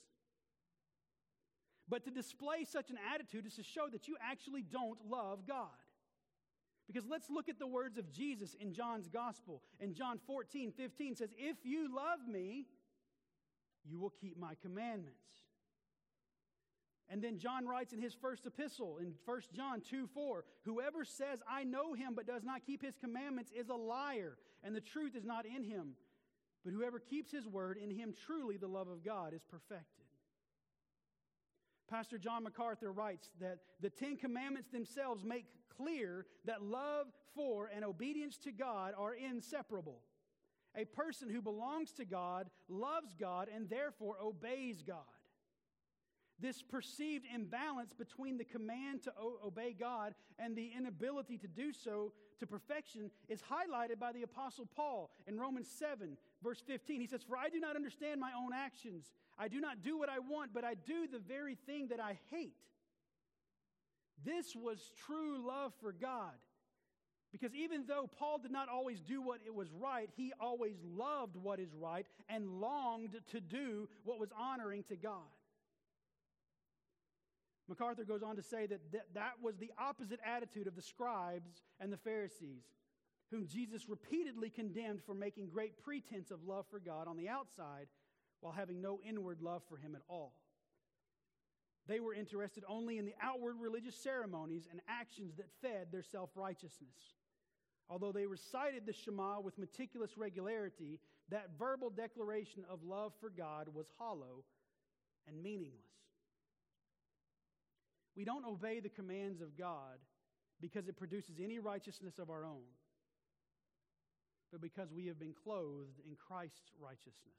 But 1.89 2.05
to 2.05 2.11
display 2.11 2.65
such 2.65 2.91
an 2.91 2.97
attitude 3.15 3.47
is 3.47 3.57
to 3.57 3.63
show 3.63 3.89
that 3.93 4.09
you 4.09 4.17
actually 4.21 4.63
don't 4.63 4.99
love 5.09 5.47
God. 5.47 5.69
Because 6.87 7.05
let's 7.09 7.31
look 7.31 7.49
at 7.49 7.59
the 7.59 7.67
words 7.67 7.97
of 7.99 8.11
Jesus 8.13 8.55
in 8.55 8.73
John's 8.73 9.09
gospel. 9.09 9.63
In 9.81 9.95
John 9.95 10.19
14, 10.27 10.73
15 10.73 11.17
says, 11.17 11.31
If 11.39 11.57
you 11.65 11.95
love 11.95 12.21
me, 12.29 12.67
you 13.85 13.99
will 13.99 14.13
keep 14.21 14.39
my 14.39 14.55
commandments. 14.63 15.19
And 17.11 17.23
then 17.23 17.39
John 17.39 17.67
writes 17.67 17.93
in 17.93 18.01
his 18.01 18.15
first 18.15 18.47
epistle 18.47 18.99
in 18.99 19.15
1 19.25 19.41
John 19.55 19.81
2 19.81 20.07
4, 20.07 20.45
Whoever 20.63 21.05
says, 21.05 21.41
I 21.49 21.65
know 21.65 21.93
him, 21.93 22.15
but 22.15 22.27
does 22.27 22.45
not 22.45 22.65
keep 22.65 22.83
his 22.83 22.97
commandments 22.97 23.53
is 23.53 23.69
a 23.69 23.75
liar, 23.75 24.37
and 24.63 24.75
the 24.75 24.81
truth 24.81 25.15
is 25.15 25.25
not 25.25 25.45
in 25.45 25.63
him. 25.63 25.95
But 26.65 26.73
whoever 26.73 26.99
keeps 26.99 27.31
his 27.31 27.47
word, 27.47 27.77
in 27.77 27.91
him 27.91 28.15
truly 28.27 28.57
the 28.57 28.67
love 28.67 28.89
of 28.89 29.05
God 29.05 29.35
is 29.35 29.43
perfected. 29.43 30.05
Pastor 31.91 32.17
John 32.17 32.43
MacArthur 32.43 32.91
writes 32.91 33.29
that 33.41 33.59
the 33.81 33.91
Ten 33.91 34.17
Commandments 34.17 34.71
themselves 34.71 35.23
make 35.23 35.45
clear 35.77 36.27
that 36.47 36.63
love 36.63 37.07
for 37.35 37.71
and 37.75 37.85
obedience 37.85 38.39
to 38.39 38.53
God 38.53 38.95
are 38.97 39.15
inseparable. 39.15 40.01
A 40.77 40.85
person 40.87 41.29
who 41.29 41.43
belongs 41.43 41.93
to 41.93 42.05
God 42.05 42.49
loves 42.69 43.15
God 43.15 43.49
and 43.55 43.69
therefore 43.69 44.17
obeys 44.21 44.83
God. 44.83 45.05
This 46.41 46.63
perceived 46.63 47.27
imbalance 47.33 47.93
between 47.93 48.39
the 48.39 48.45
command 48.45 49.03
to 49.05 49.13
o- 49.19 49.39
obey 49.47 49.75
God 49.79 50.15
and 50.39 50.57
the 50.57 50.73
inability 50.77 51.39
to 51.39 51.47
do 51.47 51.73
so 51.73 52.13
to 52.41 52.47
perfection 52.47 53.11
is 53.29 53.41
highlighted 53.41 54.01
by 54.01 54.13
the 54.13 54.23
Apostle 54.23 54.69
Paul 54.75 55.11
in 55.27 55.39
Romans 55.39 55.69
7, 55.79 56.17
verse 56.43 56.61
15. 56.67 57.01
He 57.01 57.07
says, 57.07 57.23
For 57.23 57.37
I 57.37 57.49
do 57.49 57.61
not 57.61 57.77
understand 57.77 58.21
my 58.21 58.33
own 58.37 58.51
actions. 58.53 59.13
I 59.39 59.49
do 59.49 59.61
not 59.61 59.83
do 59.83 59.97
what 59.97 60.09
I 60.09 60.19
want, 60.19 60.53
but 60.53 60.65
I 60.65 60.75
do 60.75 61.07
the 61.11 61.21
very 61.21 61.55
thing 61.67 61.89
that 61.89 62.01
I 62.01 62.19
hate. 62.31 62.57
This 64.25 64.57
was 64.57 64.79
true 65.07 65.47
love 65.47 65.73
for 65.81 65.93
God. 65.93 66.33
Because 67.31 67.55
even 67.55 67.85
though 67.87 68.09
Paul 68.17 68.39
did 68.39 68.53
not 68.53 68.69
always 68.69 69.01
do 69.01 69.21
what 69.21 69.41
it 69.45 69.53
was 69.53 69.69
right, 69.73 70.09
he 70.17 70.33
always 70.41 70.77
loved 70.85 71.37
what 71.37 71.59
is 71.59 71.75
right 71.75 72.07
and 72.29 72.61
longed 72.61 73.17
to 73.33 73.41
do 73.41 73.89
what 74.05 74.21
was 74.21 74.31
honoring 74.39 74.85
to 74.85 74.97
God. 74.97 75.34
MacArthur 77.69 78.05
goes 78.05 78.23
on 78.23 78.37
to 78.37 78.43
say 78.43 78.67
that 78.67 78.93
th- 78.93 79.05
that 79.15 79.35
was 79.43 79.57
the 79.57 79.73
opposite 79.79 80.21
attitude 80.25 80.67
of 80.67 80.77
the 80.77 80.83
scribes 80.83 81.63
and 81.81 81.93
the 81.93 81.97
Pharisees, 81.97 82.65
whom 83.31 83.47
Jesus 83.47 83.89
repeatedly 83.89 84.51
condemned 84.51 85.03
for 85.03 85.15
making 85.15 85.49
great 85.49 85.83
pretense 85.83 86.31
of 86.31 86.45
love 86.45 86.67
for 86.71 86.79
God 86.79 87.09
on 87.09 87.17
the 87.17 87.29
outside 87.29 87.87
while 88.41 88.53
having 88.53 88.83
no 88.83 89.01
inward 89.09 89.41
love 89.41 89.63
for 89.69 89.77
Him 89.77 89.95
at 89.95 90.03
all. 90.09 90.35
They 91.87 92.01
were 92.01 92.15
interested 92.15 92.65
only 92.69 92.99
in 92.99 93.05
the 93.05 93.15
outward 93.21 93.57
religious 93.61 93.97
ceremonies 93.97 94.69
and 94.71 94.81
actions 94.89 95.37
that 95.37 95.51
fed 95.63 95.89
their 95.91 96.03
self 96.03 96.31
righteousness. 96.35 97.15
Although 97.89 98.13
they 98.13 98.27
recited 98.27 98.87
the 98.87 98.95
Shema 98.95 99.41
with 99.41 99.59
meticulous 99.59 100.17
regularity, 100.17 101.01
that 101.31 101.51
verbal 101.59 101.91
declaration 101.91 102.65
of 102.71 102.83
love 102.83 103.13
for 103.21 103.29
God 103.31 103.69
was 103.75 103.87
hollow 103.99 104.45
and 105.27 105.43
meaningless. 105.43 106.04
We 108.17 108.25
don't 108.25 108.45
obey 108.45 108.81
the 108.81 108.89
commands 108.89 109.41
of 109.41 109.57
God 109.59 109.99
because 110.61 110.89
it 110.89 110.97
produces 110.97 111.41
any 111.43 111.59
righteousness 111.59 112.19
of 112.19 112.31
our 112.31 112.45
own, 112.45 112.63
but 114.53 114.61
because 114.61 114.93
we 114.93 115.07
have 115.07 115.19
been 115.19 115.35
clothed 115.35 115.99
in 116.07 116.17
Christ's 116.17 116.71
righteousness. 116.81 117.35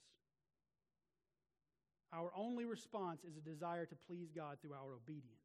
Our 2.13 2.31
only 2.35 2.65
response 2.65 3.23
is 3.23 3.37
a 3.37 3.41
desire 3.41 3.85
to 3.85 3.95
please 4.07 4.29
God 4.35 4.57
through 4.61 4.73
our 4.73 4.93
obedience. 4.93 5.39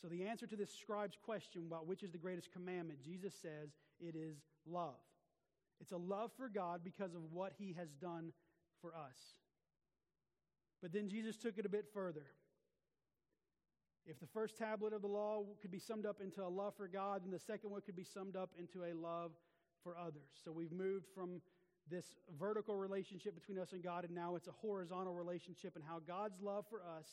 So, 0.00 0.08
the 0.08 0.24
answer 0.24 0.46
to 0.46 0.56
this 0.56 0.74
scribe's 0.74 1.16
question 1.22 1.64
about 1.66 1.86
which 1.86 2.02
is 2.02 2.10
the 2.10 2.18
greatest 2.18 2.50
commandment, 2.52 3.00
Jesus 3.04 3.34
says 3.40 3.70
it 4.00 4.16
is 4.16 4.36
love. 4.66 4.98
It's 5.80 5.92
a 5.92 5.96
love 5.96 6.30
for 6.36 6.48
God 6.48 6.80
because 6.82 7.14
of 7.14 7.22
what 7.32 7.52
he 7.58 7.74
has 7.78 7.88
done 8.00 8.32
for 8.80 8.94
us. 8.96 9.16
But 10.82 10.92
then 10.92 11.08
Jesus 11.08 11.36
took 11.36 11.58
it 11.58 11.64
a 11.64 11.68
bit 11.68 11.86
further. 11.94 12.26
If 14.04 14.18
the 14.18 14.26
first 14.26 14.58
tablet 14.58 14.92
of 14.92 15.00
the 15.00 15.08
law 15.08 15.44
could 15.60 15.70
be 15.70 15.78
summed 15.78 16.06
up 16.06 16.20
into 16.20 16.42
a 16.44 16.48
love 16.48 16.74
for 16.76 16.88
God, 16.88 17.22
then 17.24 17.30
the 17.30 17.38
second 17.38 17.70
one 17.70 17.80
could 17.82 17.94
be 17.94 18.04
summed 18.04 18.34
up 18.34 18.50
into 18.58 18.82
a 18.82 18.92
love 18.92 19.30
for 19.84 19.96
others. 19.96 20.28
So 20.44 20.50
we've 20.50 20.72
moved 20.72 21.06
from 21.14 21.40
this 21.88 22.04
vertical 22.38 22.76
relationship 22.76 23.34
between 23.34 23.58
us 23.58 23.72
and 23.72 23.82
God, 23.82 24.04
and 24.04 24.14
now 24.14 24.34
it's 24.34 24.48
a 24.48 24.52
horizontal 24.52 25.14
relationship, 25.14 25.76
and 25.76 25.84
how 25.84 26.00
God's 26.00 26.40
love 26.40 26.64
for 26.68 26.80
us 26.82 27.06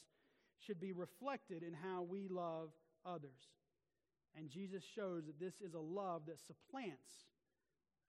should 0.59 0.79
be 0.79 0.91
reflected 0.91 1.63
in 1.63 1.73
how 1.73 2.01
we 2.01 2.27
love 2.27 2.69
others. 3.05 3.53
And 4.35 4.49
Jesus 4.49 4.83
shows 4.83 5.25
that 5.25 5.39
this 5.39 5.61
is 5.61 5.73
a 5.73 5.79
love 5.79 6.23
that 6.27 6.39
supplants 6.39 7.09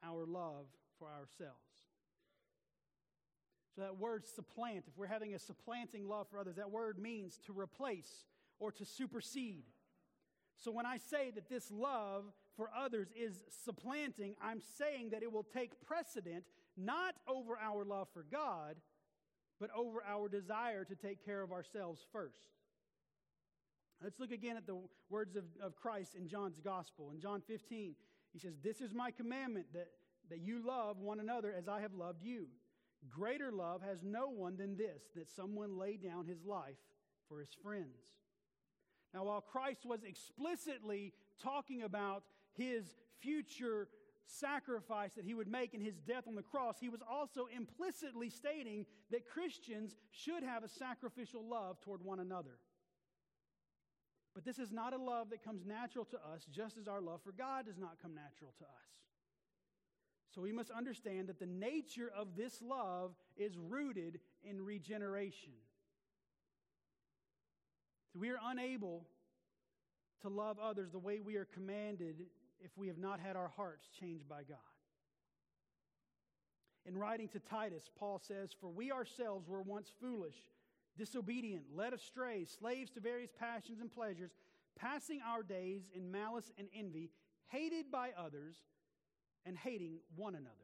our 0.02 0.26
love 0.26 0.66
for 0.98 1.08
ourselves. 1.08 1.69
That 3.80 3.98
word 3.98 4.26
supplant, 4.26 4.84
if 4.86 4.96
we're 4.96 5.06
having 5.06 5.34
a 5.34 5.38
supplanting 5.38 6.06
love 6.06 6.28
for 6.30 6.38
others, 6.38 6.56
that 6.56 6.70
word 6.70 6.98
means 6.98 7.38
to 7.46 7.58
replace 7.58 8.26
or 8.58 8.70
to 8.72 8.84
supersede. 8.84 9.64
So, 10.58 10.70
when 10.70 10.84
I 10.84 10.98
say 10.98 11.30
that 11.34 11.48
this 11.48 11.70
love 11.70 12.24
for 12.56 12.70
others 12.76 13.08
is 13.16 13.42
supplanting, 13.64 14.36
I'm 14.42 14.60
saying 14.78 15.10
that 15.10 15.22
it 15.22 15.32
will 15.32 15.46
take 15.54 15.80
precedent 15.80 16.44
not 16.76 17.14
over 17.26 17.56
our 17.58 17.84
love 17.84 18.08
for 18.12 18.24
God, 18.30 18.76
but 19.58 19.70
over 19.74 20.02
our 20.06 20.28
desire 20.28 20.84
to 20.84 20.94
take 20.94 21.24
care 21.24 21.40
of 21.40 21.50
ourselves 21.50 22.04
first. 22.12 22.48
Let's 24.02 24.20
look 24.20 24.30
again 24.30 24.56
at 24.56 24.66
the 24.66 24.78
words 25.08 25.36
of, 25.36 25.44
of 25.62 25.76
Christ 25.76 26.14
in 26.14 26.28
John's 26.28 26.60
gospel. 26.60 27.10
In 27.10 27.20
John 27.20 27.42
15, 27.46 27.94
he 28.32 28.38
says, 28.38 28.54
This 28.62 28.80
is 28.80 28.94
my 28.94 29.10
commandment 29.10 29.66
that, 29.72 29.88
that 30.28 30.40
you 30.40 30.66
love 30.66 30.98
one 30.98 31.20
another 31.20 31.54
as 31.56 31.68
I 31.68 31.80
have 31.80 31.94
loved 31.94 32.22
you. 32.22 32.48
Greater 33.08 33.50
love 33.50 33.82
has 33.82 34.02
no 34.02 34.28
one 34.28 34.56
than 34.56 34.76
this, 34.76 35.02
that 35.16 35.30
someone 35.30 35.78
lay 35.78 35.96
down 35.96 36.26
his 36.26 36.44
life 36.44 36.76
for 37.28 37.40
his 37.40 37.50
friends. 37.62 37.96
Now, 39.14 39.24
while 39.24 39.40
Christ 39.40 39.86
was 39.86 40.04
explicitly 40.04 41.12
talking 41.42 41.82
about 41.82 42.24
his 42.52 42.94
future 43.20 43.88
sacrifice 44.26 45.14
that 45.14 45.24
he 45.24 45.34
would 45.34 45.48
make 45.48 45.74
in 45.74 45.80
his 45.80 45.98
death 45.98 46.28
on 46.28 46.34
the 46.34 46.42
cross, 46.42 46.76
he 46.78 46.88
was 46.88 47.02
also 47.08 47.46
implicitly 47.54 48.30
stating 48.30 48.86
that 49.10 49.26
Christians 49.26 49.96
should 50.12 50.42
have 50.42 50.62
a 50.62 50.68
sacrificial 50.68 51.48
love 51.48 51.80
toward 51.80 52.04
one 52.04 52.20
another. 52.20 52.58
But 54.34 54.44
this 54.44 54.58
is 54.58 54.70
not 54.70 54.92
a 54.92 54.98
love 54.98 55.30
that 55.30 55.42
comes 55.42 55.66
natural 55.66 56.04
to 56.06 56.16
us, 56.16 56.46
just 56.50 56.76
as 56.78 56.86
our 56.86 57.00
love 57.00 57.20
for 57.24 57.32
God 57.32 57.66
does 57.66 57.78
not 57.78 58.00
come 58.00 58.14
natural 58.14 58.54
to 58.58 58.64
us. 58.64 58.90
So 60.34 60.40
we 60.40 60.52
must 60.52 60.70
understand 60.70 61.28
that 61.28 61.40
the 61.40 61.46
nature 61.46 62.10
of 62.16 62.36
this 62.36 62.62
love 62.62 63.12
is 63.36 63.56
rooted 63.56 64.20
in 64.44 64.60
regeneration. 64.64 65.52
So 68.12 68.20
we 68.20 68.30
are 68.30 68.38
unable 68.44 69.06
to 70.22 70.28
love 70.28 70.58
others 70.58 70.90
the 70.92 70.98
way 70.98 71.20
we 71.20 71.36
are 71.36 71.46
commanded 71.46 72.26
if 72.60 72.70
we 72.76 72.88
have 72.88 72.98
not 72.98 73.20
had 73.20 73.36
our 73.36 73.48
hearts 73.56 73.88
changed 73.98 74.28
by 74.28 74.42
God. 74.42 74.58
In 76.86 76.96
writing 76.96 77.28
to 77.28 77.38
Titus, 77.40 77.90
Paul 77.98 78.20
says, 78.26 78.50
For 78.58 78.68
we 78.68 78.90
ourselves 78.92 79.48
were 79.48 79.62
once 79.62 79.90
foolish 80.00 80.36
disobedient, 80.96 81.64
led 81.74 81.92
astray, 81.92 82.44
slaves 82.44 82.90
to 82.90 83.00
various 83.00 83.30
passions 83.38 83.80
and 83.80 83.90
pleasures, 83.92 84.32
passing 84.78 85.20
our 85.26 85.42
days 85.42 85.82
in 85.94 86.10
malice 86.10 86.50
and 86.58 86.68
envy, 86.76 87.10
hated 87.48 87.90
by 87.90 88.10
others, 88.18 88.56
and 89.46 89.56
hating 89.56 89.98
one 90.16 90.34
another. 90.34 90.54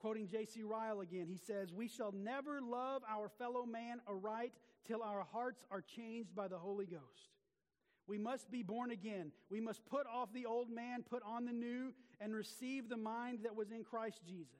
Quoting 0.00 0.28
J.C. 0.28 0.62
Ryle 0.62 1.00
again, 1.00 1.26
he 1.28 1.36
says, 1.36 1.72
We 1.72 1.86
shall 1.86 2.12
never 2.12 2.60
love 2.62 3.02
our 3.08 3.28
fellow 3.28 3.66
man 3.66 4.00
aright 4.08 4.52
till 4.86 5.02
our 5.02 5.26
hearts 5.30 5.64
are 5.70 5.82
changed 5.82 6.34
by 6.34 6.48
the 6.48 6.58
Holy 6.58 6.86
Ghost. 6.86 7.30
We 8.06 8.16
must 8.16 8.50
be 8.50 8.62
born 8.62 8.90
again. 8.90 9.30
We 9.50 9.60
must 9.60 9.84
put 9.86 10.06
off 10.06 10.32
the 10.32 10.46
old 10.46 10.70
man, 10.70 11.04
put 11.08 11.22
on 11.22 11.44
the 11.44 11.52
new, 11.52 11.92
and 12.20 12.34
receive 12.34 12.88
the 12.88 12.96
mind 12.96 13.40
that 13.44 13.54
was 13.54 13.70
in 13.70 13.84
Christ 13.84 14.20
Jesus. 14.26 14.58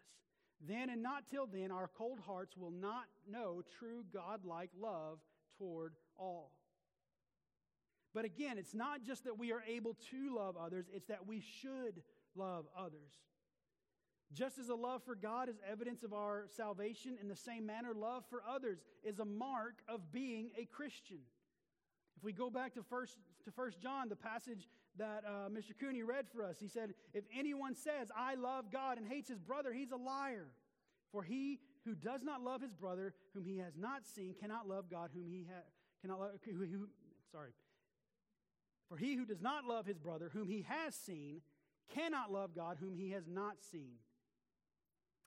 Then 0.68 0.90
and 0.90 1.02
not 1.02 1.24
till 1.30 1.46
then, 1.46 1.70
our 1.70 1.88
cold 1.96 2.18
hearts 2.26 2.56
will 2.56 2.70
not 2.70 3.06
know 3.28 3.62
true 3.78 4.04
God-like 4.12 4.70
love 4.78 5.18
toward 5.58 5.94
all. 6.18 6.52
But 8.12 8.24
again, 8.24 8.58
it's 8.58 8.74
not 8.74 9.02
just 9.04 9.24
that 9.24 9.38
we 9.38 9.52
are 9.52 9.62
able 9.66 9.96
to 10.10 10.34
love 10.36 10.56
others, 10.56 10.86
it's 10.92 11.06
that 11.06 11.26
we 11.26 11.40
should 11.40 12.02
love 12.34 12.66
others. 12.76 13.12
Just 14.32 14.58
as 14.58 14.68
a 14.68 14.74
love 14.74 15.02
for 15.02 15.16
God 15.16 15.48
is 15.48 15.56
evidence 15.68 16.04
of 16.04 16.12
our 16.12 16.46
salvation, 16.56 17.18
in 17.20 17.28
the 17.28 17.36
same 17.36 17.66
manner, 17.66 17.92
love 17.94 18.24
for 18.30 18.42
others 18.48 18.78
is 19.02 19.18
a 19.18 19.24
mark 19.24 19.82
of 19.88 20.12
being 20.12 20.50
a 20.56 20.66
Christian. 20.66 21.18
If 22.16 22.22
we 22.22 22.32
go 22.32 22.48
back 22.48 22.74
to 22.74 22.82
first 22.84 23.18
to 23.44 23.50
First 23.50 23.80
John, 23.80 24.08
the 24.08 24.16
passage 24.16 24.68
that 24.98 25.24
uh, 25.26 25.48
Mr. 25.48 25.72
Cooney 25.78 26.02
read 26.02 26.26
for 26.28 26.44
us, 26.44 26.56
he 26.60 26.68
said, 26.68 26.94
"If 27.12 27.24
anyone 27.36 27.74
says 27.74 28.12
I 28.16 28.34
love 28.34 28.70
God 28.70 28.98
and 28.98 29.06
hates 29.08 29.28
his 29.28 29.40
brother, 29.40 29.72
he's 29.72 29.90
a 29.90 29.96
liar. 29.96 30.46
For 31.10 31.22
he 31.22 31.58
who 31.84 31.94
does 31.94 32.22
not 32.22 32.42
love 32.42 32.60
his 32.60 32.72
brother 32.72 33.14
whom 33.34 33.44
he 33.44 33.58
has 33.58 33.76
not 33.76 34.06
seen 34.06 34.34
cannot 34.38 34.68
love 34.68 34.90
God 34.90 35.10
whom 35.12 35.26
he 35.26 35.46
ha- 35.50 35.64
cannot 36.02 36.20
love. 36.20 36.30
Who, 36.44 36.52
who, 36.52 36.88
sorry. 37.32 37.50
For 38.88 38.96
he 38.96 39.14
who 39.14 39.24
does 39.24 39.40
not 39.40 39.64
love 39.64 39.86
his 39.86 39.98
brother 39.98 40.30
whom 40.32 40.48
he 40.48 40.66
has 40.68 40.94
seen 40.94 41.40
cannot 41.94 42.32
love 42.32 42.54
God 42.54 42.78
whom 42.80 42.94
he 42.94 43.10
has 43.10 43.26
not 43.28 43.62
seen. 43.70 43.96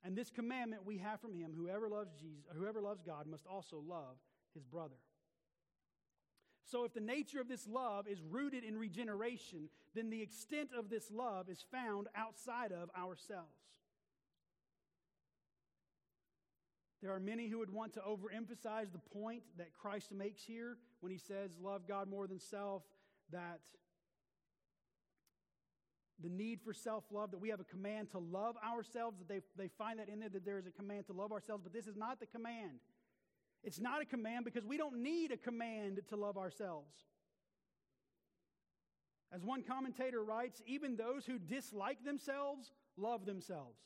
And 0.04 0.16
this 0.16 0.30
commandment 0.30 0.86
we 0.86 0.98
have 0.98 1.22
from 1.22 1.34
him: 1.34 1.54
whoever 1.56 1.88
loves 1.88 2.12
Jesus, 2.20 2.44
whoever 2.56 2.82
loves 2.82 3.02
God, 3.02 3.28
must 3.28 3.46
also 3.48 3.82
love 3.86 4.18
his 4.54 4.64
brother. 4.64 4.96
So, 6.66 6.86
if 6.86 6.94
the 6.94 7.02
nature 7.02 7.40
of 7.40 7.48
this 7.48 7.68
love 7.68 8.08
is 8.08 8.22
rooted 8.22 8.64
in 8.64 8.78
regeneration, 8.78 9.70
then 9.94 10.10
the 10.10 10.22
extent 10.22 10.70
of 10.78 10.90
this 10.90 11.12
love 11.12 11.50
is 11.50 11.64
found 11.72 12.08
outside 12.16 12.72
of 12.72 12.90
ourselves. 12.98 13.60
There 17.02 17.14
are 17.14 17.20
many 17.20 17.50
who 17.50 17.60
would 17.60 17.70
want 17.70 17.94
to 17.94 18.00
overemphasize 18.00 18.94
the 18.94 19.02
point 19.14 19.44
that 19.58 19.74
Christ 19.74 20.14
makes 20.14 20.42
here 20.42 20.78
when 21.02 21.12
he 21.12 21.18
says, 21.18 21.52
Love 21.62 21.86
God 21.86 22.10
more 22.10 22.28
than 22.28 22.40
self, 22.40 22.84
that 23.32 23.60
the 26.24 26.30
need 26.30 26.62
for 26.64 26.74
self 26.74 27.04
love, 27.12 27.32
that 27.32 27.40
we 27.40 27.50
have 27.50 27.60
a 27.60 27.66
command 27.66 28.10
to 28.12 28.20
love 28.20 28.56
ourselves, 28.66 29.20
that 29.20 29.28
they, 29.28 29.42
they 29.58 29.70
find 29.78 30.00
that 30.00 30.10
in 30.10 30.20
there, 30.20 30.30
that 30.30 30.46
there 30.46 30.58
is 30.58 30.66
a 30.66 30.72
command 30.72 31.06
to 31.08 31.14
love 31.14 31.32
ourselves, 31.32 31.62
but 31.64 31.74
this 31.74 31.86
is 31.86 31.96
not 31.96 32.20
the 32.20 32.26
command. 32.26 32.80
It's 33.64 33.80
not 33.80 34.02
a 34.02 34.06
command 34.06 34.46
because 34.46 34.66
we 34.66 34.78
don't 34.78 35.02
need 35.04 35.32
a 35.32 35.38
command 35.38 36.00
to 36.10 36.16
love 36.16 36.38
ourselves. 36.38 36.92
As 39.34 39.44
one 39.44 39.64
commentator 39.64 40.24
writes, 40.24 40.62
even 40.66 40.96
those 40.96 41.26
who 41.26 41.40
dislike 41.40 42.04
themselves 42.04 42.72
love 42.98 43.26
themselves. 43.26 43.80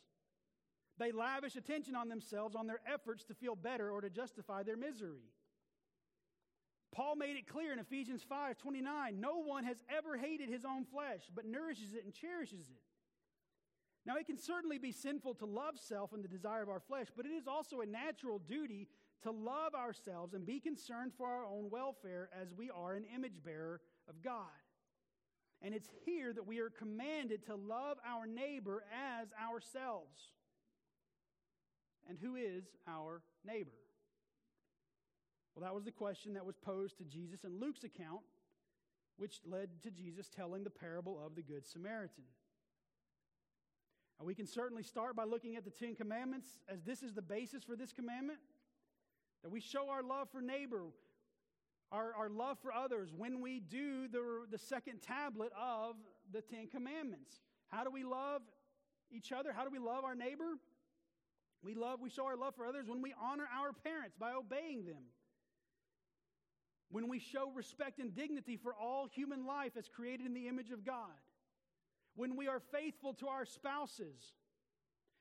They 0.97 1.11
lavish 1.11 1.55
attention 1.55 1.95
on 1.95 2.09
themselves, 2.09 2.55
on 2.55 2.67
their 2.67 2.81
efforts 2.91 3.23
to 3.25 3.33
feel 3.33 3.55
better 3.55 3.91
or 3.91 4.01
to 4.01 4.09
justify 4.09 4.63
their 4.63 4.77
misery. 4.77 5.21
Paul 6.91 7.15
made 7.15 7.35
it 7.35 7.47
clear 7.47 7.73
in 7.73 7.79
Ephesians 7.79 8.23
5 8.27 8.57
29 8.57 9.19
no 9.19 9.37
one 9.37 9.63
has 9.63 9.77
ever 9.95 10.17
hated 10.17 10.49
his 10.49 10.65
own 10.65 10.85
flesh, 10.85 11.21
but 11.35 11.45
nourishes 11.45 11.93
it 11.93 12.03
and 12.05 12.13
cherishes 12.13 12.69
it. 12.69 12.81
Now, 14.05 14.15
it 14.15 14.25
can 14.25 14.37
certainly 14.37 14.77
be 14.77 14.93
sinful 14.93 15.35
to 15.35 15.45
love 15.45 15.77
self 15.77 16.13
and 16.13 16.23
the 16.23 16.29
desire 16.29 16.63
of 16.63 16.69
our 16.69 16.79
flesh, 16.79 17.07
but 17.15 17.25
it 17.25 17.33
is 17.33 17.45
also 17.45 17.81
a 17.81 17.85
natural 17.85 18.39
duty 18.39 18.87
to 19.23 19.31
love 19.31 19.75
ourselves 19.75 20.33
and 20.33 20.45
be 20.45 20.61
concerned 20.61 21.11
for 21.17 21.27
our 21.27 21.45
own 21.45 21.69
welfare 21.69 22.29
as 22.39 22.53
we 22.53 22.69
are 22.69 22.95
an 22.95 23.03
image 23.13 23.43
bearer 23.43 23.81
of 24.07 24.21
God. 24.21 24.45
And 25.61 25.73
it's 25.73 25.89
here 26.05 26.31
that 26.33 26.47
we 26.47 26.59
are 26.59 26.69
commanded 26.69 27.45
to 27.47 27.55
love 27.55 27.97
our 28.07 28.27
neighbor 28.27 28.85
as 29.19 29.27
ourselves. 29.43 30.31
And 32.07 32.17
who 32.17 32.35
is 32.35 32.63
our 32.87 33.21
neighbor? 33.43 33.71
Well, 35.57 35.65
that 35.65 35.73
was 35.73 35.85
the 35.85 35.91
question 35.91 36.35
that 36.35 36.45
was 36.45 36.55
posed 36.55 36.99
to 36.99 37.03
Jesus 37.03 37.43
in 37.43 37.59
Luke's 37.59 37.83
account, 37.83 38.21
which 39.17 39.39
led 39.43 39.69
to 39.81 39.89
Jesus 39.89 40.29
telling 40.29 40.63
the 40.63 40.69
parable 40.69 41.19
of 41.25 41.33
the 41.33 41.41
Good 41.41 41.65
Samaritan. 41.65 42.25
Now, 44.19 44.27
we 44.27 44.35
can 44.35 44.45
certainly 44.45 44.83
start 44.83 45.15
by 45.15 45.23
looking 45.23 45.55
at 45.55 45.65
the 45.65 45.71
Ten 45.71 45.95
Commandments, 45.95 46.47
as 46.69 46.83
this 46.83 47.01
is 47.01 47.15
the 47.15 47.23
basis 47.23 47.63
for 47.63 47.75
this 47.75 47.91
commandment. 47.91 48.37
That 49.41 49.49
we 49.49 49.59
show 49.59 49.89
our 49.89 50.03
love 50.03 50.29
for 50.31 50.41
neighbor, 50.41 50.83
our, 51.91 52.13
our 52.13 52.29
love 52.29 52.59
for 52.61 52.71
others 52.71 53.09
when 53.17 53.41
we 53.41 53.59
do 53.59 54.07
the, 54.07 54.45
the 54.51 54.59
second 54.59 55.01
tablet 55.01 55.51
of 55.59 55.95
the 56.31 56.41
Ten 56.41 56.67
Commandments. 56.67 57.41
How 57.69 57.83
do 57.83 57.89
we 57.89 58.03
love 58.03 58.43
each 59.09 59.31
other? 59.31 59.53
How 59.53 59.63
do 59.63 59.71
we 59.71 59.79
love 59.79 60.03
our 60.03 60.13
neighbor? 60.13 60.59
We 61.63 61.73
love, 61.73 61.99
we 61.99 62.11
show 62.11 62.27
our 62.27 62.37
love 62.37 62.53
for 62.55 62.67
others 62.67 62.87
when 62.87 63.01
we 63.01 63.15
honor 63.19 63.47
our 63.51 63.73
parents 63.73 64.15
by 64.19 64.33
obeying 64.33 64.85
them. 64.85 65.01
When 66.89 67.09
we 67.09 67.19
show 67.19 67.51
respect 67.53 67.99
and 67.99 68.15
dignity 68.15 68.57
for 68.57 68.73
all 68.73 69.07
human 69.07 69.45
life 69.45 69.73
as 69.77 69.89
created 69.89 70.25
in 70.25 70.33
the 70.33 70.47
image 70.47 70.71
of 70.71 70.85
God. 70.85 71.19
When 72.15 72.35
we 72.35 72.47
are 72.47 72.61
faithful 72.71 73.13
to 73.15 73.27
our 73.27 73.45
spouses 73.45 74.33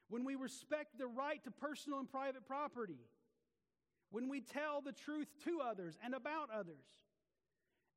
when 0.08 0.24
we 0.24 0.36
respect 0.36 0.98
the 0.98 1.06
right 1.06 1.42
to 1.44 1.50
personal 1.50 1.98
and 1.98 2.10
private 2.10 2.46
property, 2.46 3.00
when 4.10 4.28
we 4.28 4.40
tell 4.40 4.80
the 4.80 4.92
truth 4.92 5.28
to 5.44 5.60
others 5.60 5.98
and 6.04 6.14
about 6.14 6.48
others, 6.54 6.86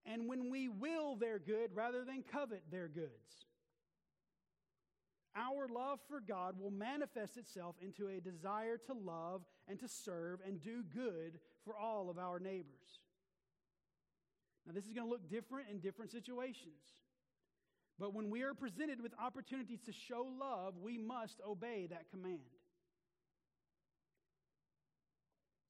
and 0.06 0.28
when 0.28 0.50
we 0.50 0.70
will 0.70 1.16
their 1.16 1.40
good 1.40 1.76
rather 1.76 2.04
than 2.04 2.24
covet 2.24 2.64
their 2.72 2.88
goods. 2.88 3.46
Our 5.36 5.68
love 5.68 6.00
for 6.10 6.20
God 6.20 6.60
will 6.60 6.72
manifest 6.72 7.38
itself 7.38 7.76
into 7.82 8.08
a 8.08 8.20
desire 8.20 8.78
to 8.88 8.94
love 8.94 9.44
and 9.68 9.80
to 9.80 9.88
serve 9.88 10.40
and 10.46 10.60
do 10.60 10.84
good 10.84 11.40
for 11.64 11.78
all 11.78 12.10
of 12.10 12.18
our 12.18 12.40
neighbors. 12.40 13.04
Now, 14.70 14.76
this 14.76 14.86
is 14.86 14.94
going 14.94 15.08
to 15.08 15.10
look 15.10 15.28
different 15.28 15.68
in 15.72 15.80
different 15.80 16.12
situations. 16.12 16.78
But 17.98 18.14
when 18.14 18.30
we 18.30 18.44
are 18.44 18.54
presented 18.54 19.02
with 19.02 19.14
opportunities 19.20 19.82
to 19.88 19.92
show 19.92 20.28
love, 20.40 20.76
we 20.80 20.96
must 20.96 21.42
obey 21.44 21.88
that 21.90 22.12
command. 22.12 22.38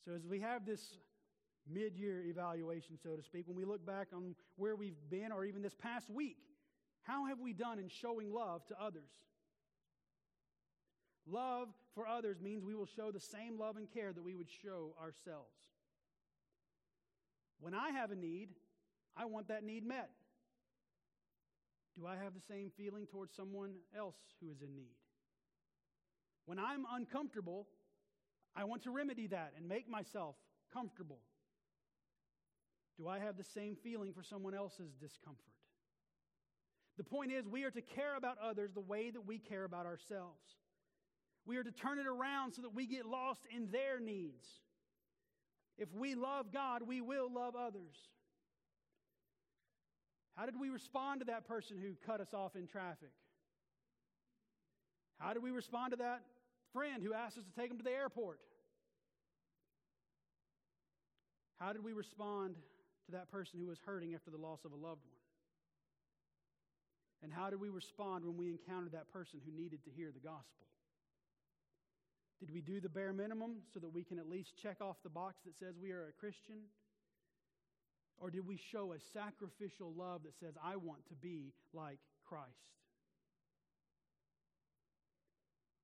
So, 0.04 0.12
as 0.12 0.28
we 0.28 0.42
have 0.42 0.66
this 0.66 0.98
mid 1.66 1.96
year 1.96 2.26
evaluation, 2.26 2.98
so 3.02 3.16
to 3.16 3.24
speak, 3.24 3.48
when 3.48 3.56
we 3.56 3.64
look 3.64 3.86
back 3.86 4.10
on 4.14 4.36
where 4.58 4.76
we've 4.76 5.00
been 5.10 5.32
or 5.32 5.46
even 5.46 5.62
this 5.62 5.76
past 5.76 6.10
week, 6.10 6.36
how 7.04 7.28
have 7.28 7.40
we 7.40 7.54
done 7.54 7.80
in 7.80 7.88
showing 7.88 8.34
love 8.34 8.66
to 8.66 8.76
others? 8.82 9.12
Love 11.26 11.70
for 11.96 12.06
others 12.06 12.42
means 12.42 12.66
we 12.66 12.76
will 12.76 12.86
show 12.86 13.12
the 13.12 13.20
same 13.22 13.58
love 13.58 13.78
and 13.78 13.90
care 13.94 14.12
that 14.12 14.24
we 14.24 14.36
would 14.36 14.50
show 14.62 14.94
ourselves. 15.02 15.56
When 17.62 17.74
I 17.74 17.92
have 17.92 18.12
a 18.12 18.16
need, 18.16 18.50
I 19.20 19.26
want 19.26 19.50
that 19.50 19.64
need 19.64 19.86
met. 19.86 20.10
Do 21.98 22.08
I 22.08 22.16
have 22.16 22.34
the 22.34 22.42
same 22.48 22.72
feeling 22.78 23.06
towards 23.06 23.36
someone 23.36 23.74
else 23.96 24.16
who 24.40 24.50
is 24.50 24.62
in 24.62 24.74
need? 24.74 24.96
When 26.46 26.58
I'm 26.58 26.86
uncomfortable, 26.90 27.68
I 28.56 28.64
want 28.64 28.84
to 28.84 28.92
remedy 28.92 29.28
that 29.28 29.52
and 29.58 29.68
make 29.68 29.90
myself 29.90 30.36
comfortable. 30.74 31.20
Do 32.98 33.10
I 33.10 33.20
have 33.20 33.38
the 33.38 33.44
same 33.44 33.76
feeling 33.76 34.14
for 34.14 34.24
someone 34.24 34.54
else's 34.54 34.94
discomfort? 35.02 35.44
The 36.98 37.04
point 37.04 37.32
is, 37.32 37.48
we 37.48 37.64
are 37.64 37.72
to 37.72 37.82
care 37.82 38.16
about 38.16 38.38
others 38.42 38.72
the 38.74 38.82
way 38.82 39.10
that 39.10 39.26
we 39.26 39.38
care 39.38 39.66
about 39.66 39.86
ourselves. 39.86 40.44
We 41.46 41.58
are 41.58 41.64
to 41.64 41.72
turn 41.72 42.00
it 42.00 42.08
around 42.08 42.54
so 42.54 42.62
that 42.62 42.74
we 42.74 42.86
get 42.86 43.06
lost 43.06 43.42
in 43.54 43.72
their 43.72 44.00
needs. 44.00 44.46
If 45.78 45.94
we 45.94 46.16
love 46.16 46.52
God, 46.54 46.84
we 46.86 47.02
will 47.02 47.34
love 47.34 47.56
others. 47.56 47.96
How 50.40 50.46
did 50.46 50.58
we 50.58 50.70
respond 50.70 51.20
to 51.20 51.26
that 51.26 51.46
person 51.46 51.76
who 51.78 51.96
cut 52.08 52.22
us 52.22 52.34
off 52.34 52.56
in 52.56 52.66
traffic? 52.66 53.12
How 55.18 55.34
did 55.34 55.44
we 55.44 55.52
respond 55.52 55.92
to 55.92 55.98
that 55.98 56.22
friend 56.72 57.04
who 57.04 57.14
asked 57.14 57.38
us 57.38 57.44
to 57.44 57.62
take 57.62 57.70
him 57.70 57.78
to 57.78 57.84
the 57.84 57.92
airport? 57.92 58.40
How 61.60 61.74
did 61.74 61.84
we 61.84 61.92
respond 61.92 62.56
to 63.08 63.12
that 63.12 63.30
person 63.30 63.60
who 63.60 63.68
was 63.68 63.80
hurting 63.86 64.16
after 64.16 64.32
the 64.32 64.38
loss 64.38 64.64
of 64.64 64.72
a 64.72 64.78
loved 64.78 65.04
one? 65.04 65.20
And 67.22 67.34
how 67.34 67.50
did 67.50 67.60
we 67.60 67.68
respond 67.68 68.24
when 68.24 68.38
we 68.38 68.48
encountered 68.48 68.94
that 68.94 69.12
person 69.12 69.42
who 69.46 69.52
needed 69.52 69.84
to 69.84 69.90
hear 69.92 70.10
the 70.14 70.22
gospel? 70.22 70.68
Did 72.40 72.54
we 72.54 72.62
do 72.62 72.80
the 72.80 72.88
bare 72.88 73.12
minimum 73.12 73.58
so 73.74 73.82
that 73.82 73.94
we 73.94 74.06
can 74.06 74.18
at 74.18 74.30
least 74.30 74.56
check 74.56 74.78
off 74.80 75.04
the 75.04 75.10
box 75.10 75.42
that 75.46 75.58
says 75.58 75.76
we 75.78 75.92
are 75.92 76.08
a 76.08 76.14
Christian? 76.14 76.60
Or 78.20 78.30
did 78.30 78.46
we 78.46 78.58
show 78.58 78.94
a 78.94 79.00
sacrificial 79.14 79.94
love 79.96 80.24
that 80.24 80.38
says, 80.40 80.56
I 80.64 80.76
want 80.76 81.08
to 81.08 81.16
be 81.16 81.54
like 81.74 82.00
Christ? 82.28 82.70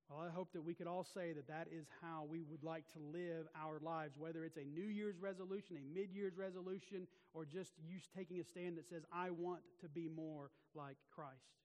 Well, 0.09 0.19
I 0.19 0.31
hope 0.31 0.53
that 0.53 0.63
we 0.63 0.75
could 0.75 0.85
all 0.85 1.03
say 1.03 1.33
that 1.33 1.47
that 1.47 1.67
is 1.71 1.87
how 2.01 2.27
we 2.29 2.43
would 2.43 2.63
like 2.63 2.83
to 2.93 2.99
live 2.99 3.47
our 3.59 3.79
lives, 3.79 4.15
whether 4.17 4.43
it's 4.43 4.57
a 4.57 4.63
New 4.63 4.87
Year's 4.87 5.17
resolution, 5.19 5.77
a 5.77 5.97
mid 5.97 6.11
Year's 6.11 6.37
resolution, 6.37 7.07
or 7.33 7.43
just 7.43 7.71
you 7.87 7.97
taking 8.15 8.39
a 8.39 8.43
stand 8.43 8.77
that 8.77 8.87
says, 8.87 9.03
I 9.11 9.31
want 9.31 9.61
to 9.81 9.89
be 9.89 10.07
more 10.07 10.51
like 10.75 10.97
Christ. 11.15 11.55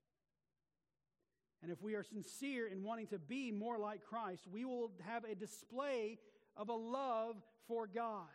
And 1.62 1.70
if 1.70 1.82
we 1.82 1.94
are 1.94 2.02
sincere 2.02 2.66
in 2.66 2.82
wanting 2.82 3.08
to 3.08 3.18
be 3.18 3.52
more 3.52 3.78
like 3.78 4.02
Christ, 4.08 4.42
we 4.50 4.64
will 4.64 4.92
have 5.06 5.24
a 5.24 5.34
display 5.34 6.18
of 6.56 6.70
a 6.70 6.74
love 6.74 7.36
for 7.68 7.86
God 7.86 8.26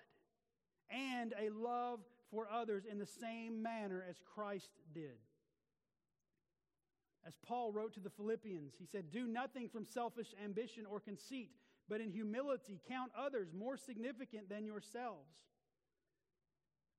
and 0.91 1.33
a 1.39 1.49
love 1.49 1.99
for 2.35 2.47
others 2.51 2.83
in 2.89 2.99
the 2.99 3.05
same 3.05 3.63
manner 3.63 4.03
as 4.07 4.17
Christ 4.35 4.71
did. 4.93 5.17
As 7.25 7.33
Paul 7.47 7.71
wrote 7.71 7.93
to 7.93 8.01
the 8.01 8.09
Philippians, 8.09 8.73
he 8.77 8.85
said, 8.85 9.09
Do 9.09 9.25
nothing 9.25 9.69
from 9.69 9.85
selfish 9.85 10.27
ambition 10.43 10.85
or 10.85 10.99
conceit, 10.99 11.51
but 11.89 12.01
in 12.01 12.11
humility 12.11 12.81
count 12.87 13.11
others 13.17 13.47
more 13.57 13.77
significant 13.77 14.49
than 14.49 14.65
yourselves. 14.65 15.31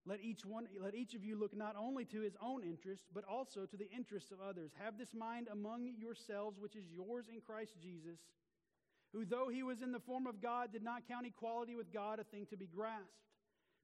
Let 0.06 0.20
each, 0.22 0.46
one, 0.46 0.68
let 0.80 0.94
each 0.94 1.14
of 1.14 1.24
you 1.24 1.38
look 1.38 1.54
not 1.56 1.76
only 1.76 2.04
to 2.06 2.20
his 2.20 2.36
own 2.40 2.62
interest, 2.62 3.02
but 3.12 3.24
also 3.24 3.66
to 3.66 3.76
the 3.76 3.90
interests 3.90 4.30
of 4.30 4.38
others. 4.40 4.70
Have 4.82 4.98
this 4.98 5.12
mind 5.12 5.48
among 5.52 5.92
yourselves, 5.98 6.58
which 6.58 6.76
is 6.76 6.84
yours 6.90 7.26
in 7.28 7.40
Christ 7.40 7.74
Jesus, 7.82 8.20
who, 9.12 9.24
though 9.24 9.48
he 9.48 9.64
was 9.64 9.82
in 9.82 9.92
the 9.92 10.00
form 10.00 10.26
of 10.26 10.40
God, 10.40 10.72
did 10.72 10.82
not 10.82 11.08
count 11.08 11.26
equality 11.26 11.74
with 11.74 11.92
God 11.92 12.20
a 12.20 12.24
thing 12.24 12.46
to 12.50 12.56
be 12.56 12.66
grasped, 12.66 13.10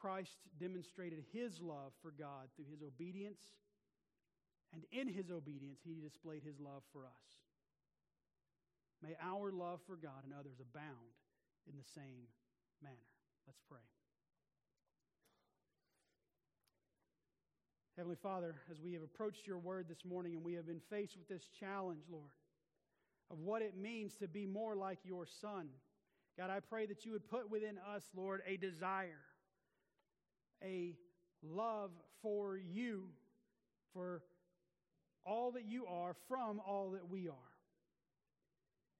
Christ 0.00 0.38
demonstrated 0.58 1.24
his 1.32 1.60
love 1.60 1.92
for 2.02 2.12
God 2.16 2.48
through 2.56 2.66
his 2.70 2.82
obedience 2.82 3.40
and 4.72 4.84
in 4.92 5.08
his 5.08 5.30
obedience, 5.30 5.80
he 5.84 6.00
displayed 6.00 6.42
his 6.44 6.60
love 6.60 6.82
for 6.92 7.04
us. 7.04 7.28
May 9.02 9.16
our 9.22 9.50
love 9.50 9.80
for 9.86 9.96
God 9.96 10.24
and 10.24 10.32
others 10.32 10.60
abound 10.60 11.16
in 11.68 11.76
the 11.76 11.88
same 11.94 12.28
manner. 12.82 12.94
Let's 13.46 13.60
pray. 13.68 13.80
Heavenly 17.96 18.18
Father, 18.22 18.54
as 18.70 18.80
we 18.80 18.92
have 18.94 19.02
approached 19.02 19.46
your 19.46 19.58
word 19.58 19.86
this 19.88 20.04
morning 20.04 20.34
and 20.34 20.44
we 20.44 20.54
have 20.54 20.66
been 20.66 20.80
faced 20.88 21.16
with 21.16 21.28
this 21.28 21.48
challenge, 21.58 22.04
Lord, 22.10 22.30
of 23.30 23.38
what 23.40 23.62
it 23.62 23.76
means 23.76 24.14
to 24.16 24.28
be 24.28 24.46
more 24.46 24.76
like 24.76 24.98
your 25.04 25.26
Son, 25.40 25.68
God, 26.38 26.50
I 26.50 26.60
pray 26.60 26.86
that 26.86 27.04
you 27.04 27.12
would 27.12 27.28
put 27.28 27.50
within 27.50 27.76
us, 27.94 28.04
Lord, 28.14 28.42
a 28.46 28.56
desire, 28.56 29.20
a 30.62 30.96
love 31.42 31.90
for 32.22 32.56
you, 32.56 33.04
for 33.92 34.22
all 35.24 35.52
that 35.52 35.64
you 35.66 35.86
are 35.86 36.14
from 36.28 36.60
all 36.66 36.90
that 36.92 37.08
we 37.08 37.28
are. 37.28 37.34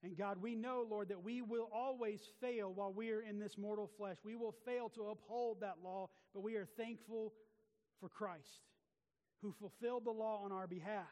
And 0.03 0.17
God, 0.17 0.41
we 0.41 0.55
know, 0.55 0.87
Lord, 0.89 1.11
that 1.11 1.23
we 1.23 1.43
will 1.43 1.69
always 1.75 2.21
fail 2.41 2.73
while 2.73 2.93
we 2.93 3.11
are 3.11 3.21
in 3.21 3.39
this 3.39 3.59
mortal 3.59 3.91
flesh. 3.99 4.17
We 4.25 4.35
will 4.35 4.55
fail 4.65 4.89
to 4.95 5.09
uphold 5.09 5.61
that 5.61 5.77
law, 5.85 6.09
but 6.33 6.41
we 6.41 6.57
are 6.57 6.67
thankful 6.79 7.35
for 8.01 8.09
Christ, 8.09 8.65
who 9.43 9.55
fulfilled 9.61 10.07
the 10.07 10.11
law 10.11 10.43
on 10.43 10.53
our 10.53 10.67
behalf. 10.67 11.05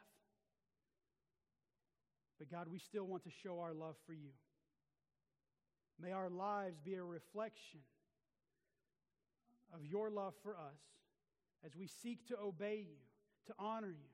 But 2.39 2.51
God, 2.51 2.69
we 2.71 2.79
still 2.79 3.05
want 3.05 3.25
to 3.25 3.31
show 3.43 3.61
our 3.61 3.75
love 3.75 3.97
for 4.07 4.15
you. 4.15 4.31
May 6.01 6.13
our 6.13 6.31
lives 6.31 6.79
be 6.83 6.95
a 6.95 7.03
reflection 7.03 7.81
of 9.75 9.85
your 9.85 10.11
love 10.11 10.35
for 10.43 10.55
us 10.55 10.81
as 11.65 11.77
we 11.77 11.87
seek 11.87 12.27
to 12.29 12.39
obey 12.39 12.87
you, 12.89 12.97
to 13.47 13.55
honor 13.59 13.91
you, 13.91 14.09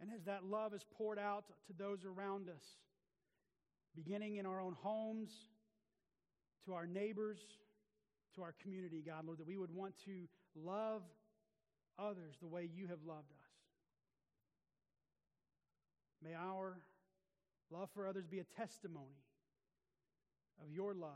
and 0.00 0.10
as 0.14 0.24
that 0.24 0.44
love 0.44 0.74
is 0.74 0.84
poured 0.96 1.18
out 1.18 1.44
to 1.66 1.72
those 1.72 2.04
around 2.04 2.48
us, 2.48 2.62
beginning 3.96 4.36
in 4.36 4.46
our 4.46 4.60
own 4.60 4.74
homes, 4.80 5.30
to 6.64 6.74
our 6.74 6.86
neighbors, 6.86 7.38
to 8.34 8.42
our 8.42 8.54
community, 8.62 9.02
God, 9.04 9.24
Lord, 9.24 9.38
that 9.38 9.46
we 9.46 9.56
would 9.56 9.74
want 9.74 9.94
to 10.04 10.28
love 10.54 11.02
others 11.98 12.36
the 12.40 12.46
way 12.46 12.68
you 12.72 12.86
have 12.86 13.02
loved 13.04 13.32
us. 13.32 13.48
May 16.22 16.34
our 16.34 16.78
love 17.70 17.88
for 17.94 18.06
others 18.06 18.26
be 18.26 18.38
a 18.38 18.44
testimony 18.44 19.24
of 20.62 20.70
your 20.72 20.94
love 20.94 21.10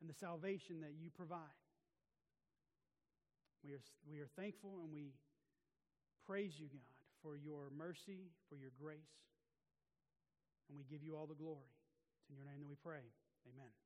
and 0.00 0.08
the 0.08 0.14
salvation 0.14 0.80
that 0.82 0.92
you 1.00 1.10
provide. 1.10 1.38
We 3.64 3.72
are, 3.72 3.80
we 4.10 4.20
are 4.20 4.28
thankful 4.36 4.80
and 4.84 4.92
we 4.92 5.14
praise 6.26 6.52
you, 6.58 6.68
God 6.68 6.94
for 7.24 7.40
your 7.40 7.72
mercy, 7.72 8.28
for 8.50 8.56
your 8.56 8.70
grace. 8.78 9.16
And 10.68 10.76
we 10.76 10.84
give 10.84 11.02
you 11.02 11.16
all 11.16 11.26
the 11.26 11.34
glory. 11.34 11.72
It's 12.20 12.28
in 12.28 12.36
your 12.36 12.44
name 12.44 12.60
that 12.60 12.68
we 12.68 12.76
pray. 12.76 13.08
Amen. 13.48 13.83